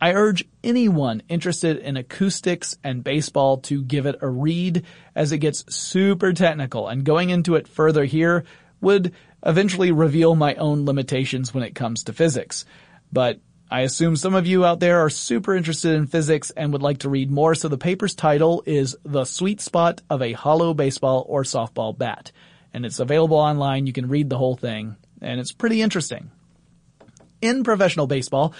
I 0.00 0.12
urge 0.12 0.44
anyone 0.62 1.22
interested 1.28 1.78
in 1.78 1.96
acoustics 1.96 2.76
and 2.84 3.02
baseball 3.02 3.58
to 3.58 3.82
give 3.82 4.06
it 4.06 4.18
a 4.20 4.28
read 4.28 4.84
as 5.14 5.32
it 5.32 5.38
gets 5.38 5.64
super 5.74 6.32
technical 6.32 6.88
and 6.88 7.04
going 7.04 7.30
into 7.30 7.54
it 7.54 7.66
further 7.66 8.04
here 8.04 8.44
would 8.80 9.14
eventually 9.44 9.92
reveal 9.92 10.34
my 10.34 10.54
own 10.56 10.84
limitations 10.84 11.54
when 11.54 11.64
it 11.64 11.74
comes 11.74 12.04
to 12.04 12.12
physics. 12.12 12.66
But 13.10 13.40
I 13.70 13.80
assume 13.80 14.16
some 14.16 14.34
of 14.34 14.46
you 14.46 14.64
out 14.64 14.80
there 14.80 15.00
are 15.00 15.10
super 15.10 15.56
interested 15.56 15.94
in 15.94 16.06
physics 16.06 16.50
and 16.50 16.72
would 16.72 16.82
like 16.82 16.98
to 16.98 17.08
read 17.08 17.30
more, 17.30 17.54
so 17.54 17.68
the 17.68 17.78
paper's 17.78 18.14
title 18.14 18.62
is 18.66 18.96
The 19.04 19.24
Sweet 19.24 19.60
Spot 19.60 20.00
of 20.10 20.20
a 20.20 20.32
Hollow 20.32 20.74
Baseball 20.74 21.24
or 21.28 21.42
Softball 21.42 21.96
Bat. 21.96 22.32
And 22.74 22.84
it's 22.84 23.00
available 23.00 23.38
online, 23.38 23.86
you 23.86 23.92
can 23.92 24.08
read 24.08 24.28
the 24.28 24.38
whole 24.38 24.56
thing, 24.56 24.96
and 25.22 25.40
it's 25.40 25.52
pretty 25.52 25.80
interesting. 25.80 26.30
In 27.40 27.64
professional 27.64 28.06
baseball, 28.06 28.54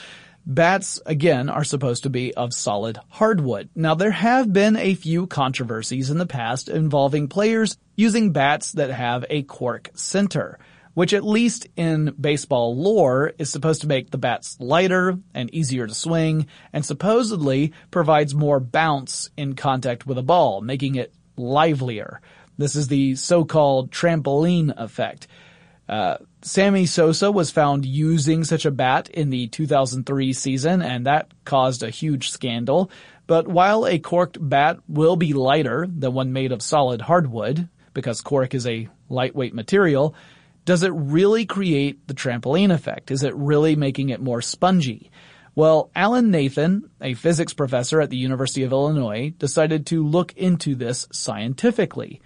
Bats, 0.48 1.00
again, 1.04 1.48
are 1.48 1.64
supposed 1.64 2.04
to 2.04 2.10
be 2.10 2.32
of 2.34 2.54
solid 2.54 3.00
hardwood. 3.08 3.68
Now 3.74 3.96
there 3.96 4.12
have 4.12 4.52
been 4.52 4.76
a 4.76 4.94
few 4.94 5.26
controversies 5.26 6.08
in 6.08 6.18
the 6.18 6.26
past 6.26 6.68
involving 6.68 7.26
players 7.26 7.76
using 7.96 8.30
bats 8.30 8.70
that 8.72 8.90
have 8.90 9.24
a 9.28 9.42
cork 9.42 9.90
center, 9.94 10.60
which 10.94 11.12
at 11.12 11.24
least 11.24 11.66
in 11.74 12.14
baseball 12.20 12.76
lore 12.76 13.32
is 13.38 13.50
supposed 13.50 13.80
to 13.80 13.88
make 13.88 14.10
the 14.10 14.18
bats 14.18 14.56
lighter 14.60 15.18
and 15.34 15.52
easier 15.52 15.88
to 15.88 15.94
swing, 15.94 16.46
and 16.72 16.86
supposedly 16.86 17.72
provides 17.90 18.32
more 18.32 18.60
bounce 18.60 19.30
in 19.36 19.56
contact 19.56 20.06
with 20.06 20.16
a 20.16 20.22
ball, 20.22 20.60
making 20.60 20.94
it 20.94 21.12
livelier. 21.36 22.20
This 22.56 22.76
is 22.76 22.86
the 22.86 23.16
so-called 23.16 23.90
trampoline 23.90 24.72
effect. 24.76 25.26
Uh, 25.88 26.18
Sammy 26.46 26.86
Sosa 26.86 27.32
was 27.32 27.50
found 27.50 27.84
using 27.84 28.44
such 28.44 28.64
a 28.64 28.70
bat 28.70 29.10
in 29.10 29.30
the 29.30 29.48
2003 29.48 30.32
season, 30.32 30.80
and 30.80 31.04
that 31.04 31.28
caused 31.44 31.82
a 31.82 31.90
huge 31.90 32.30
scandal. 32.30 32.88
But 33.26 33.48
while 33.48 33.84
a 33.84 33.98
corked 33.98 34.38
bat 34.40 34.78
will 34.86 35.16
be 35.16 35.32
lighter 35.32 35.88
than 35.88 36.14
one 36.14 36.32
made 36.32 36.52
of 36.52 36.62
solid 36.62 37.00
hardwood, 37.00 37.68
because 37.94 38.20
cork 38.20 38.54
is 38.54 38.64
a 38.64 38.88
lightweight 39.08 39.54
material, 39.54 40.14
does 40.64 40.84
it 40.84 40.92
really 40.94 41.46
create 41.46 42.06
the 42.06 42.14
trampoline 42.14 42.72
effect? 42.72 43.10
Is 43.10 43.24
it 43.24 43.34
really 43.34 43.74
making 43.74 44.10
it 44.10 44.22
more 44.22 44.40
spongy? 44.40 45.10
Well, 45.56 45.90
Alan 45.96 46.30
Nathan, 46.30 46.90
a 47.00 47.14
physics 47.14 47.54
professor 47.54 48.00
at 48.00 48.10
the 48.10 48.18
University 48.18 48.62
of 48.62 48.70
Illinois, 48.70 49.34
decided 49.36 49.86
to 49.86 50.06
look 50.06 50.32
into 50.34 50.76
this 50.76 51.08
scientifically. 51.10 52.20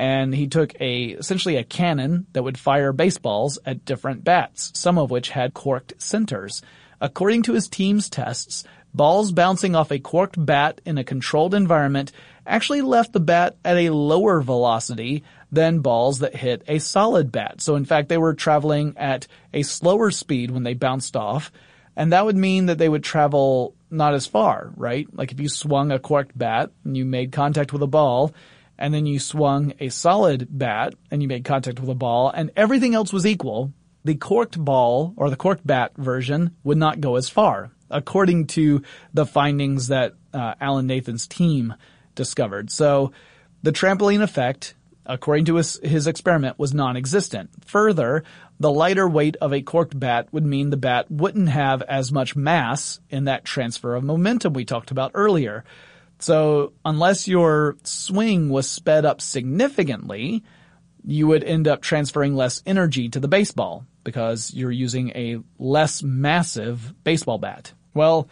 And 0.00 0.34
he 0.34 0.46
took 0.46 0.80
a, 0.80 1.08
essentially 1.08 1.56
a 1.56 1.62
cannon 1.62 2.26
that 2.32 2.42
would 2.42 2.56
fire 2.56 2.90
baseballs 2.90 3.58
at 3.66 3.84
different 3.84 4.24
bats, 4.24 4.72
some 4.74 4.96
of 4.96 5.10
which 5.10 5.28
had 5.28 5.52
corked 5.52 5.92
centers. 5.98 6.62
According 7.02 7.42
to 7.42 7.52
his 7.52 7.68
team's 7.68 8.08
tests, 8.08 8.64
balls 8.94 9.30
bouncing 9.30 9.76
off 9.76 9.92
a 9.92 9.98
corked 9.98 10.42
bat 10.42 10.80
in 10.86 10.96
a 10.96 11.04
controlled 11.04 11.52
environment 11.52 12.12
actually 12.46 12.80
left 12.80 13.12
the 13.12 13.20
bat 13.20 13.56
at 13.62 13.76
a 13.76 13.90
lower 13.90 14.40
velocity 14.40 15.22
than 15.52 15.80
balls 15.80 16.20
that 16.20 16.34
hit 16.34 16.62
a 16.66 16.78
solid 16.78 17.30
bat. 17.30 17.60
So 17.60 17.76
in 17.76 17.84
fact, 17.84 18.08
they 18.08 18.16
were 18.16 18.32
traveling 18.32 18.94
at 18.96 19.26
a 19.52 19.62
slower 19.62 20.10
speed 20.10 20.50
when 20.50 20.62
they 20.62 20.72
bounced 20.72 21.14
off, 21.14 21.52
and 21.94 22.14
that 22.14 22.24
would 22.24 22.36
mean 22.36 22.66
that 22.66 22.78
they 22.78 22.88
would 22.88 23.04
travel 23.04 23.74
not 23.90 24.14
as 24.14 24.26
far, 24.26 24.72
right? 24.76 25.06
Like 25.12 25.30
if 25.30 25.40
you 25.40 25.50
swung 25.50 25.92
a 25.92 25.98
corked 25.98 26.38
bat 26.38 26.70
and 26.84 26.96
you 26.96 27.04
made 27.04 27.32
contact 27.32 27.74
with 27.74 27.82
a 27.82 27.86
ball, 27.86 28.32
and 28.80 28.92
then 28.92 29.06
you 29.06 29.18
swung 29.18 29.74
a 29.78 29.90
solid 29.90 30.48
bat 30.50 30.94
and 31.10 31.22
you 31.22 31.28
made 31.28 31.44
contact 31.44 31.78
with 31.78 31.90
a 31.90 31.94
ball, 31.94 32.30
and 32.30 32.50
everything 32.56 32.94
else 32.94 33.12
was 33.12 33.26
equal, 33.26 33.72
the 34.04 34.14
corked 34.14 34.58
ball 34.58 35.14
or 35.16 35.30
the 35.30 35.36
corked 35.36 35.66
bat 35.66 35.92
version 35.96 36.56
would 36.64 36.78
not 36.78 37.00
go 37.00 37.16
as 37.16 37.28
far, 37.28 37.70
according 37.90 38.46
to 38.48 38.82
the 39.12 39.26
findings 39.26 39.88
that 39.88 40.14
uh, 40.32 40.54
Alan 40.60 40.86
Nathan's 40.86 41.26
team 41.26 41.74
discovered. 42.14 42.70
So 42.70 43.12
the 43.62 43.72
trampoline 43.72 44.22
effect 44.22 44.74
according 45.10 45.46
to 45.46 45.56
his, 45.56 45.80
his 45.82 46.06
experiment, 46.06 46.58
was 46.58 46.72
non-existent. 46.72 47.50
Further, 47.66 48.22
the 48.58 48.70
lighter 48.70 49.08
weight 49.08 49.36
of 49.40 49.52
a 49.52 49.62
corked 49.62 49.98
bat 49.98 50.28
would 50.32 50.44
mean 50.44 50.70
the 50.70 50.76
bat 50.76 51.10
wouldn't 51.10 51.48
have 51.48 51.82
as 51.82 52.12
much 52.12 52.36
mass 52.36 53.00
in 53.10 53.24
that 53.24 53.44
transfer 53.44 53.94
of 53.94 54.04
momentum 54.04 54.52
we 54.52 54.64
talked 54.64 54.90
about 54.90 55.12
earlier. 55.14 55.64
So 56.20 56.74
unless 56.84 57.26
your 57.26 57.76
swing 57.82 58.50
was 58.50 58.68
sped 58.68 59.04
up 59.04 59.20
significantly, 59.20 60.44
you 61.04 61.26
would 61.26 61.42
end 61.42 61.66
up 61.66 61.80
transferring 61.80 62.36
less 62.36 62.62
energy 62.66 63.08
to 63.08 63.20
the 63.20 63.28
baseball 63.28 63.86
because 64.04 64.52
you're 64.54 64.70
using 64.70 65.10
a 65.10 65.38
less 65.58 66.02
massive 66.02 66.94
baseball 67.04 67.38
bat. 67.38 67.72
Well, 67.94 68.28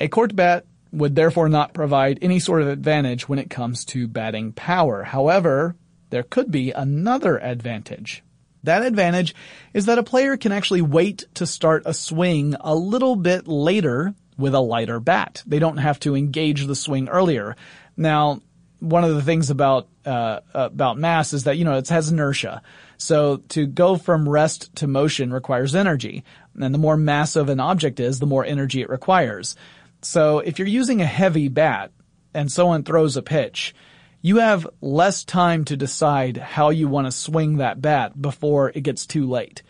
a 0.00 0.08
corked 0.08 0.36
bat 0.36 0.66
would 0.92 1.14
therefore 1.14 1.48
not 1.48 1.74
provide 1.74 2.18
any 2.22 2.40
sort 2.40 2.62
of 2.62 2.68
advantage 2.68 3.28
when 3.28 3.38
it 3.38 3.50
comes 3.50 3.84
to 3.86 4.08
batting 4.08 4.52
power. 4.52 5.02
However, 5.02 5.76
there 6.10 6.22
could 6.22 6.50
be 6.50 6.72
another 6.72 7.38
advantage. 7.38 8.22
That 8.62 8.82
advantage 8.82 9.34
is 9.74 9.86
that 9.86 9.98
a 9.98 10.02
player 10.02 10.36
can 10.36 10.52
actually 10.52 10.82
wait 10.82 11.24
to 11.34 11.46
start 11.46 11.84
a 11.86 11.94
swing 11.94 12.56
a 12.60 12.74
little 12.74 13.14
bit 13.14 13.46
later 13.46 14.14
with 14.38 14.54
a 14.54 14.60
lighter 14.60 15.00
bat. 15.00 15.42
They 15.46 15.58
don't 15.58 15.78
have 15.78 15.98
to 16.00 16.14
engage 16.14 16.66
the 16.66 16.74
swing 16.74 17.08
earlier. 17.08 17.56
Now, 17.96 18.40
one 18.80 19.04
of 19.04 19.14
the 19.14 19.22
things 19.22 19.50
about 19.50 19.88
uh, 20.04 20.40
about 20.52 20.98
mass 20.98 21.32
is 21.32 21.44
that 21.44 21.56
you 21.56 21.64
know 21.64 21.78
it 21.78 21.88
has 21.88 22.10
inertia. 22.10 22.62
So 22.98 23.38
to 23.48 23.66
go 23.66 23.96
from 23.96 24.28
rest 24.28 24.74
to 24.76 24.86
motion 24.86 25.32
requires 25.32 25.74
energy, 25.74 26.24
and 26.58 26.74
the 26.74 26.78
more 26.78 26.96
massive 26.96 27.48
an 27.48 27.60
object 27.60 28.00
is, 28.00 28.18
the 28.18 28.26
more 28.26 28.44
energy 28.44 28.82
it 28.82 28.88
requires. 28.88 29.56
So 30.02 30.38
if 30.40 30.58
you're 30.58 30.68
using 30.68 31.00
a 31.00 31.06
heavy 31.06 31.48
bat 31.48 31.90
and 32.34 32.52
someone 32.52 32.84
throws 32.84 33.16
a 33.16 33.22
pitch, 33.22 33.74
you 34.22 34.38
have 34.38 34.68
less 34.80 35.24
time 35.24 35.64
to 35.66 35.76
decide 35.76 36.36
how 36.36 36.70
you 36.70 36.88
want 36.88 37.06
to 37.06 37.12
swing 37.12 37.56
that 37.56 37.80
bat 37.80 38.20
before 38.20 38.70
it 38.74 38.82
gets 38.82 39.06
too 39.06 39.28
late. 39.28 39.62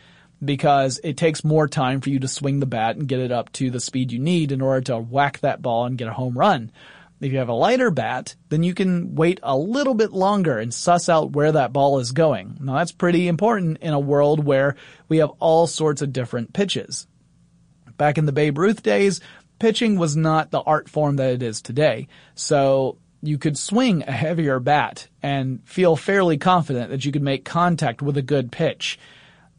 Because 0.45 1.01
it 1.03 1.17
takes 1.17 1.45
more 1.45 1.67
time 1.67 2.01
for 2.01 2.11
you 2.11 2.19
to 2.21 2.29
swing 2.29 2.61
the 2.61 2.67
bat 2.67 2.97
and 2.97 3.09
get 3.09 3.21
it 3.21 3.33
up 3.33 3.51
to 3.53 3.71
the 3.71 3.81
speed 3.81 4.13
you 4.13 4.19
need 4.19 4.53
in 4.53 4.61
order 4.61 4.83
to 4.83 4.99
whack 4.99 5.41
that 5.41 5.63
ball 5.63 5.87
and 5.87 5.97
get 5.97 6.09
a 6.09 6.13
home 6.13 6.37
run. 6.37 6.71
If 7.21 7.33
you 7.33 7.39
have 7.39 7.49
a 7.49 7.55
lighter 7.55 7.91
bat, 7.91 8.35
then 8.51 8.63
you 8.63 8.75
can 8.75 9.15
wait 9.15 9.41
a 9.43 9.57
little 9.57 9.95
bit 9.95 10.13
longer 10.13 10.59
and 10.59 10.75
suss 10.75 11.09
out 11.09 11.33
where 11.33 11.53
that 11.53 11.73
ball 11.73 11.99
is 11.99 12.13
going. 12.13 12.59
Now 12.61 12.75
that's 12.75 12.93
pretty 12.93 13.29
important 13.29 13.79
in 13.79 13.95
a 13.95 14.01
world 14.01 14.45
where 14.45 14.77
we 15.09 15.19
have 15.19 15.31
all 15.39 15.67
sorts 15.67 16.03
of 16.03 16.13
different 16.13 16.53
pitches. 16.53 17.07
Back 17.97 18.19
in 18.19 18.27
the 18.27 18.33
Babe 18.33 18.59
Ruth 18.59 18.83
days, 18.83 19.23
pitching 19.59 19.99
was 19.99 20.15
not 20.17 20.51
the 20.51 20.61
art 20.61 20.91
form 20.91 21.17
that 21.17 21.33
it 21.33 21.43
is 21.43 21.63
today. 21.63 22.09
So 22.35 22.99
you 23.23 23.39
could 23.39 23.57
swing 23.57 24.05
a 24.07 24.13
heavier 24.13 24.61
bat 24.61 25.09
and 25.23 25.67
feel 25.67 25.97
fairly 25.97 26.37
confident 26.37 26.91
that 26.91 27.07
you 27.07 27.13
could 27.13 27.23
make 27.23 27.47
contact 27.47 28.03
with 28.03 28.19
a 28.19 28.23
good 28.23 28.53
pitch. 28.53 28.99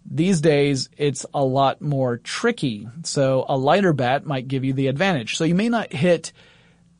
These 0.09 0.41
days, 0.41 0.89
it's 0.97 1.25
a 1.33 1.43
lot 1.43 1.81
more 1.81 2.17
tricky. 2.17 2.87
So 3.03 3.45
a 3.49 3.57
lighter 3.57 3.93
bat 3.93 4.25
might 4.25 4.47
give 4.47 4.63
you 4.63 4.73
the 4.73 4.87
advantage. 4.87 5.35
So 5.35 5.43
you 5.43 5.55
may 5.55 5.69
not 5.69 5.91
hit 5.91 6.31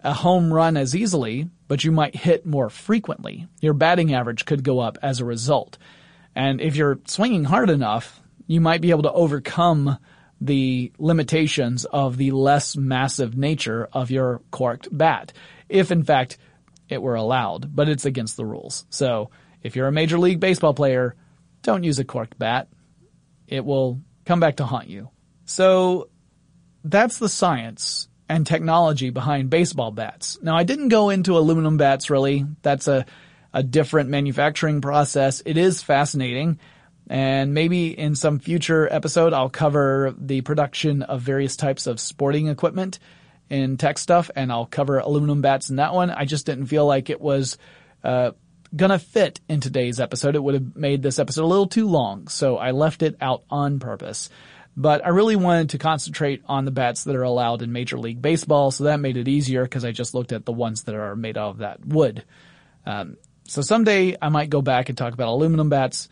a 0.04 0.14
home 0.14 0.54
run 0.54 0.76
as 0.78 0.96
easily, 0.96 1.50
but 1.68 1.84
you 1.84 1.92
might 1.92 2.16
hit 2.16 2.46
more 2.46 2.70
frequently. 2.70 3.48
Your 3.62 3.74
batting 3.74 4.14
average 4.14 4.46
could 4.46 4.64
go 4.64 4.80
up 4.80 4.98
as 5.02 5.20
a 5.20 5.26
result. 5.26 5.78
And 6.36 6.60
if 6.60 6.76
you're 6.76 7.00
swinging 7.08 7.46
hard 7.46 7.70
enough, 7.70 8.22
you 8.46 8.62
might 8.62 8.82
be 8.82 8.92
able 8.92 9.04
to 9.04 9.12
overcome 9.12 9.98
the 10.40 10.92
limitations 11.00 11.86
of 11.86 12.18
the 12.18 12.32
less 12.32 12.76
massive 12.76 13.38
nature 13.38 13.90
of 13.92 14.12
your 14.12 14.42
corked 14.52 14.88
bat. 14.96 15.34
If 15.68 15.92
in 15.92 16.04
fact 16.04 16.38
it 16.90 17.02
were 17.02 17.16
allowed, 17.16 17.76
but 17.76 17.90
it's 17.90 18.06
against 18.06 18.38
the 18.38 18.46
rules. 18.46 18.86
So 18.90 19.32
if 19.64 19.76
you're 19.76 19.88
a 19.88 19.92
major 19.92 20.20
league 20.20 20.40
baseball 20.40 20.74
player, 20.74 21.16
don't 21.64 21.84
use 21.84 22.00
a 22.00 22.06
corked 22.06 22.38
bat. 22.38 22.68
It 23.48 23.66
will 23.66 24.02
come 24.26 24.40
back 24.40 24.58
to 24.58 24.66
haunt 24.66 24.88
you. 24.88 25.10
So 25.46 26.10
that's 26.84 27.18
the 27.18 27.30
science 27.30 28.08
and 28.30 28.46
technology 28.46 29.10
behind 29.10 29.50
baseball 29.50 29.92
bats. 29.92 30.38
Now 30.42 30.58
I 30.58 30.64
didn't 30.64 30.90
go 30.90 31.10
into 31.10 31.38
aluminum 31.38 31.78
bats 31.78 32.10
really. 32.10 32.46
That's 32.62 32.88
a, 32.88 33.06
a 33.54 33.64
different 33.64 34.10
manufacturing 34.10 34.82
process. 34.82 35.42
It 35.46 35.58
is 35.58 35.82
fascinating. 35.82 36.60
And 37.10 37.54
maybe 37.54 37.98
in 37.98 38.16
some 38.16 38.40
future 38.40 38.92
episode, 38.92 39.32
I'll 39.32 39.50
cover 39.50 40.14
the 40.18 40.42
production 40.42 41.04
of 41.04 41.22
various 41.22 41.56
types 41.56 41.88
of 41.88 42.02
sporting 42.02 42.48
equipment 42.48 43.00
in 43.50 43.78
TechStuff, 43.78 44.30
and 44.36 44.52
I'll 44.52 44.66
cover 44.66 45.00
aluminum 45.00 45.42
bats 45.42 45.70
in 45.70 45.78
that 45.78 45.94
one. 45.94 46.10
I 46.12 46.26
just 46.26 46.46
didn't 46.46 46.66
feel 46.66 46.86
like 46.86 47.10
it 47.10 47.22
was 47.22 47.58
uh, 48.04 48.32
gonna 48.76 49.00
fit 49.00 49.40
in 49.48 49.60
today's 49.60 50.00
episode. 50.00 50.36
It 50.36 50.44
would 50.44 50.54
have 50.54 50.76
made 50.76 51.02
this 51.02 51.20
episode 51.20 51.44
a 51.44 51.48
little 51.48 51.68
too 51.68 51.88
long, 51.88 52.28
so 52.28 52.58
I 52.58 52.72
left 52.72 53.02
it 53.02 53.16
out 53.22 53.44
on 53.50 53.80
purpose. 53.80 54.30
But 54.76 55.04
I 55.04 55.10
really 55.10 55.36
wanted 55.36 55.72
to 55.72 55.80
concentrate 55.80 56.44
on 56.46 56.66
the 56.66 56.72
bats 56.72 57.06
that 57.06 57.16
are 57.16 57.24
allowed 57.24 57.64
in 57.64 57.72
Major 57.72 57.98
League 57.98 58.22
Baseball, 58.22 58.70
so 58.70 58.84
that 58.84 59.00
made 59.00 59.18
it 59.18 59.28
easier 59.28 59.64
because 59.64 59.84
I 59.84 59.92
just 59.92 60.14
looked 60.14 60.32
at 60.32 60.46
the 60.46 60.52
ones 60.52 60.84
that 60.84 60.94
are 60.94 61.16
made 61.16 61.38
out 61.38 61.50
of 61.50 61.58
that 61.60 61.84
wood. 61.84 62.24
Um, 62.86 63.18
so 63.46 63.62
someday 63.62 64.16
I 64.22 64.30
might 64.30 64.50
go 64.50 64.62
back 64.62 64.90
and 64.90 64.98
talk 64.98 65.14
about 65.14 65.30
aluminum 65.30 65.70
bats, 65.70 66.10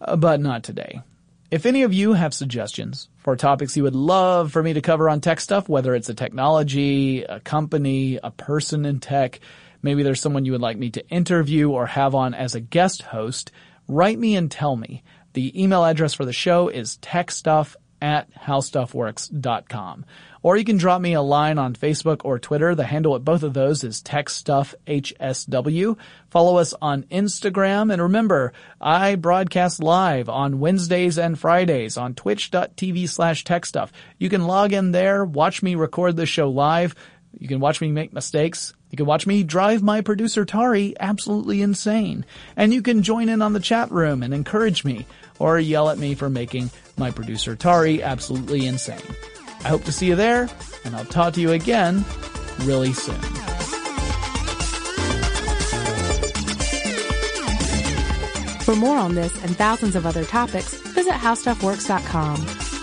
uh, 0.00 0.16
but 0.16 0.40
not 0.40 0.64
today. 0.64 1.02
If 1.50 1.66
any 1.66 1.82
of 1.82 1.92
you 1.92 2.12
have 2.12 2.32
suggestions 2.32 3.08
for 3.18 3.36
topics 3.36 3.76
you 3.76 3.82
would 3.82 3.94
love 3.94 4.52
for 4.52 4.62
me 4.62 4.72
to 4.72 4.80
cover 4.80 5.08
on 5.08 5.20
TechStuff, 5.20 5.68
whether 5.68 5.94
it's 5.94 6.08
a 6.08 6.14
technology, 6.14 7.24
a 7.24 7.40
company, 7.40 8.18
a 8.22 8.30
person 8.30 8.84
in 8.84 9.00
tech, 9.00 9.40
maybe 9.82 10.02
there's 10.02 10.20
someone 10.20 10.44
you 10.44 10.52
would 10.52 10.60
like 10.60 10.78
me 10.78 10.90
to 10.90 11.08
interview 11.08 11.70
or 11.70 11.86
have 11.86 12.14
on 12.14 12.34
as 12.34 12.54
a 12.54 12.60
guest 12.60 13.02
host, 13.02 13.52
write 13.88 14.18
me 14.18 14.36
and 14.36 14.50
tell 14.50 14.76
me. 14.76 15.02
The 15.32 15.62
email 15.62 15.84
address 15.84 16.14
for 16.14 16.24
the 16.24 16.32
show 16.32 16.68
is 16.68 16.98
techstuff 16.98 17.76
at 18.02 18.32
howstuffworks.com. 18.34 20.06
Or 20.42 20.56
you 20.56 20.64
can 20.64 20.78
drop 20.78 21.02
me 21.02 21.12
a 21.12 21.20
line 21.20 21.58
on 21.58 21.74
Facebook 21.74 22.22
or 22.24 22.38
Twitter. 22.38 22.74
The 22.74 22.84
handle 22.84 23.14
at 23.14 23.24
both 23.24 23.42
of 23.42 23.52
those 23.52 23.84
is 23.84 24.02
TechStuffHSW. 24.02 25.98
Follow 26.30 26.56
us 26.56 26.72
on 26.80 27.02
Instagram. 27.04 27.92
And 27.92 28.00
remember, 28.00 28.54
I 28.80 29.16
broadcast 29.16 29.82
live 29.82 30.30
on 30.30 30.60
Wednesdays 30.60 31.18
and 31.18 31.38
Fridays 31.38 31.98
on 31.98 32.14
twitch.tv 32.14 33.06
slash 33.08 33.44
techstuff. 33.44 33.90
You 34.18 34.30
can 34.30 34.46
log 34.46 34.72
in 34.72 34.92
there, 34.92 35.26
watch 35.26 35.62
me 35.62 35.74
record 35.74 36.16
the 36.16 36.24
show 36.24 36.48
live. 36.48 36.94
You 37.38 37.46
can 37.46 37.60
watch 37.60 37.82
me 37.82 37.92
make 37.92 38.14
mistakes. 38.14 38.74
You 38.90 38.96
can 38.96 39.06
watch 39.06 39.26
me 39.26 39.42
drive 39.44 39.82
my 39.82 40.00
producer 40.00 40.44
Tari 40.44 40.94
absolutely 40.98 41.62
insane. 41.62 42.24
And 42.56 42.74
you 42.74 42.82
can 42.82 43.02
join 43.02 43.28
in 43.28 43.40
on 43.40 43.52
the 43.52 43.60
chat 43.60 43.90
room 43.90 44.22
and 44.22 44.34
encourage 44.34 44.84
me 44.84 45.06
or 45.38 45.58
yell 45.58 45.88
at 45.88 45.98
me 45.98 46.14
for 46.14 46.28
making 46.28 46.70
my 46.96 47.10
producer 47.10 47.54
Tari 47.54 48.02
absolutely 48.02 48.66
insane. 48.66 49.00
I 49.64 49.68
hope 49.68 49.84
to 49.84 49.92
see 49.92 50.06
you 50.06 50.16
there, 50.16 50.48
and 50.84 50.96
I'll 50.96 51.04
talk 51.04 51.34
to 51.34 51.40
you 51.40 51.52
again 51.52 52.04
really 52.60 52.92
soon. 52.92 53.20
For 58.62 58.76
more 58.76 58.98
on 58.98 59.14
this 59.14 59.32
and 59.42 59.56
thousands 59.56 59.96
of 59.96 60.06
other 60.06 60.24
topics, 60.24 60.74
visit 60.74 61.14
howstuffworks.com. 61.14 62.79